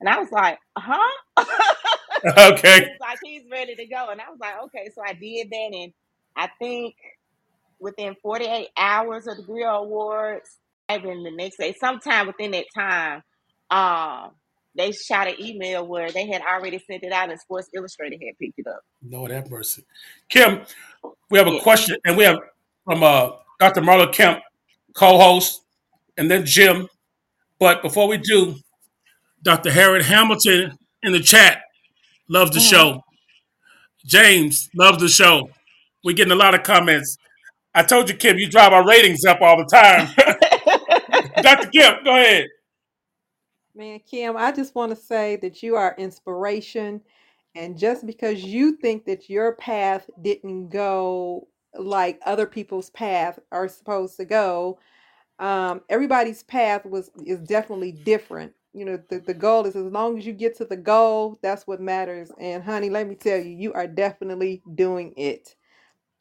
And 0.00 0.08
I 0.08 0.18
was 0.20 0.32
like, 0.32 0.58
huh? 0.78 1.44
Okay. 2.38 2.80
He 2.80 2.86
was 2.86 2.96
like, 3.00 3.18
he's 3.24 3.44
ready 3.50 3.74
to 3.76 3.86
go. 3.86 4.08
And 4.10 4.20
I 4.20 4.30
was 4.30 4.38
like, 4.40 4.54
okay. 4.64 4.90
So 4.94 5.02
I 5.06 5.14
did 5.14 5.50
that. 5.50 5.70
And 5.74 5.92
I 6.36 6.48
think 6.58 6.96
within 7.80 8.16
48 8.22 8.68
hours 8.76 9.26
of 9.26 9.36
the 9.36 9.42
Grio 9.42 9.68
Awards, 9.68 10.58
even 10.90 11.22
the 11.22 11.30
next 11.30 11.58
day, 11.58 11.74
sometime 11.78 12.26
within 12.26 12.50
that 12.52 12.66
time, 12.74 13.22
um, 13.70 14.30
they 14.74 14.92
shot 14.92 15.26
an 15.28 15.34
email 15.40 15.86
where 15.86 16.10
they 16.10 16.26
had 16.26 16.42
already 16.42 16.78
sent 16.78 17.02
it 17.02 17.12
out 17.12 17.30
and 17.30 17.40
Sports 17.40 17.68
Illustrated 17.74 18.20
had 18.24 18.38
picked 18.38 18.58
it 18.58 18.66
up. 18.66 18.80
Lord 19.02 19.30
have 19.30 19.50
mercy. 19.50 19.84
Kim, 20.28 20.64
we 21.30 21.38
have 21.38 21.48
a 21.48 21.52
Yes. 21.52 21.62
question, 21.62 21.96
and 22.04 22.16
we 22.16 22.24
have 22.24 22.38
from 22.84 23.02
uh, 23.02 23.32
Dr. 23.60 23.80
Marla 23.80 24.12
Kemp, 24.12 24.40
co-host, 24.94 25.62
and 26.16 26.30
then 26.30 26.46
Jim. 26.46 26.88
But 27.58 27.82
before 27.82 28.06
we 28.08 28.18
do, 28.18 28.56
Dr. 29.42 29.70
Harriet 29.70 30.06
Hamilton 30.06 30.78
in 31.02 31.12
the 31.12 31.20
chat 31.20 31.62
loves 32.28 32.52
the 32.52 32.60
Mhm. 32.60 32.70
show. 32.70 33.04
James 34.04 34.70
loves 34.74 34.98
the 35.00 35.08
show. 35.08 35.50
We're 36.04 36.14
getting 36.14 36.32
a 36.32 36.36
lot 36.36 36.54
of 36.54 36.62
comments. 36.62 37.18
I 37.78 37.82
told 37.84 38.08
you, 38.08 38.16
Kim, 38.16 38.38
you 38.38 38.50
drive 38.50 38.72
our 38.72 38.84
ratings 38.84 39.24
up 39.24 39.40
all 39.40 39.56
the 39.56 39.64
time. 39.66 40.08
Dr. 41.42 41.68
Kim, 41.68 42.02
go 42.02 42.10
ahead. 42.10 42.48
Man, 43.72 44.00
Kim, 44.00 44.36
I 44.36 44.50
just 44.50 44.74
want 44.74 44.90
to 44.90 44.96
say 44.96 45.36
that 45.36 45.62
you 45.62 45.76
are 45.76 45.94
inspiration. 45.96 47.00
And 47.54 47.78
just 47.78 48.04
because 48.04 48.42
you 48.42 48.78
think 48.78 49.04
that 49.04 49.30
your 49.30 49.54
path 49.54 50.10
didn't 50.20 50.70
go 50.70 51.46
like 51.78 52.18
other 52.26 52.46
people's 52.46 52.90
path 52.90 53.38
are 53.52 53.68
supposed 53.68 54.16
to 54.16 54.24
go, 54.24 54.80
um, 55.38 55.82
everybody's 55.88 56.42
path 56.42 56.84
was 56.84 57.12
is 57.24 57.38
definitely 57.42 57.92
different. 57.92 58.52
You 58.72 58.86
know, 58.86 59.00
the, 59.08 59.20
the 59.20 59.34
goal 59.34 59.66
is 59.66 59.76
as 59.76 59.84
long 59.84 60.18
as 60.18 60.26
you 60.26 60.32
get 60.32 60.56
to 60.56 60.64
the 60.64 60.76
goal, 60.76 61.38
that's 61.42 61.64
what 61.64 61.80
matters. 61.80 62.32
And 62.40 62.60
honey, 62.60 62.90
let 62.90 63.06
me 63.06 63.14
tell 63.14 63.38
you, 63.38 63.50
you 63.50 63.72
are 63.74 63.86
definitely 63.86 64.62
doing 64.74 65.14
it. 65.16 65.54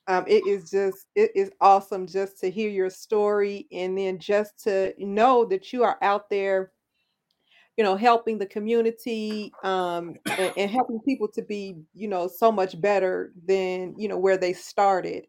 Um, 0.08 0.24
it 0.28 0.48
is 0.48 0.70
just 0.70 1.08
it 1.16 1.32
is 1.36 1.52
awesome 1.62 2.08
just 2.08 2.40
to 2.40 2.50
hear 2.50 2.70
your 2.70 2.90
story 2.90 3.68
and 3.72 3.98
then 3.98 4.20
just 4.20 4.58
to 4.64 4.94
know 4.98 5.46
that 5.46 5.74
you 5.74 5.84
are 5.84 5.98
out 6.02 6.30
there 6.30 6.72
you 7.78 7.84
know 7.84 7.96
helping 7.96 8.38
the 8.38 8.46
community 8.46 9.52
um 9.64 10.16
and, 10.38 10.54
and 10.58 10.72
helping 10.72 11.00
people 11.02 11.28
to 11.28 11.42
be 11.42 11.76
you 11.94 12.08
know 12.08 12.28
so 12.28 12.52
much 12.52 12.80
better 12.82 13.32
than 13.46 13.94
you 13.98 14.08
know 14.08 14.18
where 14.18 14.38
they 14.38 14.54
started. 14.54 15.28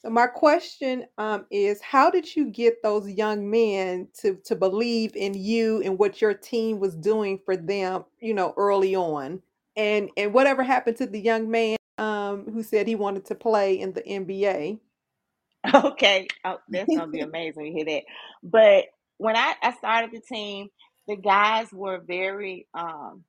So 0.00 0.10
my 0.10 0.26
question 0.28 1.06
um 1.18 1.46
is 1.50 1.80
how 1.82 2.10
did 2.10 2.34
you 2.36 2.46
get 2.50 2.82
those 2.82 3.10
young 3.10 3.50
men 3.50 4.08
to 4.20 4.36
to 4.44 4.56
believe 4.56 5.14
in 5.16 5.34
you 5.34 5.82
and 5.82 5.98
what 5.98 6.20
your 6.22 6.34
team 6.34 6.78
was 6.80 6.96
doing 6.96 7.38
for 7.44 7.56
them 7.56 8.04
you 8.20 8.34
know 8.34 8.54
early 8.56 8.94
on? 8.96 9.42
And 9.76 10.10
and 10.16 10.32
whatever 10.34 10.62
happened 10.62 10.96
to 10.98 11.06
the 11.06 11.20
young 11.20 11.50
man 11.50 11.76
um 12.00 12.46
who 12.52 12.64
said 12.64 12.88
he 12.88 12.96
wanted 12.96 13.26
to 13.26 13.36
play 13.36 13.80
in 13.80 13.94
the 13.94 14.02
nba 14.02 14.80
Okay, 15.74 16.28
oh, 16.44 16.58
that's 16.70 16.92
gonna 16.92 17.10
be 17.10 17.20
amazing 17.22 17.64
to 17.66 17.72
hear 17.72 17.84
that. 17.86 18.04
But 18.42 18.86
when 19.18 19.36
I, 19.36 19.54
I 19.62 19.72
started 19.74 20.10
the 20.12 20.20
team, 20.20 20.68
the 21.08 21.16
guys 21.16 21.68
were 21.72 22.00
very 22.06 22.66
um, 22.74 23.24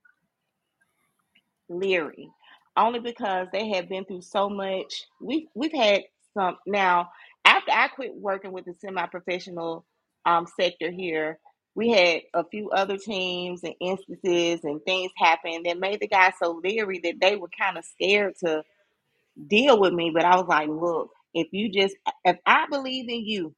leery, 1.70 2.30
only 2.78 3.00
because 3.00 3.48
they 3.54 3.70
had 3.70 3.90
been 3.90 4.06
through 4.06 4.22
so 4.24 4.50
much. 4.50 5.06
We 5.22 5.50
we've 5.56 5.74
had 5.74 6.04
some 6.36 6.58
now. 6.68 7.10
After 7.46 7.72
I 7.72 7.90
quit 7.90 8.14
working 8.16 8.54
with 8.54 8.66
the 8.66 8.76
semi-professional 8.82 9.86
um, 10.26 10.48
sector 10.60 10.92
here, 10.92 11.40
we 11.76 11.92
had 11.92 12.22
a 12.34 12.46
few 12.46 12.72
other 12.72 12.98
teams 12.98 13.64
and 13.64 13.76
instances 13.82 14.62
and 14.64 14.84
things 14.86 15.12
happen 15.18 15.64
that 15.66 15.80
made 15.80 16.02
the 16.02 16.08
guys 16.08 16.34
so 16.42 16.62
leery 16.64 17.00
that 17.04 17.16
they 17.22 17.36
were 17.38 17.50
kind 17.60 17.78
of 17.78 17.86
scared 17.86 18.36
to 18.46 18.64
deal 19.48 19.80
with 19.80 19.94
me. 19.94 20.12
But 20.14 20.26
I 20.26 20.38
was 20.38 20.48
like, 20.48 20.70
look, 20.70 21.12
if 21.34 21.48
you 21.52 21.70
just 21.72 21.96
if 22.26 22.38
I 22.46 22.68
believe 22.72 23.10
in 23.10 23.26
you 23.26 23.52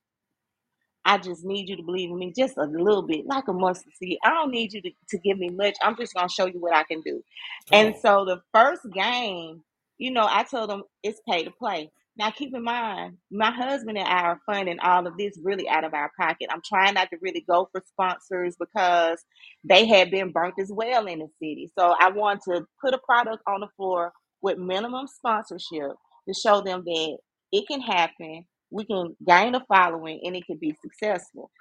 I 1.04 1.18
just 1.18 1.44
need 1.44 1.68
you 1.70 1.78
to 1.78 1.84
believe 1.84 2.12
in 2.12 2.20
me 2.20 2.32
just 2.36 2.58
a 2.58 2.64
little 2.66 3.02
bit, 3.02 3.26
like 3.26 3.48
a 3.48 3.54
mustard 3.54 3.94
seed. 3.98 4.20
I 4.24 4.30
don't 4.30 4.52
need 4.52 4.74
you 4.74 4.82
to, 4.84 4.92
to 5.10 5.18
give 5.18 5.38
me 5.40 5.50
much. 5.50 5.76
I'm 5.82 5.98
just 5.98 6.14
gonna 6.14 6.30
show 6.30 6.46
you 6.46 6.60
what 6.60 6.76
I 6.76 6.84
can 6.84 7.02
do. 7.02 7.24
Come 7.70 7.82
And 7.82 7.96
on. 7.96 7.96
so 8.02 8.26
the 8.26 8.42
first 8.54 8.82
game, 8.94 9.64
you 9.98 10.12
know, 10.12 10.28
I 10.30 10.44
told 10.44 10.70
them 10.70 10.84
it's 11.02 11.20
pay 11.28 11.44
to 11.44 11.52
play. 11.52 11.92
Now 12.18 12.32
keep 12.32 12.56
in 12.56 12.64
mind, 12.64 13.18
my 13.32 13.52
husband 13.52 13.98
and 13.98 14.08
I 14.08 14.24
are 14.24 14.42
funding 14.46 14.80
all 14.82 15.08
of 15.08 15.18
this 15.18 15.40
really 15.44 15.68
out 15.70 15.84
of 15.84 15.94
our 15.96 16.12
pocket. 16.20 16.50
I'm 16.52 16.62
trying 16.64 16.96
not 16.96 17.10
to 17.12 17.18
really 17.22 17.44
go 17.50 17.70
for 17.72 17.82
sponsors 17.88 18.56
because 18.60 19.20
they 19.64 19.88
had 19.88 20.12
been 20.12 20.32
burnt 20.32 20.56
as 20.60 20.72
well 20.72 21.08
in 21.08 21.20
the 21.20 21.28
city. 21.40 21.72
So 21.78 21.96
I 22.00 22.12
want 22.12 22.42
to 22.50 22.66
put 22.82 22.94
a 22.94 23.00
product 23.00 23.44
on 23.48 23.62
the 23.62 23.70
floor 23.78 24.14
with 24.44 24.60
minimum 24.60 25.08
sponsorship 25.08 25.94
to 26.28 26.34
show 26.36 26.62
them 26.62 26.84
that 26.86 27.18
it 27.52 27.68
can 27.68 27.82
happen 27.82 28.46
we 28.72 28.86
can 28.86 29.16
gain 29.28 29.56
a 29.56 29.64
following 29.68 30.22
and 30.24 30.36
it 30.36 30.46
can 30.46 30.58
be 30.58 30.76
successful. 30.82 31.52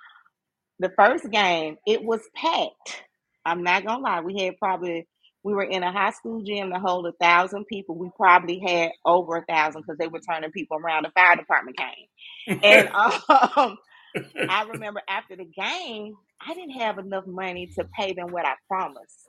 The 0.81 0.91
first 0.99 1.31
game, 1.31 1.77
it 1.87 2.05
was 2.05 2.21
packed. 2.37 3.05
I'm 3.47 3.63
not 3.63 3.87
gonna 3.87 4.03
lie, 4.03 4.21
we 4.21 4.41
had 4.43 4.59
probably 4.59 5.07
we 5.45 5.55
were 5.55 5.65
in 5.65 5.83
a 5.83 5.93
high 5.93 6.11
school 6.11 6.43
gym 6.43 6.71
to 6.71 6.79
hold 6.79 7.07
a 7.07 7.13
thousand 7.13 7.67
people. 7.67 7.97
We 7.97 8.11
probably 8.17 8.61
had 8.67 8.93
over 9.05 9.39
a 9.39 9.45
thousand 9.45 9.83
because 9.83 9.99
they 9.99 10.09
were 10.09 10.21
turning 10.21 10.53
people 10.53 10.79
around. 10.79 11.05
The 11.05 11.11
fire 11.11 11.37
department 11.37 11.77
came, 11.79 12.59
and 12.63 12.89
um, 13.57 13.79
I 14.49 14.65
remember 14.73 15.03
after 15.09 15.37
the 15.37 15.45
game, 15.45 16.15
I 16.41 16.55
didn't 16.55 16.81
have 16.81 16.99
enough 16.99 17.27
money 17.27 17.71
to 17.79 17.85
pay 17.99 18.13
them 18.13 18.29
what 18.31 18.47
I 18.47 18.55
promised, 18.69 19.29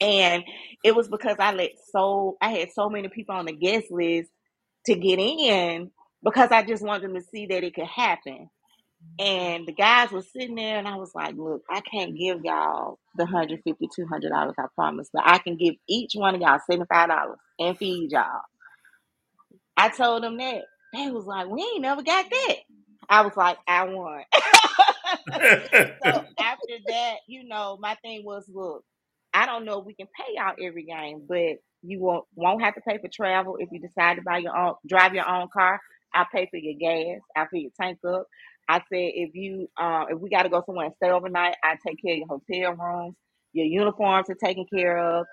and 0.00 0.44
it 0.84 0.94
was 0.94 1.08
because 1.08 1.36
I 1.38 1.52
let 1.52 1.72
so 1.92 2.36
I 2.40 2.50
had 2.50 2.72
so 2.72 2.88
many 2.88 3.08
people 3.08 3.36
on 3.36 3.46
the 3.46 3.52
guest 3.52 3.86
list 3.90 4.30
to 4.86 4.94
get 4.94 5.18
in 5.18 5.90
because 6.24 6.50
I 6.50 6.62
just 6.64 6.84
wanted 6.84 7.04
them 7.04 7.14
to 7.14 7.22
see 7.22 7.46
that 7.46 7.64
it 7.64 7.74
could 7.74 7.86
happen. 7.86 8.48
And 9.18 9.66
the 9.66 9.72
guys 9.72 10.12
were 10.12 10.22
sitting 10.22 10.56
there, 10.56 10.78
and 10.78 10.86
I 10.86 10.96
was 10.96 11.14
like, 11.14 11.36
"Look, 11.36 11.62
I 11.70 11.80
can't 11.80 12.16
give 12.16 12.40
y'all 12.44 12.98
the 13.16 13.24
one 13.24 13.32
hundred 13.32 13.62
fifty, 13.64 13.88
two 13.94 14.06
hundred 14.06 14.30
dollars 14.30 14.54
I 14.58 14.66
promised, 14.74 15.10
but 15.12 15.22
I 15.24 15.38
can 15.38 15.56
give 15.56 15.74
each 15.88 16.12
one 16.14 16.34
of 16.34 16.40
y'all 16.40 16.60
seventy 16.70 16.86
five 16.92 17.08
dollars 17.08 17.38
and 17.58 17.78
feed 17.78 18.12
y'all." 18.12 18.42
I 19.76 19.88
told 19.88 20.22
them 20.22 20.36
that. 20.38 20.64
They 20.94 21.10
was 21.10 21.24
like, 21.26 21.48
"We 21.48 21.62
ain't 21.62 21.82
never 21.82 22.02
got 22.02 22.26
that." 22.30 22.56
I 23.08 23.22
was 23.22 23.36
like, 23.36 23.58
"I 23.66 23.84
won." 23.84 24.22
so 26.02 26.22
after 26.38 26.78
that, 26.88 27.16
you 27.26 27.44
know, 27.48 27.78
my 27.80 27.96
thing 28.02 28.24
was, 28.24 28.44
look, 28.52 28.84
I 29.34 29.46
don't 29.46 29.64
know 29.64 29.80
if 29.80 29.86
we 29.86 29.94
can 29.94 30.08
pay 30.16 30.34
y'all 30.34 30.54
every 30.62 30.84
game, 30.84 31.24
but 31.28 31.56
you 31.82 32.00
won't 32.00 32.24
won't 32.34 32.62
have 32.62 32.74
to 32.74 32.80
pay 32.80 32.98
for 32.98 33.08
travel 33.12 33.56
if 33.58 33.68
you 33.72 33.80
decide 33.80 34.16
to 34.16 34.22
buy 34.22 34.38
your 34.38 34.56
own 34.56 34.74
drive 34.88 35.14
your 35.14 35.28
own 35.28 35.48
car. 35.52 35.80
I'll 36.14 36.26
pay 36.32 36.48
for 36.50 36.56
your 36.56 36.74
gas. 36.78 37.20
I'll 37.36 37.46
fill 37.48 37.60
your 37.60 37.70
tank 37.80 37.98
up. 38.08 38.26
I 38.68 38.78
said 38.78 38.84
if 38.92 39.34
you 39.34 39.68
uh, 39.80 40.06
if 40.10 40.20
we 40.20 40.30
got 40.30 40.44
to 40.44 40.50
go 40.50 40.62
somewhere 40.66 40.86
and 40.86 40.94
stay 40.96 41.10
overnight, 41.10 41.56
I 41.64 41.76
take 41.86 42.02
care 42.02 42.14
of 42.14 42.18
your 42.18 42.28
hotel 42.28 42.74
rooms. 42.74 43.16
Your 43.52 43.66
uniforms 43.66 44.30
are 44.30 44.36
taken 44.36 44.66
care 44.72 44.98
of 44.98 45.26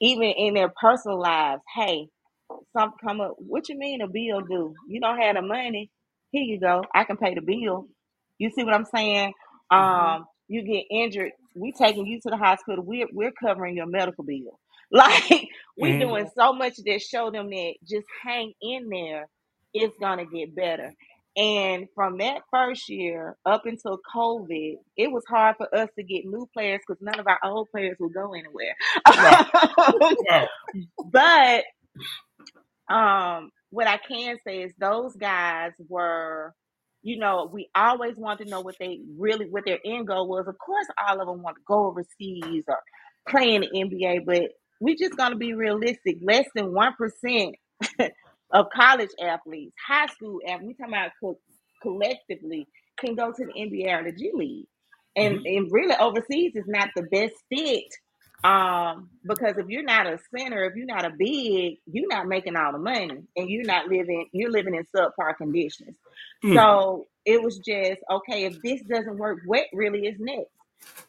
even 0.00 0.24
in 0.24 0.54
their 0.54 0.72
personal 0.80 1.20
lives, 1.20 1.62
hey, 1.76 2.08
something 2.76 2.98
come 3.04 3.20
up. 3.22 3.34
What 3.38 3.68
you 3.68 3.78
mean 3.78 4.02
a 4.02 4.08
bill 4.08 4.42
due? 4.42 4.74
You 4.88 5.00
don't 5.00 5.18
have 5.20 5.36
the 5.36 5.42
money. 5.42 5.90
Here 6.32 6.44
you 6.44 6.60
go. 6.60 6.84
I 6.94 7.04
can 7.04 7.16
pay 7.16 7.34
the 7.34 7.42
bill. 7.42 7.88
You 8.38 8.50
see 8.50 8.64
what 8.64 8.74
I'm 8.74 8.86
saying? 8.86 9.32
hmm 9.76 10.14
Um, 10.14 10.26
you 10.48 10.62
get 10.62 10.86
injured. 10.90 11.32
We 11.56 11.72
taking 11.72 12.06
you 12.06 12.20
to 12.22 12.30
the 12.30 12.36
hospital. 12.36 12.84
We're 12.84 13.08
we're 13.12 13.32
covering 13.32 13.76
your 13.76 13.86
medical 13.88 14.24
bill. 14.24 14.58
Like 14.90 15.48
we 15.76 15.94
hmm 15.94 15.98
doing 15.98 16.28
so 16.36 16.52
much 16.54 16.74
that 16.86 17.02
show 17.02 17.30
them 17.30 17.50
that 17.50 17.74
just 17.88 18.06
hang 18.24 18.54
in 18.62 18.88
there. 18.88 19.28
It's 19.74 19.96
gonna 20.00 20.26
get 20.26 20.56
better. 20.56 20.94
And 21.36 21.86
from 21.94 22.18
that 22.18 22.42
first 22.52 22.88
year 22.88 23.36
up 23.46 23.64
until 23.64 23.98
COVID, 24.14 24.74
it 24.96 25.10
was 25.12 25.22
hard 25.28 25.56
for 25.56 25.72
us 25.74 25.88
to 25.96 26.02
get 26.04 26.24
new 26.26 26.48
players 26.52 26.80
because 26.86 27.00
none 27.00 27.20
of 27.20 27.26
our 27.26 27.38
old 27.44 27.68
players 27.70 27.96
would 28.00 28.12
go 28.14 28.32
anywhere. 28.34 28.74
But 31.12 31.64
um, 32.88 33.50
what 33.70 33.86
I 33.86 33.98
can 33.98 34.36
say 34.46 34.62
is 34.62 34.72
those 34.78 35.14
guys 35.16 35.72
were, 35.88 36.54
you 37.02 37.18
know, 37.18 37.48
we 37.52 37.68
always 37.74 38.16
want 38.16 38.40
to 38.40 38.44
know 38.46 38.60
what 38.60 38.76
they 38.78 39.00
really, 39.18 39.46
what 39.48 39.64
their 39.64 39.78
end 39.84 40.08
goal 40.08 40.28
was. 40.28 40.46
Of 40.48 40.58
course, 40.58 40.86
all 41.08 41.20
of 41.20 41.26
them 41.26 41.42
want 41.42 41.56
to 41.56 41.62
go 41.66 41.86
overseas 41.86 42.64
or 42.68 42.78
play 43.28 43.54
in 43.54 43.62
the 43.62 43.68
NBA, 43.68 44.26
but 44.26 44.50
we're 44.80 44.96
just 44.98 45.16
gonna 45.16 45.36
be 45.36 45.54
realistic. 45.54 46.18
Less 46.22 46.46
than 46.54 46.72
one 46.74 46.94
percent 46.94 47.54
of 48.52 48.66
college 48.74 49.10
athletes, 49.22 49.74
high 49.86 50.06
school 50.06 50.40
athletes, 50.46 50.66
we 50.66 50.74
talking 50.74 50.94
about 50.94 51.12
co- 51.22 51.38
collectively 51.82 52.66
can 52.98 53.14
go 53.14 53.32
to 53.32 53.44
the 53.46 53.52
NBA 53.52 54.00
or 54.00 54.04
the 54.04 54.12
G 54.16 54.30
League, 54.34 54.66
and 55.16 55.38
hmm 55.38 55.42
and 55.44 55.68
really 55.72 55.94
overseas 56.00 56.52
is 56.54 56.66
not 56.66 56.88
the 56.96 57.02
best 57.04 57.34
fit. 57.48 57.84
Um, 58.42 59.10
because 59.26 59.58
if 59.58 59.68
you're 59.68 59.82
not 59.82 60.06
a 60.06 60.18
center, 60.34 60.64
if 60.64 60.74
you're 60.74 60.86
not 60.86 61.04
a 61.04 61.10
big, 61.10 61.74
you're 61.86 62.08
not 62.08 62.26
making 62.26 62.56
all 62.56 62.72
the 62.72 62.78
money, 62.78 63.22
and 63.36 63.50
you're 63.50 63.64
not 63.64 63.88
living, 63.88 64.28
you're 64.32 64.50
living 64.50 64.74
in 64.74 64.86
subpar 64.96 65.36
conditions. 65.36 65.96
Mm. 66.44 66.54
So 66.54 67.06
it 67.26 67.42
was 67.42 67.58
just 67.58 68.00
okay. 68.10 68.44
If 68.44 68.62
this 68.62 68.82
doesn't 68.82 69.18
work, 69.18 69.40
what 69.44 69.66
really 69.74 70.06
is 70.06 70.16
next? 70.18 70.50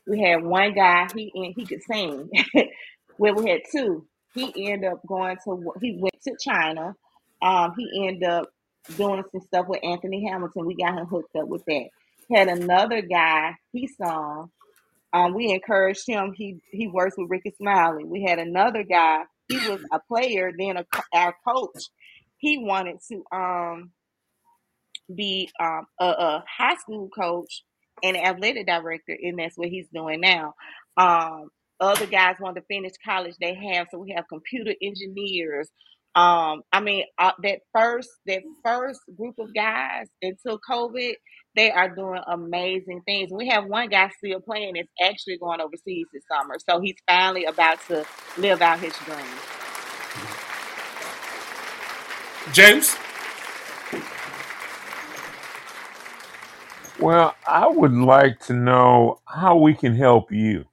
We 0.07 0.21
had 0.21 0.43
one 0.43 0.73
guy, 0.73 1.09
he 1.15 1.31
and 1.35 1.53
he 1.55 1.65
could 1.65 1.83
sing. 1.89 2.29
well, 3.17 3.35
we 3.35 3.49
had 3.49 3.61
two. 3.71 4.05
He 4.33 4.71
ended 4.71 4.91
up 4.91 5.01
going 5.07 5.37
to 5.45 5.73
he 5.81 5.97
went 5.99 6.21
to 6.23 6.35
China. 6.39 6.95
Um, 7.41 7.73
he 7.77 8.07
ended 8.07 8.29
up 8.29 8.49
doing 8.97 9.23
some 9.31 9.41
stuff 9.41 9.67
with 9.67 9.83
Anthony 9.83 10.27
Hamilton. 10.29 10.65
We 10.65 10.75
got 10.75 10.97
him 10.97 11.05
hooked 11.07 11.35
up 11.35 11.47
with 11.47 11.65
that. 11.65 11.89
Had 12.33 12.47
another 12.47 13.01
guy, 13.01 13.55
he 13.73 13.87
saw. 13.87 14.45
Um, 15.13 15.33
we 15.33 15.51
encouraged 15.51 16.07
him. 16.07 16.33
He 16.35 16.61
he 16.71 16.87
works 16.87 17.15
with 17.17 17.29
Rickey 17.29 17.53
Smiley. 17.57 18.05
We 18.05 18.23
had 18.23 18.39
another 18.39 18.83
guy. 18.83 19.23
He 19.49 19.57
was 19.57 19.81
a 19.91 19.99
player, 19.99 20.51
then 20.57 20.77
a, 20.77 20.85
our 21.13 21.35
coach. 21.45 21.89
He 22.37 22.57
wanted 22.57 22.97
to 23.09 23.23
um 23.37 23.91
be 25.13 25.49
um, 25.59 25.85
a, 25.99 26.05
a 26.05 26.43
high 26.47 26.75
school 26.75 27.09
coach 27.09 27.63
and 28.03 28.17
athletic 28.17 28.67
director, 28.67 29.17
and 29.21 29.39
that's 29.39 29.57
what 29.57 29.69
he's 29.69 29.87
doing 29.93 30.21
now. 30.21 30.53
Um, 30.97 31.49
other 31.79 32.05
guys 32.05 32.35
want 32.39 32.55
to 32.55 32.61
finish 32.63 32.93
college. 33.03 33.35
They 33.39 33.55
have 33.55 33.87
so 33.91 33.99
we 33.99 34.13
have 34.15 34.25
computer 34.29 34.73
engineers. 34.81 35.69
Um, 36.15 36.63
I 36.73 36.81
mean, 36.81 37.05
uh, 37.19 37.31
that 37.43 37.61
first 37.73 38.09
that 38.27 38.43
first 38.63 39.01
group 39.17 39.35
of 39.39 39.53
guys 39.55 40.07
until 40.21 40.59
COVID, 40.69 41.13
they 41.55 41.71
are 41.71 41.95
doing 41.95 42.21
amazing 42.27 43.01
things. 43.07 43.31
We 43.33 43.49
have 43.49 43.65
one 43.65 43.89
guy 43.89 44.11
still 44.17 44.41
playing 44.41 44.75
that's 44.75 44.89
actually 45.01 45.39
going 45.39 45.61
overseas 45.61 46.07
this 46.13 46.23
summer, 46.31 46.57
so 46.69 46.81
he's 46.81 46.97
finally 47.07 47.45
about 47.45 47.79
to 47.89 48.05
live 48.37 48.61
out 48.61 48.79
his 48.81 48.99
dream. 49.05 49.41
James? 52.53 52.95
Well, 56.99 57.35
I 57.47 57.67
would 57.67 57.93
like 57.93 58.39
to 58.47 58.53
know 58.53 59.21
how 59.27 59.57
we 59.57 59.73
can 59.75 59.95
help 59.95 60.31
you 60.31 60.65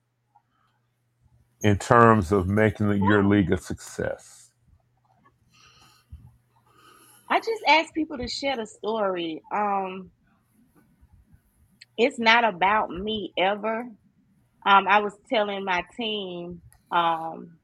in 1.62 1.78
terms 1.78 2.32
of 2.32 2.48
making 2.48 2.88
the- 2.88 2.98
your 2.98 3.24
league 3.24 3.52
a 3.52 3.58
success. 3.58 4.37
I 7.30 7.38
just 7.40 7.62
ask 7.68 7.92
people 7.94 8.18
to 8.18 8.28
share 8.28 8.56
the 8.56 8.66
story. 8.66 9.42
Um, 9.52 10.10
it's 11.96 12.18
not 12.18 12.44
about 12.44 12.90
me 12.90 13.32
ever. 13.38 13.86
Um, 14.66 14.88
I 14.88 15.00
was 15.00 15.14
telling 15.30 15.64
my 15.64 15.84
team, 15.96 16.62
um, 16.90 17.58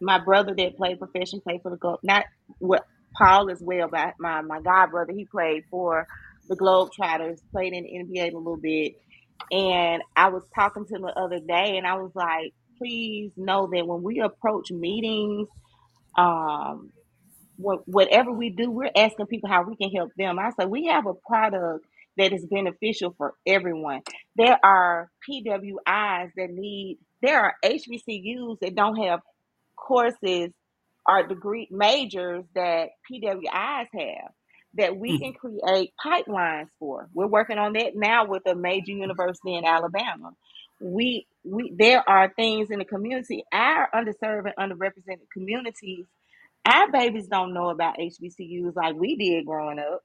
my 0.00 0.18
brother 0.18 0.54
that 0.56 0.76
played 0.76 0.98
professional, 0.98 1.42
played 1.42 1.62
for 1.62 1.70
the 1.70 1.76
Globe, 1.76 2.00
not 2.02 2.24
what 2.58 2.84
Paul 3.16 3.50
as 3.50 3.60
well, 3.60 3.88
but 3.90 4.14
my 4.18 4.42
my 4.42 4.60
god 4.60 4.90
brother, 4.90 5.12
he 5.12 5.26
played 5.26 5.64
for 5.70 6.06
the 6.48 6.56
Globetrotters, 6.56 7.38
played 7.52 7.72
in 7.72 7.84
the 7.84 8.20
NBA 8.20 8.32
a 8.32 8.36
little 8.36 8.56
bit, 8.56 8.94
and 9.50 10.02
I 10.16 10.28
was 10.28 10.42
talking 10.54 10.86
to 10.86 10.94
him 10.94 11.02
the 11.02 11.18
other 11.18 11.40
day, 11.40 11.76
and 11.78 11.86
I 11.86 11.96
was 11.96 12.12
like, 12.14 12.52
please 12.78 13.32
know 13.36 13.68
that 13.72 13.86
when 13.86 14.02
we 14.02 14.20
approach 14.20 14.70
meetings, 14.70 15.48
um, 16.16 16.90
whatever 17.58 18.32
we 18.32 18.50
do, 18.50 18.70
we're 18.70 18.90
asking 18.94 19.26
people 19.26 19.50
how 19.50 19.64
we 19.64 19.76
can 19.76 19.90
help 19.90 20.12
them. 20.16 20.38
I 20.38 20.50
said 20.50 20.70
we 20.70 20.86
have 20.86 21.06
a 21.06 21.14
product 21.14 21.84
that 22.16 22.32
is 22.32 22.46
beneficial 22.46 23.14
for 23.16 23.34
everyone. 23.46 24.02
There 24.36 24.58
are 24.62 25.10
PWIs 25.28 26.30
that 26.36 26.50
need. 26.50 26.98
There 27.22 27.40
are 27.40 27.54
HBCUs 27.64 28.60
that 28.60 28.74
don't 28.74 28.96
have 28.96 29.20
courses 29.76 30.50
or 31.06 31.26
degree 31.26 31.68
majors 31.70 32.44
that 32.54 32.90
PWIs 33.10 33.86
have 33.92 34.32
that 34.74 34.96
we 34.96 35.16
hmm. 35.16 35.22
can 35.22 35.32
create 35.32 35.92
pipelines 36.04 36.68
for. 36.78 37.08
We're 37.14 37.26
working 37.26 37.58
on 37.58 37.72
that 37.72 37.92
now 37.94 38.26
with 38.26 38.42
a 38.46 38.54
major 38.54 38.92
university 38.92 39.54
in 39.54 39.64
Alabama. 39.64 40.32
We 40.80 41.26
we 41.44 41.72
there 41.76 42.08
are 42.08 42.32
things 42.36 42.70
in 42.70 42.78
the 42.78 42.84
community, 42.84 43.44
our 43.52 43.88
underserved 43.92 44.52
and 44.56 44.72
underrepresented 44.78 45.30
communities. 45.32 46.06
Our 46.68 46.90
babies 46.90 47.28
don't 47.28 47.54
know 47.54 47.70
about 47.70 47.96
HBCUs 47.98 48.76
like 48.76 48.94
we 48.94 49.16
did 49.16 49.46
growing 49.46 49.78
up. 49.78 50.02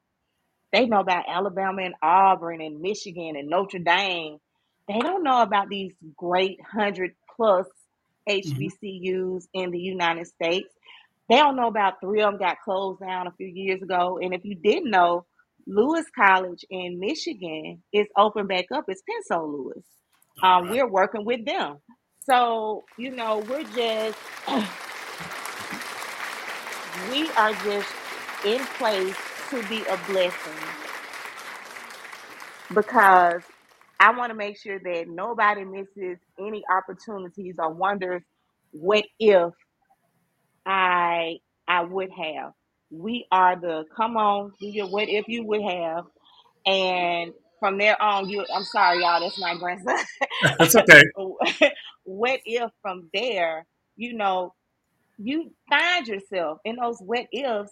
They 0.71 0.85
know 0.85 1.01
about 1.01 1.25
Alabama 1.27 1.81
and 1.83 1.95
Auburn 2.01 2.61
and 2.61 2.79
Michigan 2.79 3.35
and 3.35 3.49
Notre 3.49 3.79
Dame. 3.79 4.37
They 4.87 4.99
don't 4.99 5.23
know 5.23 5.41
about 5.41 5.67
these 5.69 5.93
great 6.15 6.59
hundred 6.63 7.15
plus. 7.35 7.67
HBCUs 8.29 9.47
in 9.53 9.71
the 9.71 9.79
United 9.79 10.27
States. 10.27 10.69
They 11.29 11.37
don't 11.37 11.55
know 11.55 11.67
about 11.67 11.99
three 12.01 12.21
of 12.21 12.31
them 12.31 12.39
got 12.39 12.61
closed 12.63 13.01
down 13.01 13.27
a 13.27 13.31
few 13.31 13.47
years 13.47 13.81
ago. 13.81 14.19
And 14.21 14.33
if 14.33 14.45
you 14.45 14.55
didn't 14.55 14.91
know, 14.91 15.25
Lewis 15.65 16.05
College 16.15 16.65
in 16.69 16.99
Michigan 16.99 17.83
is 17.93 18.07
open 18.17 18.47
back 18.47 18.65
up. 18.73 18.85
It's 18.87 19.01
Pensole 19.01 19.51
Lewis. 19.51 19.83
Um, 20.41 20.65
right. 20.65 20.71
we're 20.71 20.89
working 20.89 21.25
with 21.25 21.45
them. 21.45 21.77
So, 22.25 22.83
you 22.97 23.11
know, 23.11 23.43
we're 23.49 23.63
just, 23.63 24.17
we 27.09 27.31
are 27.33 27.55
just 27.55 27.89
in 28.43 28.67
place 28.77 29.17
to 29.51 29.63
be 29.63 29.85
a 29.85 29.97
blessing 29.97 30.77
because 32.73 33.43
I 33.99 34.17
want 34.17 34.31
to 34.31 34.35
make 34.37 34.57
sure 34.59 34.79
that 34.79 35.05
nobody 35.09 35.65
misses 35.65 36.19
any 36.39 36.63
opportunities 36.71 37.55
or 37.59 37.73
wonders 37.73 38.23
what 38.71 39.05
if 39.19 39.53
I 40.67 41.37
I 41.67 41.83
would 41.83 42.11
have. 42.11 42.53
We 42.91 43.27
are 43.31 43.59
the 43.59 43.85
come 43.97 44.17
on, 44.17 44.53
do 44.61 44.67
your 44.67 44.87
what 44.89 45.09
if 45.09 45.27
you 45.29 45.45
would 45.47 45.63
have, 45.63 46.05
and 46.65 47.33
from 47.59 47.77
there 47.79 48.01
on, 48.01 48.29
you. 48.29 48.45
I'm 48.53 48.65
sorry, 48.65 49.01
y'all. 49.01 49.21
That's 49.21 49.39
my 49.39 49.55
grandson. 49.57 49.97
That's 50.59 50.75
okay. 50.75 51.03
what 52.05 52.41
if 52.45 52.71
from 52.81 53.09
there, 53.13 53.65
you 53.97 54.13
know, 54.15 54.53
you 55.23 55.53
find 55.69 56.07
yourself 56.07 56.59
in 56.65 56.77
those 56.77 56.99
what 56.99 57.27
ifs, 57.31 57.71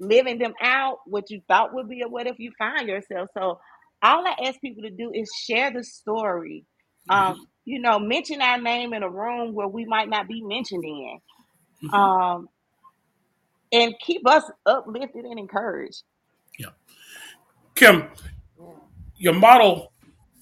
living 0.00 0.38
them 0.38 0.54
out, 0.62 0.98
what 1.06 1.30
you 1.30 1.40
thought 1.48 1.74
would 1.74 1.88
be 1.88 2.02
a 2.02 2.08
what 2.08 2.26
if 2.26 2.38
you 2.38 2.52
find 2.58 2.88
yourself. 2.88 3.28
So 3.36 3.58
all 4.02 4.26
I 4.26 4.36
ask 4.46 4.60
people 4.60 4.82
to 4.84 4.90
do 4.90 5.10
is 5.12 5.30
share 5.34 5.72
the 5.72 5.84
story. 5.84 6.66
Mhm. 7.10 7.14
Um, 7.16 7.48
you 7.64 7.80
know, 7.80 7.98
mention 7.98 8.42
our 8.42 8.60
name 8.60 8.92
in 8.94 9.02
a 9.02 9.10
room 9.10 9.54
where 9.54 9.68
we 9.68 9.84
might 9.86 10.08
not 10.08 10.28
be 10.28 10.42
mentioned 10.42 10.84
in. 10.84 11.20
Mhm. 11.82 11.94
Um, 11.94 12.48
and 13.72 13.94
keep 14.00 14.26
us 14.28 14.44
uplifted 14.66 15.24
and 15.24 15.38
encouraged. 15.38 16.02
Yeah. 16.58 16.70
Kim, 17.74 18.10
your 19.16 19.34
model, 19.34 19.92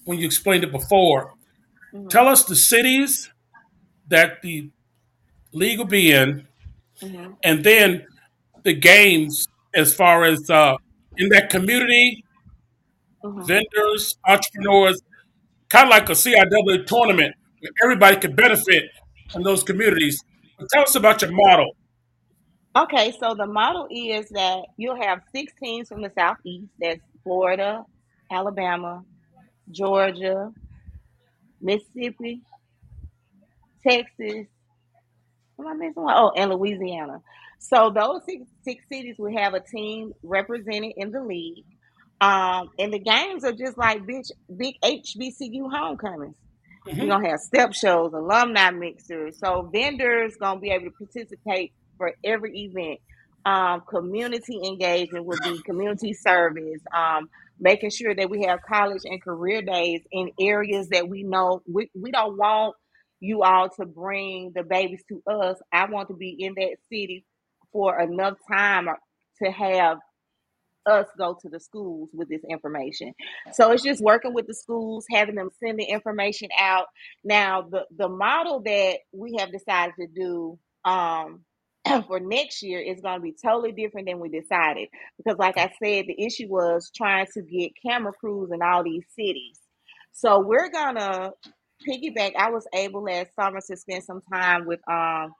when 0.05 0.19
you 0.19 0.25
explained 0.25 0.63
it 0.63 0.71
before, 0.71 1.33
Mhm, 1.93 2.09
tell 2.09 2.27
us 2.27 2.43
the 2.45 2.55
cities 2.55 3.31
that 4.07 4.41
the 4.41 4.71
league 5.53 5.79
will 5.79 5.85
be 5.85 6.11
in, 6.11 6.47
mhm, 7.01 7.35
and 7.43 7.63
then 7.63 8.05
the 8.63 8.73
games 8.73 9.47
as 9.73 9.93
far 9.93 10.23
as 10.23 10.49
uh, 10.49 10.75
in 11.17 11.29
that 11.29 11.49
community, 11.49 12.23
mhm. 13.23 13.45
vendors, 13.45 14.17
entrepreneurs, 14.27 15.01
kind 15.69 15.85
of 15.85 15.89
like 15.89 16.09
a 16.09 16.13
CIAA 16.13 16.85
tournament 16.85 17.35
where 17.59 17.71
everybody 17.83 18.17
could 18.17 18.35
benefit 18.35 18.83
from 19.31 19.43
those 19.43 19.63
communities. 19.63 20.23
But 20.57 20.67
tell 20.69 20.83
us 20.83 20.95
about 20.95 21.21
your 21.21 21.31
model. 21.31 21.75
Okay, 22.75 23.13
so 23.19 23.35
the 23.35 23.45
model 23.45 23.87
is 23.91 24.29
that 24.29 24.63
you'll 24.77 25.01
have 25.01 25.21
six 25.31 25.53
teams 25.61 25.87
from 25.87 26.01
the 26.01 26.11
southeast. 26.17 26.67
That's 26.79 27.01
Florida, 27.23 27.85
Alabama, 28.31 29.03
Georgia, 29.71 30.51
Mississippi, 31.61 32.41
Texas. 33.87 34.47
Am 35.63 35.69
I 35.69 35.75
missing 35.75 36.03
one? 36.03 36.15
Oh, 36.17 36.31
and 36.37 36.51
Louisiana. 36.51 37.19
So 37.59 37.91
those 37.95 38.21
six, 38.25 38.43
six 38.63 38.85
cities 38.91 39.17
will 39.19 39.37
have 39.37 39.55
a 39.55 39.61
team 39.61 40.13
represented 40.23 40.93
in 40.97 41.11
the 41.11 41.23
league. 41.23 41.65
Um, 42.21 42.69
and 42.79 42.93
the 42.93 42.99
games 42.99 43.43
are 43.45 43.53
just 43.53 43.77
like 43.77 44.05
big, 44.07 44.23
big 44.55 44.75
HBCU 44.83 45.69
homecomings. 45.71 46.37
We're 46.97 47.07
Mhm. 47.07 47.09
gonna 47.09 47.29
have 47.29 47.39
step 47.41 47.73
shows, 47.73 48.13
alumni 48.13 48.71
mixers. 48.71 49.39
So 49.39 49.69
vendors 49.73 50.35
gonna 50.39 50.59
be 50.61 50.71
able 50.71 50.85
to 50.85 50.91
participate 50.91 51.73
for 51.97 52.13
every 52.25 52.57
event. 52.61 52.99
Um, 53.45 53.83
community 53.89 54.59
engagement 54.65 55.25
will 55.25 55.37
be 55.39 55.61
community 55.65 56.13
service. 56.13 56.81
Um, 56.95 57.29
making 57.59 57.91
sure 57.91 58.15
that 58.15 58.29
we 58.29 58.43
have 58.43 58.61
college 58.67 59.03
and 59.05 59.21
career 59.23 59.61
days 59.63 60.01
in 60.11 60.31
areas 60.39 60.89
that 60.89 61.09
we 61.09 61.23
know 61.23 61.61
we, 61.71 61.89
we 61.95 62.11
don't 62.11 62.37
want 62.37 62.75
you 63.23 63.41
all 63.43 63.69
to 63.69 63.85
bring 63.85 64.51
the 64.53 64.63
babies 64.63 65.01
to 65.07 65.23
us. 65.31 65.57
I 65.71 65.89
want 65.89 66.09
to 66.09 66.13
be 66.13 66.35
in 66.37 66.55
that 66.57 66.75
city 66.91 67.25
for 67.71 67.97
enough 67.99 68.37
time 68.51 68.87
to 69.41 69.51
have 69.51 69.97
us 70.85 71.07
go 71.17 71.37
to 71.41 71.47
the 71.47 71.61
schools 71.61 72.09
with 72.11 72.27
this 72.27 72.41
information. 72.49 73.13
So 73.53 73.71
it's 73.71 73.81
just 73.83 74.01
working 74.03 74.33
with 74.33 74.45
the 74.47 74.53
schools, 74.53 75.05
having 75.09 75.35
them 75.35 75.51
send 75.63 75.79
the 75.79 75.85
information 75.85 76.49
out. 76.59 76.87
Now, 77.23 77.61
the 77.61 77.85
the 77.95 78.09
model 78.09 78.61
that 78.65 78.97
we 79.13 79.37
have 79.39 79.53
decided 79.53 79.93
to 80.01 80.07
do 80.07 80.59
um, 80.83 81.45
for 82.07 82.19
next 82.19 82.61
year 82.61 82.81
is 82.81 82.99
going 82.99 83.15
to 83.15 83.21
be 83.21 83.35
totally 83.41 83.71
different 83.71 84.07
than 84.07 84.19
we 84.19 84.27
decided 84.27 84.89
because, 85.15 85.37
like 85.39 85.57
I 85.57 85.71
said, 85.81 86.07
the 86.07 86.21
issue 86.21 86.47
was 86.49 86.91
trying 86.93 87.27
to 87.35 87.41
get 87.41 87.71
camera 87.85 88.11
crews 88.11 88.49
in 88.53 88.61
all 88.61 88.83
these 88.83 89.05
cities. 89.15 89.57
So 90.11 90.39
we're 90.41 90.69
gonna 90.69 91.31
piggyback. 91.87 92.35
I 92.37 92.51
was 92.51 92.67
able 92.75 93.03
last 93.03 93.35
summer 93.35 93.61
to 93.69 93.77
spend 93.77 94.03
some 94.05 94.21
time 94.31 94.65
with 94.67 94.81
um 94.89 95.33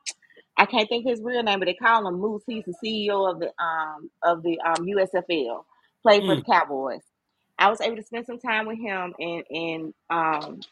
I 0.57 0.65
can't 0.67 0.87
think 0.89 1.07
his 1.07 1.21
real 1.23 1.43
name, 1.43 1.59
but 1.59 1.65
they 1.65 1.73
call 1.73 2.07
him 2.07 2.19
Moose. 2.19 2.43
He's 2.47 2.65
the 2.65 2.75
CEO 2.83 3.31
of 3.31 3.39
the 3.39 3.51
um 3.63 4.11
of 4.23 4.43
the 4.43 4.59
um 4.61 4.85
USFL, 4.85 5.63
played 6.03 6.25
for 6.25 6.35
the 6.35 6.41
Mm, 6.41 6.45
Cowboys. 6.49 7.01
I 7.59 7.69
was 7.69 7.81
able 7.81 7.97
to 7.97 8.03
spend 8.03 8.25
some 8.25 8.39
time 8.39 8.67
with 8.67 8.79
him, 8.79 9.13
and 9.19 9.43
and 9.49 9.93
um 10.09 10.65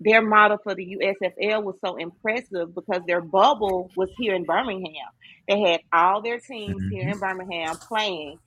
their 0.00 0.22
model 0.22 0.58
for 0.62 0.74
the 0.74 0.98
USFL 1.00 1.62
was 1.64 1.76
so 1.84 1.96
impressive 1.96 2.74
because 2.74 3.02
their 3.06 3.22
bubble 3.22 3.92
was 3.96 4.10
here 4.16 4.34
in 4.34 4.44
Birmingham. 4.44 5.08
They 5.48 5.60
had 5.60 5.80
all 5.92 6.22
their 6.22 6.40
teams 6.40 6.84
here 6.88 7.08
Mhm. 7.08 7.12
in 7.12 7.18
Birmingham 7.18 7.78
playing, 7.88 8.38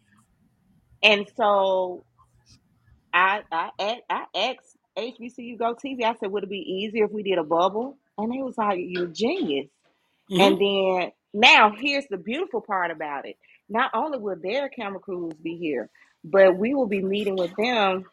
and 1.03 1.27
so 1.38 2.06
I 3.14 3.43
I 3.51 3.72
I 4.10 4.26
asked 4.35 4.77
HBCU 5.00 5.58
Go 5.58 5.76
TV. 5.76 6.04
I 6.04 6.16
said, 6.20 6.32
would 6.32 6.44
it 6.44 6.50
be 6.50 6.58
easier 6.58 7.06
if 7.06 7.12
we 7.12 7.24
did 7.24 7.38
a 7.38 7.44
bubble? 7.44 7.98
And 8.18 8.32
they 8.32 8.42
was 8.42 8.58
like, 8.58 8.80
you're 8.82 9.08
genius. 9.08 9.68
And 10.30 10.58
mhm. 10.58 11.02
then 11.02 11.12
now 11.34 11.72
here's 11.78 12.08
the 12.10 12.18
beautiful 12.18 12.62
part 12.62 12.92
about 12.92 13.26
it. 13.26 13.38
Not 13.68 13.92
only 13.94 14.18
will 14.18 14.36
their 14.42 14.70
camera 14.70 15.00
crews 15.00 15.34
be 15.42 15.58
here, 15.58 15.90
but 16.24 16.58
we 16.58 16.74
will 16.74 16.88
be 16.88 17.02
meeting 17.02 17.36
with 17.36 17.56
them 17.56 18.06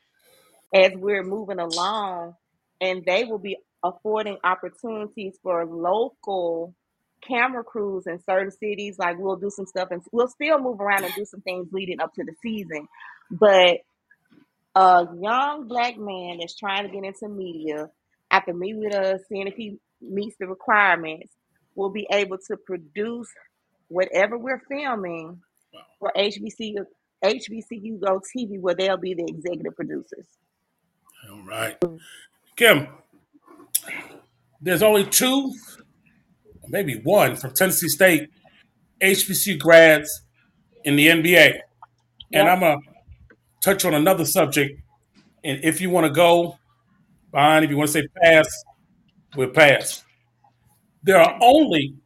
as 0.75 0.93
we're 0.95 1.25
moving 1.25 1.59
along, 1.59 2.35
and 2.81 3.05
they 3.05 3.25
will 3.25 3.39
be 3.39 3.57
affording 3.83 4.39
opportunities 4.45 5.39
for 5.43 5.65
local 5.65 6.75
camera 7.23 7.65
crews 7.65 8.07
in 8.07 8.23
certain 8.25 8.51
cities. 8.51 8.99
Like 8.99 9.19
we'll 9.19 9.37
do 9.37 9.51
some 9.51 9.67
stuff 9.67 9.89
and 9.91 10.03
we'll 10.13 10.29
still 10.29 10.59
move 10.59 10.81
around 10.81 11.05
and 11.05 11.15
do 11.15 11.25
some 11.25 11.41
things 11.41 11.69
leading 11.73 12.01
up 12.01 12.15
to 12.15 12.25
the 12.25 12.35
season. 12.43 12.89
But 13.31 13.79
a 14.77 15.07
young 15.21 15.67
black 15.67 15.97
man 15.97 16.37
that's 16.39 16.55
trying 16.55 16.87
to 16.87 16.93
get 16.93 17.03
into 17.03 17.29
media, 17.29 17.89
after 18.31 18.53
meet 18.53 18.77
with 18.77 18.95
us, 18.95 19.21
seeing 19.29 19.49
if 19.49 19.55
he 19.55 19.79
meets 20.03 20.37
the 20.39 20.47
requirements, 20.47 21.33
will 21.75 21.91
be 21.91 22.07
able 22.13 22.37
to 22.37 22.57
produce 22.59 23.29
whatever 23.89 24.37
we're 24.37 24.61
filming 24.69 25.41
for 25.99 26.13
HBCU 26.17 26.85
HBCU 27.25 27.99
Go 27.99 28.21
TV, 28.37 28.61
where 28.61 28.75
they'll 28.75 28.99
be 28.99 29.15
the 29.15 29.25
executive 29.27 29.75
producers. 29.75 30.27
All 31.31 31.43
right. 31.47 31.81
Mm. 31.81 31.99
Kim, 32.57 32.89
there's 34.61 34.83
only 34.83 35.05
two, 35.07 35.55
maybe 36.69 37.01
one 37.03 37.37
from 37.37 37.55
Tennessee 37.55 37.89
State 37.89 38.29
HBCU 39.03 39.59
grads 39.59 40.23
in 40.85 40.97
the 40.97 41.07
NBA. 41.07 41.61
And 42.35 42.49
I'm 42.49 42.61
to 42.61 42.79
touch 43.67 43.85
on 43.85 43.95
another 43.95 44.25
subject. 44.25 44.81
And 45.43 45.63
if 45.65 45.81
you 45.81 45.91
want 45.91 46.07
to 46.07 46.13
go, 46.13 46.57
fine. 47.33 47.65
If 47.65 47.71
you 47.71 47.77
want 47.77 47.89
to 47.89 47.93
say 47.93 48.07
pass, 48.23 48.49
we'll 49.35 49.51
pass. 49.51 50.05
There 51.03 51.19
are 51.19 51.37
only 51.43 51.97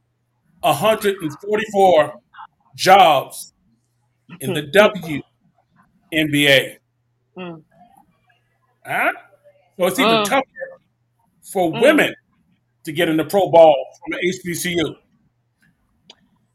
144 0.60 2.14
jobs 2.74 3.52
in 4.40 4.54
the 4.54 4.62
WNBA. 6.12 6.76
Mm, 7.36 7.62
Huh? 8.86 9.12
So 9.78 9.86
it's 9.86 9.98
even 9.98 10.12
mm, 10.12 10.24
tougher 10.24 10.44
for 11.52 11.70
mm. 11.72 11.82
women 11.82 12.14
to 12.84 12.92
get 12.92 13.08
in 13.08 13.16
the 13.16 13.24
pro 13.24 13.50
ball 13.50 13.76
from 13.98 14.18
the 14.18 14.32
HBCU. 14.32 14.96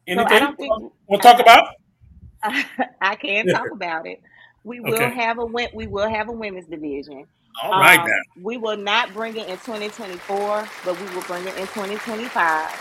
Anything 0.07 0.55
think 0.55 0.91
we'll 1.07 1.19
talk 1.19 1.39
about? 1.39 1.69
I 2.43 3.15
can't 3.15 3.49
talk 3.49 3.71
about 3.71 4.05
it. 4.07 4.21
We 4.65 4.81
will 4.81 5.09
Okay. 5.09 5.11
have 5.11 5.39
a 5.39 5.45
win- 5.47 5.69
we 5.75 5.87
will 5.87 6.09
have 6.09 6.29
a 6.29 6.33
women's 6.33 6.67
division. 6.69 7.27
All 7.63 7.75
right 7.75 8.01
Um, 8.01 8.17
we 8.35 8.57
will 8.57 8.77
not 8.77 9.13
bring 9.13 9.37
it 9.37 9.49
in 9.49 9.59
2024, 9.59 10.73
but 10.83 10.99
we 10.99 11.09
will 11.09 11.23
bring 11.23 11.47
it 11.47 11.57
in 11.57 11.69
2025. 11.69 12.71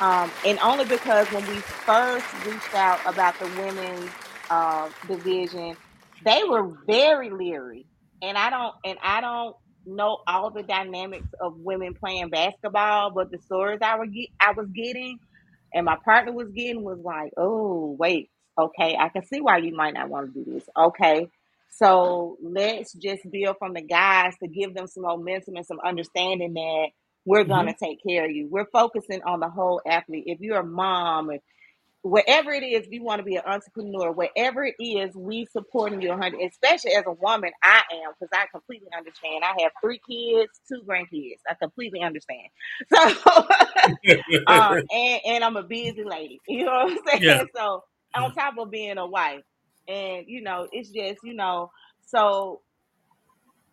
Um, 0.00 0.34
and 0.44 0.60
only 0.60 0.86
because 0.86 1.28
when 1.30 1.46
we 1.46 1.64
first 1.88 2.28
reached 2.34 2.74
out 2.74 3.00
about 3.06 3.36
the 3.40 3.48
women's 3.48 4.14
uh, 4.50 4.90
division, 5.08 5.78
they 6.24 6.42
were 6.48 6.72
very 6.86 7.30
leery, 7.30 7.86
and 8.22 8.38
I 8.38 8.50
don't 8.50 8.74
and 8.86 8.98
I 9.04 9.22
don't 9.22 9.56
know 9.86 10.20
all 10.28 10.52
the 10.52 10.64
dynamics 10.64 11.28
of 11.42 11.54
women 11.58 11.94
playing 11.94 12.30
basketball, 12.30 13.12
but 13.12 13.32
the 13.32 13.40
stories 13.40 13.80
I 13.82 13.98
were 13.98 14.06
get, 14.06 14.28
I 14.40 14.52
was 14.52 14.68
getting, 14.74 15.20
and 15.74 15.86
my 15.86 15.98
partner 16.04 16.32
was 16.32 16.50
getting 16.54 16.84
was 16.84 17.00
like, 17.04 17.32
oh 17.38 17.96
wait, 17.98 18.30
okay, 18.60 18.96
I 18.98 19.10
can 19.10 19.24
see 19.26 19.40
why 19.40 19.58
you 19.58 19.74
might 19.76 19.94
not 19.94 20.10
want 20.10 20.34
to 20.34 20.44
do 20.44 20.52
this. 20.52 20.64
Okay, 20.76 21.28
so 21.70 22.38
let's 22.42 22.94
just 22.94 23.30
build 23.30 23.56
from 23.58 23.74
the 23.74 23.82
guys 23.82 24.34
to 24.42 24.48
give 24.48 24.74
them 24.74 24.88
some 24.88 25.04
momentum 25.04 25.56
and 25.56 25.66
some 25.66 25.80
understanding 25.84 26.54
that 26.54 26.88
we're 27.26 27.44
hmm 27.46 27.66
gonna 27.66 27.74
take 27.74 28.02
care 28.06 28.26
of 28.26 28.32
you. 28.32 28.48
We're 28.50 28.66
focusing 28.72 29.22
on 29.24 29.40
the 29.40 29.50
whole 29.50 29.82
athlete. 29.86 30.24
If 30.26 30.40
you're 30.40 30.60
a 30.60 30.66
mom, 30.66 31.30
if 31.30 31.42
wherever 32.02 32.52
it 32.52 32.64
is 32.64 32.86
you 32.90 33.04
want 33.04 33.20
to 33.20 33.24
be 33.24 33.36
an 33.36 33.42
entrepreneur, 33.46 34.12
wherever 34.12 34.64
it 34.64 34.76
is, 34.80 35.14
we 35.16 35.46
supporting 35.52 36.02
you 36.02 36.10
100. 36.10 36.40
Especially 36.42 36.92
as 36.92 37.04
a 37.06 37.12
woman, 37.12 37.52
I 37.62 37.82
am 38.04 38.12
because 38.18 38.30
I 38.34 38.46
completely 38.52 38.88
understand. 38.96 39.44
I 39.44 39.62
have 39.62 39.72
three 39.82 40.00
kids, 40.08 40.60
two 40.68 40.82
grandkids. 40.88 41.40
I 41.50 41.54
completely 41.60 42.02
understand. 42.02 42.48
So, 42.94 43.46
um, 44.46 44.80
and 44.92 45.20
and 45.26 45.44
I'm 45.44 45.56
a 45.56 45.62
busy 45.64 46.04
lady. 46.04 46.42
You 46.48 46.66
know 46.66 46.72
what 46.72 46.92
I'm 46.92 46.98
yeah. 47.18 47.38
saying? 47.38 47.48
So 47.54 47.84
on 48.14 48.32
top 48.34 48.58
of 48.58 48.70
being 48.70 48.98
a 48.98 49.06
wife, 49.06 49.42
and 49.88 50.26
you 50.28 50.42
know, 50.42 50.68
it's 50.72 50.90
just 50.90 51.22
you 51.22 51.34
know, 51.34 51.70
so 52.06 52.60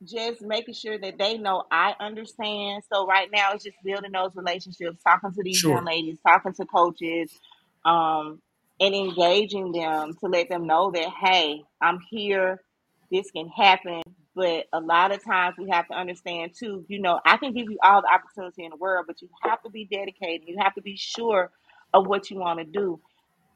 just 0.04 0.42
making 0.42 0.74
sure 0.76 0.98
that 0.98 1.18
they 1.18 1.38
know 1.38 1.64
I 1.72 1.96
understand. 2.00 2.84
So 2.92 3.08
right 3.08 3.30
now 3.32 3.54
it's 3.54 3.64
just 3.64 3.78
building 3.84 4.12
those 4.12 4.36
relationships, 4.36 5.02
talking 5.04 5.32
to 5.34 5.44
these 5.44 5.66
young 5.66 5.86
ladies, 5.86 6.20
talking 6.26 6.54
to 6.54 6.66
coaches, 6.66 7.32
um, 7.86 8.42
and 8.80 8.94
engaging 8.94 9.72
them 9.72 10.16
to 10.20 10.28
let 10.28 10.50
them 10.50 10.68
know 10.68 10.92
that 10.92 11.10
hey, 11.22 11.64
I'm 11.82 12.00
here. 12.10 12.62
This 13.12 13.32
can 13.32 13.48
happen. 13.50 14.04
But 14.36 14.68
a 14.72 14.80
lot 14.80 15.12
of 15.12 15.24
times 15.24 15.56
we 15.58 15.70
have 15.72 15.88
to 15.88 15.96
understand 15.96 16.52
too, 16.58 16.86
you 16.88 17.00
know, 17.00 17.20
I 17.26 17.38
can 17.38 17.54
give 17.54 17.72
you 17.72 17.80
all 17.82 18.04
the 18.04 18.14
opportunity 18.14 18.66
in 18.66 18.70
the 18.70 18.76
world, 18.76 19.06
but 19.08 19.20
you 19.22 19.30
have 19.42 19.64
to 19.64 19.70
be 19.72 19.86
dedicated. 19.86 20.48
You 20.48 20.58
have 20.60 20.76
to 20.76 20.82
be 20.82 20.96
sure 20.96 21.50
of 21.94 22.06
what 22.06 22.30
you 22.30 22.38
want 22.38 22.60
to 22.60 22.66
do 22.66 23.00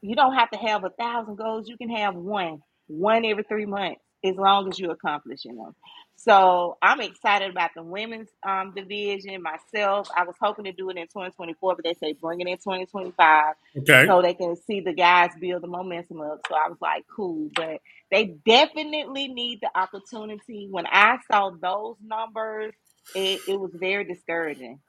you 0.02 0.16
don't 0.16 0.34
have 0.36 0.50
to 0.52 0.58
have 0.58 0.84
a 0.84 0.90
thousand 0.90 1.36
goals. 1.36 1.68
You 1.68 1.78
can 1.78 1.90
have 1.90 2.16
one, 2.16 2.62
one 2.88 3.26
every 3.26 3.44
three 3.44 3.66
months, 3.66 4.02
as 4.24 4.36
long 4.36 4.68
as 4.68 4.78
you're 4.80 4.92
accomplishing 4.92 5.56
them. 5.56 5.74
So 6.16 6.78
I'm 6.82 7.00
excited 7.02 7.52
about 7.52 7.72
the 7.76 7.84
women's 7.84 8.30
um, 8.48 8.74
division. 8.76 9.42
Myself, 9.42 10.08
I 10.16 10.24
was 10.24 10.36
hoping 10.40 10.66
to 10.66 10.72
do 10.72 10.90
it 10.90 10.98
in 10.98 11.04
2024, 11.04 11.76
but 11.76 11.84
they 11.84 11.94
say 11.94 12.14
bring 12.14 12.40
it 12.42 12.48
in 12.48 12.58
2025 12.58 13.54
Okay. 13.78 14.06
so 14.06 14.22
they 14.22 14.34
can 14.34 14.56
see 14.56 14.80
the 14.80 14.94
guys 14.94 15.30
build 15.40 15.62
the 15.62 15.68
momentum 15.68 16.22
up. 16.22 16.40
So 16.48 16.56
I 16.56 16.68
was 16.68 16.78
like, 16.82 17.04
cool, 17.14 17.50
but 17.56 17.80
they 18.10 18.36
definitely 18.46 19.28
need 19.28 19.60
the 19.62 19.70
opportunity. 19.78 20.68
When 20.70 20.86
I 20.86 21.18
saw 21.30 21.50
those 21.50 21.96
numbers, 22.04 22.74
it, 23.14 23.42
it 23.48 23.60
was 23.60 23.72
very 23.74 24.04
discouraging. 24.04 24.80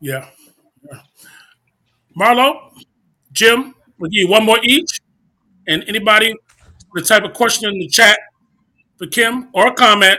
Yeah. 0.00 0.26
Marlo, 2.18 2.72
Jim, 3.32 3.74
we'll 3.98 4.10
give 4.10 4.20
you 4.22 4.28
one 4.28 4.44
more 4.44 4.58
each. 4.62 5.00
And 5.68 5.84
anybody 5.88 6.34
with 6.92 7.04
a 7.04 7.06
type 7.06 7.24
of 7.24 7.32
question 7.32 7.68
in 7.68 7.78
the 7.78 7.88
chat 7.88 8.18
for 8.96 9.06
Kim 9.06 9.48
or 9.52 9.68
a 9.68 9.72
comment, 9.74 10.18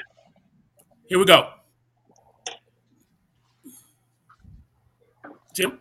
here 1.08 1.20
we 1.20 1.26
go. 1.26 1.50
Jim? 5.56 5.80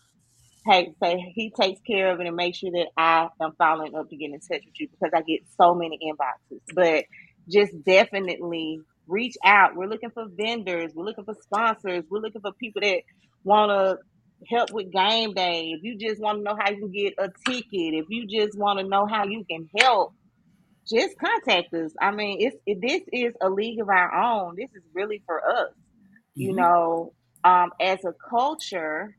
take 0.67 0.89
say 1.01 1.31
he 1.35 1.51
takes 1.59 1.79
care 1.87 2.11
of 2.11 2.19
it 2.19 2.27
and 2.27 2.35
make 2.35 2.55
sure 2.55 2.71
that 2.71 2.87
I 2.97 3.27
am 3.41 3.51
following 3.57 3.95
up 3.95 4.09
to 4.09 4.17
get 4.17 4.27
in 4.31 4.39
touch 4.39 4.63
with 4.65 4.75
you 4.79 4.87
because 4.89 5.11
I 5.15 5.21
get 5.21 5.41
so 5.59 5.75
many 5.75 5.97
inboxes. 6.03 6.61
But 6.73 7.05
just 7.49 7.73
definitely 7.85 8.79
reach 9.07 9.35
out. 9.45 9.75
We're 9.75 9.87
looking 9.87 10.11
for 10.11 10.25
vendors. 10.29 10.91
We're 10.95 11.05
looking 11.05 11.25
for 11.25 11.35
sponsors. 11.43 12.03
We're 12.09 12.21
looking 12.21 12.41
for 12.41 12.51
people 12.59 12.81
that 12.81 13.01
want 13.43 13.69
to 13.71 13.97
help 14.49 14.71
with 14.71 14.91
game 14.91 15.33
day. 15.33 15.73
If 15.75 15.81
you 15.83 15.97
just 15.97 16.21
want 16.21 16.39
to 16.39 16.43
know 16.43 16.57
how 16.59 16.71
you 16.71 16.79
can 16.79 16.91
get 16.91 17.13
a 17.19 17.29
ticket, 17.49 17.95
if 17.95 18.05
you 18.09 18.27
just 18.27 18.57
want 18.57 18.79
to 18.79 18.87
know 18.87 19.07
how 19.07 19.25
you 19.25 19.43
can 19.49 19.67
help, 19.79 20.13
just 20.89 21.15
contact 21.19 21.73
us. 21.73 21.93
I 22.01 22.11
mean, 22.11 22.37
it's 22.41 22.57
it, 22.65 22.79
this 22.81 23.01
is 23.13 23.33
a 23.41 23.49
league 23.49 23.81
of 23.81 23.89
our 23.89 24.13
own. 24.15 24.55
This 24.57 24.69
is 24.75 24.83
really 24.93 25.23
for 25.25 25.41
us. 25.47 25.69
You 26.35 26.53
hmm 26.53 26.55
know, 26.55 27.13
um, 27.43 27.71
as 27.81 27.99
a 28.05 28.13
culture, 28.29 29.15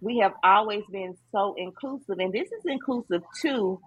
we 0.00 0.18
have 0.18 0.32
always 0.44 0.82
been 0.92 1.16
so 1.32 1.54
inclusive, 1.58 2.18
and 2.18 2.32
this 2.32 2.46
is 2.48 2.62
inclusive 2.66 3.22
too. 3.42 3.80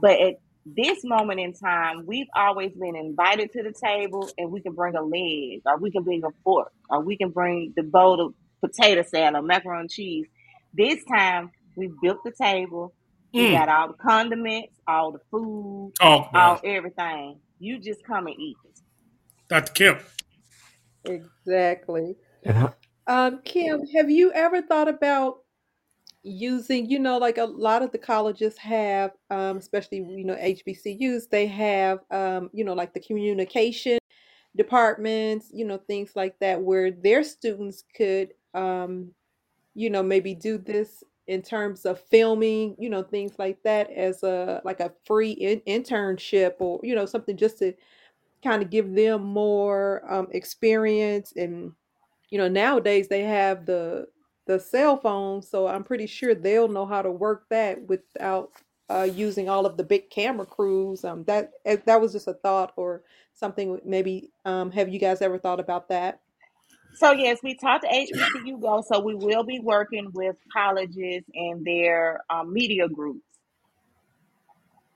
But 0.00 0.20
at 0.20 0.34
this 0.66 0.98
moment 1.04 1.40
in 1.40 1.54
time, 1.54 2.04
we've 2.06 2.26
always 2.36 2.72
been 2.72 2.96
invited 2.96 3.52
to 3.52 3.62
the 3.62 3.72
table, 3.84 4.28
and 4.38 4.50
we 4.52 4.62
can 4.62 4.74
bring 4.74 4.94
a 4.96 5.02
leg, 5.02 5.62
or 5.66 5.78
we 5.78 5.90
can 5.90 6.04
bring 6.04 6.24
a 6.24 6.30
fork, 6.44 6.72
or 6.90 7.02
we 7.02 7.16
can 7.16 7.30
bring 7.30 7.72
the 7.76 7.82
bowl 7.82 8.20
of 8.20 8.34
potato 8.64 9.02
salad, 9.02 9.36
or 9.36 9.42
macaroni 9.42 9.82
and 9.82 9.90
cheese. 9.90 10.26
This 10.74 11.04
time, 11.04 11.50
we 11.76 11.90
built 12.02 12.18
the 12.24 12.32
table. 12.40 12.94
We 13.32 13.48
Mm. 13.48 13.52
got 13.52 13.68
all 13.68 13.88
the 13.88 13.94
condiments, 13.94 14.78
all 14.88 15.12
the 15.12 15.20
food, 15.30 15.92
Talk 16.00 16.32
now. 16.32 16.52
all 16.54 16.60
everything. 16.64 17.40
You 17.58 17.78
just 17.80 18.04
come 18.04 18.26
and 18.26 18.36
eat. 18.38 18.56
It. 18.64 18.78
Dr. 19.48 19.72
Kim. 19.72 19.98
Exactly. 21.04 22.16
Um, 23.06 23.40
Kim, 23.44 23.86
have 23.96 24.10
you 24.10 24.32
ever 24.32 24.62
thought 24.62 24.88
about 24.88 25.38
using, 26.26 26.90
you 26.90 26.98
know, 26.98 27.18
like 27.18 27.38
a 27.38 27.44
lot 27.44 27.82
of 27.82 27.92
the 27.92 27.98
colleges 27.98 28.58
have, 28.58 29.12
um, 29.30 29.56
especially, 29.58 29.98
you 29.98 30.24
know, 30.24 30.34
HBCUs, 30.36 31.28
they 31.30 31.46
have, 31.46 32.00
um, 32.10 32.50
you 32.52 32.64
know, 32.64 32.74
like 32.74 32.92
the 32.94 33.00
communication 33.00 33.98
departments, 34.56 35.50
you 35.52 35.64
know, 35.64 35.78
things 35.78 36.12
like 36.16 36.38
that, 36.40 36.60
where 36.60 36.90
their 36.90 37.22
students 37.22 37.84
could, 37.94 38.34
um, 38.54 39.10
you 39.74 39.90
know, 39.90 40.02
maybe 40.02 40.34
do 40.34 40.58
this 40.58 41.04
in 41.26 41.42
terms 41.42 41.84
of 41.86 42.00
filming, 42.00 42.76
you 42.78 42.90
know, 42.90 43.02
things 43.02 43.32
like 43.38 43.62
that 43.64 43.90
as 43.90 44.22
a 44.22 44.60
like 44.64 44.80
a 44.80 44.92
free 45.04 45.32
in- 45.32 45.60
internship 45.82 46.54
or, 46.60 46.80
you 46.82 46.94
know, 46.94 47.06
something 47.06 47.36
just 47.36 47.58
to 47.58 47.74
kind 48.42 48.62
of 48.62 48.70
give 48.70 48.94
them 48.94 49.22
more 49.22 50.02
um, 50.12 50.28
experience 50.32 51.32
and 51.36 51.72
you 52.30 52.38
know 52.38 52.48
nowadays 52.48 53.08
they 53.08 53.22
have 53.22 53.66
the 53.66 54.06
the 54.46 54.60
cell 54.60 54.96
phone 54.98 55.42
so 55.42 55.68
i'm 55.68 55.84
pretty 55.84 56.06
sure 56.06 56.34
they'll 56.34 56.68
know 56.68 56.86
how 56.86 57.02
to 57.02 57.10
work 57.10 57.46
that 57.50 57.82
without 57.88 58.50
uh, 58.90 59.02
using 59.04 59.48
all 59.48 59.66
of 59.66 59.76
the 59.78 59.84
big 59.84 60.10
camera 60.10 60.46
crews 60.46 61.04
um 61.04 61.24
that 61.24 61.52
eh, 61.66 61.76
that 61.86 62.00
was 62.00 62.12
just 62.12 62.28
a 62.28 62.34
thought 62.34 62.72
or 62.76 63.02
something 63.34 63.80
maybe 63.84 64.30
um 64.44 64.70
have 64.70 64.88
you 64.88 64.98
guys 65.00 65.22
ever 65.22 65.38
thought 65.38 65.60
about 65.60 65.88
that 65.88 66.20
So 66.94 67.12
yes, 67.12 67.40
we 67.42 67.56
talked 67.56 67.84
to 67.84 67.90
HBCU 67.90 68.60
Go. 68.60 68.82
So 68.88 69.00
we 69.00 69.14
will 69.14 69.44
be 69.44 69.60
working 69.60 70.10
with 70.14 70.36
colleges 70.52 71.24
and 71.34 71.64
their 71.64 72.20
um, 72.30 72.52
media 72.52 72.88
groups. 72.88 73.22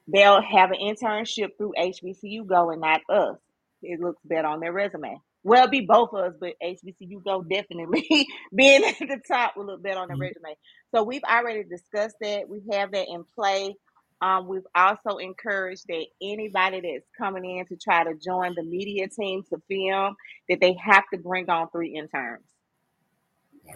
they'll 0.08 0.42
have 0.42 0.70
an 0.70 0.78
internship 0.80 1.56
through 1.56 1.74
HBCU 1.78 2.46
Go 2.46 2.70
and 2.70 2.80
not 2.80 3.00
us. 3.08 3.38
It 3.82 4.00
looks 4.00 4.20
better 4.24 4.48
on 4.48 4.60
their 4.60 4.72
resume. 4.72 5.18
Well, 5.42 5.60
it'd 5.62 5.70
be 5.70 5.82
both 5.86 6.10
of 6.12 6.20
us, 6.20 6.34
but 6.38 6.54
HBCU 6.62 7.24
Go 7.24 7.42
definitely 7.42 8.06
being 8.54 8.84
at 8.84 8.98
the 8.98 9.20
top 9.26 9.56
will 9.56 9.66
look 9.66 9.82
better 9.82 10.00
on 10.00 10.08
the 10.08 10.16
Mhm. 10.16 10.20
resume. 10.20 10.56
So 10.94 11.02
we've 11.02 11.24
already 11.24 11.64
discussed 11.64 12.16
that. 12.20 12.48
We 12.48 12.62
have 12.72 12.92
that 12.92 13.08
in 13.08 13.24
play. 13.34 13.74
Um, 14.22 14.48
we've 14.48 14.66
also 14.74 15.16
encouraged 15.16 15.86
that 15.88 16.06
anybody 16.22 16.82
that's 16.82 17.08
coming 17.18 17.46
in 17.58 17.66
to 17.68 17.76
try 17.76 18.04
to 18.04 18.14
join 18.16 18.54
the 18.54 18.62
media 18.64 19.08
team 19.08 19.44
to 19.50 19.58
film, 19.68 20.16
that 20.50 20.60
they 20.60 20.74
have 20.74 21.04
to 21.14 21.20
bring 21.20 21.48
on 21.50 21.70
three 21.70 21.96
interns 21.96 22.44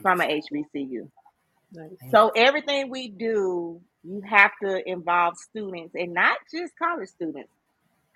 from 0.02 0.20
a 0.20 0.24
HBCU. 0.24 1.10
Nice. 1.72 1.98
So 2.10 2.30
everything 2.36 2.90
we 2.90 3.08
do, 3.10 3.80
you 4.04 4.22
have 4.28 4.52
to 4.64 4.88
involve 4.88 5.36
students 5.38 5.94
and 5.96 6.14
not 6.14 6.38
just 6.54 6.74
college 6.82 7.08
students, 7.10 7.52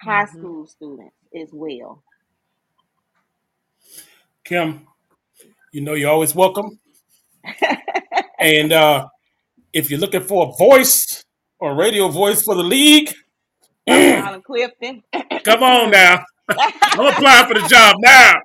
high 0.02 0.26
Mhm. 0.26 0.26
school 0.26 0.66
students 0.66 1.16
as 1.36 1.50
well. 1.52 2.04
Kim, 4.48 4.86
you 5.72 5.82
know 5.82 5.92
you're 5.92 6.08
always 6.08 6.34
welcome. 6.34 6.78
And 8.38 8.72
uh, 8.72 9.06
if 9.74 9.90
you're 9.90 10.00
looking 10.00 10.22
for 10.22 10.48
a 10.48 10.56
voice 10.56 11.22
or 11.58 11.74
radio 11.74 12.08
voice 12.08 12.42
for 12.42 12.54
the 12.54 12.62
league, 12.62 13.12
Colin 13.86 14.40
Clifton. 14.40 15.02
come 15.44 15.62
on 15.62 15.90
now. 15.90 16.24
I'm 16.48 17.12
applying 17.12 17.46
for 17.46 17.60
the 17.60 17.68
job 17.68 17.96
now. 17.98 18.36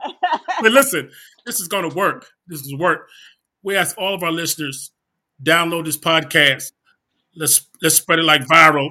But 0.62 0.74
listen, 0.74 1.10
this 1.46 1.62
is 1.62 1.70
going 1.70 1.90
to 1.90 1.96
work. 1.96 2.28
This 2.48 2.60
is 2.60 2.76
work. 2.76 3.08
We 3.62 3.78
ask 3.78 3.98
all 3.98 4.14
of 4.14 4.24
our 4.24 4.32
listeners 4.32 4.92
download 5.42 5.86
this 5.86 5.98
podcast. 5.98 6.74
Let's 7.34 7.70
let's 7.82 7.96
spread 7.96 8.20
it 8.20 8.24
like 8.24 8.42
viral 8.42 8.90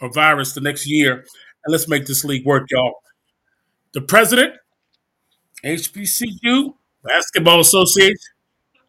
or 0.00 0.12
virus 0.12 0.54
the 0.54 0.60
next 0.60 0.88
year, 0.88 1.18
and 1.64 1.72
let's 1.72 1.86
make 1.86 2.04
this 2.04 2.24
league 2.24 2.44
work, 2.44 2.66
y'all. 2.72 2.94
The 3.92 4.00
president, 4.00 4.54
HBCU 5.64 6.74
Basketball 7.02 7.60
Association, 7.60 8.16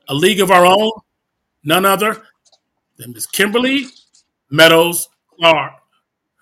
a 0.10 0.14
league 0.14 0.40
of 0.40 0.52
our 0.52 0.66
own, 0.66 0.92
none 1.64 1.86
other 1.86 2.22
than 2.98 3.14
Miss 3.14 3.26
Kimberly 3.26 3.86
Meadows 4.50 5.08
Clark. 5.40 5.74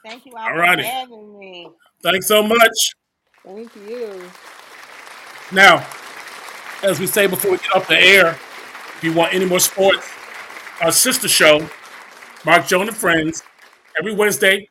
Thank 0.06 0.26
you 0.26 0.34
all 0.36 0.48
All 0.48 0.76
for 0.76 0.82
having 0.84 1.40
me. 1.40 1.70
Thanks 2.02 2.28
so 2.28 2.44
much. 2.44 2.94
Thank 3.44 3.76
you. 3.76 4.30
Now, 5.52 5.86
as 6.84 7.00
we 7.00 7.08
say 7.08 7.28
before 7.28 7.52
we 7.52 7.58
get 7.58 7.76
off 7.76 7.88
the 7.88 8.00
air, 8.00 8.38
if 8.98 9.00
you 9.04 9.14
want 9.14 9.34
any 9.34 9.46
more 9.46 9.60
sports, 9.60 10.08
our 10.82 10.92
sister 10.92 11.28
show, 11.28 11.68
Mark 12.46 12.68
Joan 12.68 12.88
and 12.88 12.96
Friends, 12.96 13.44
every 14.00 14.14
Wednesday, 14.14 14.68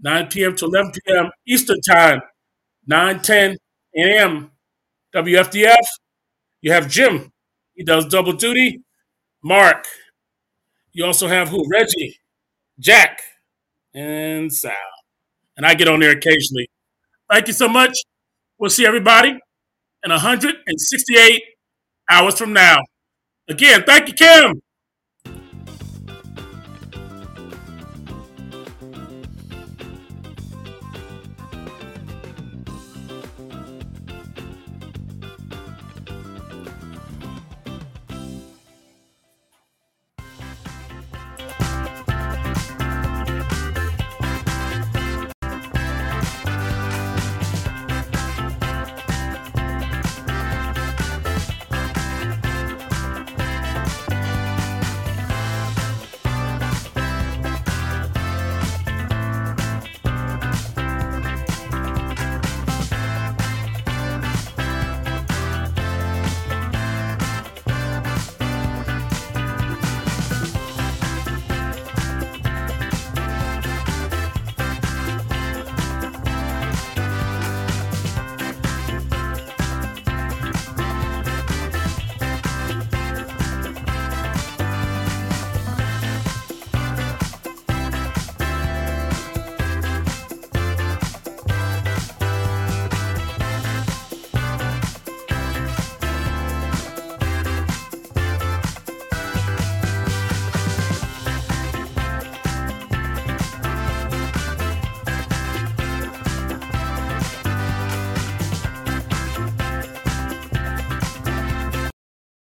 9 0.00 0.26
p.m. 0.28 0.54
to 0.56 0.66
11 0.66 0.92
p.m. 0.92 1.30
Eastern 1.46 1.80
Time, 1.80 2.20
9 2.86 3.20
10 3.20 3.56
a.m. 3.96 4.50
WFDF. 5.14 5.76
You 6.60 6.72
have 6.72 6.88
Jim, 6.88 7.30
he 7.74 7.84
does 7.84 8.06
double 8.06 8.32
duty. 8.32 8.80
Mark, 9.42 9.86
you 10.92 11.04
also 11.04 11.28
have 11.28 11.48
who? 11.48 11.64
Reggie, 11.70 12.18
Jack, 12.78 13.20
and 13.94 14.52
Sal. 14.52 14.72
And 15.56 15.64
I 15.64 15.74
get 15.74 15.88
on 15.88 16.00
there 16.00 16.10
occasionally. 16.10 16.68
Thank 17.30 17.46
you 17.46 17.52
so 17.52 17.68
much. 17.68 17.96
We'll 18.58 18.70
see 18.70 18.86
everybody 18.86 19.30
in 20.04 20.10
168 20.10 21.42
hours 22.10 22.38
from 22.38 22.52
now. 22.52 22.78
Again, 23.48 23.84
thank 23.86 24.08
you, 24.08 24.14
Kim. 24.14 24.60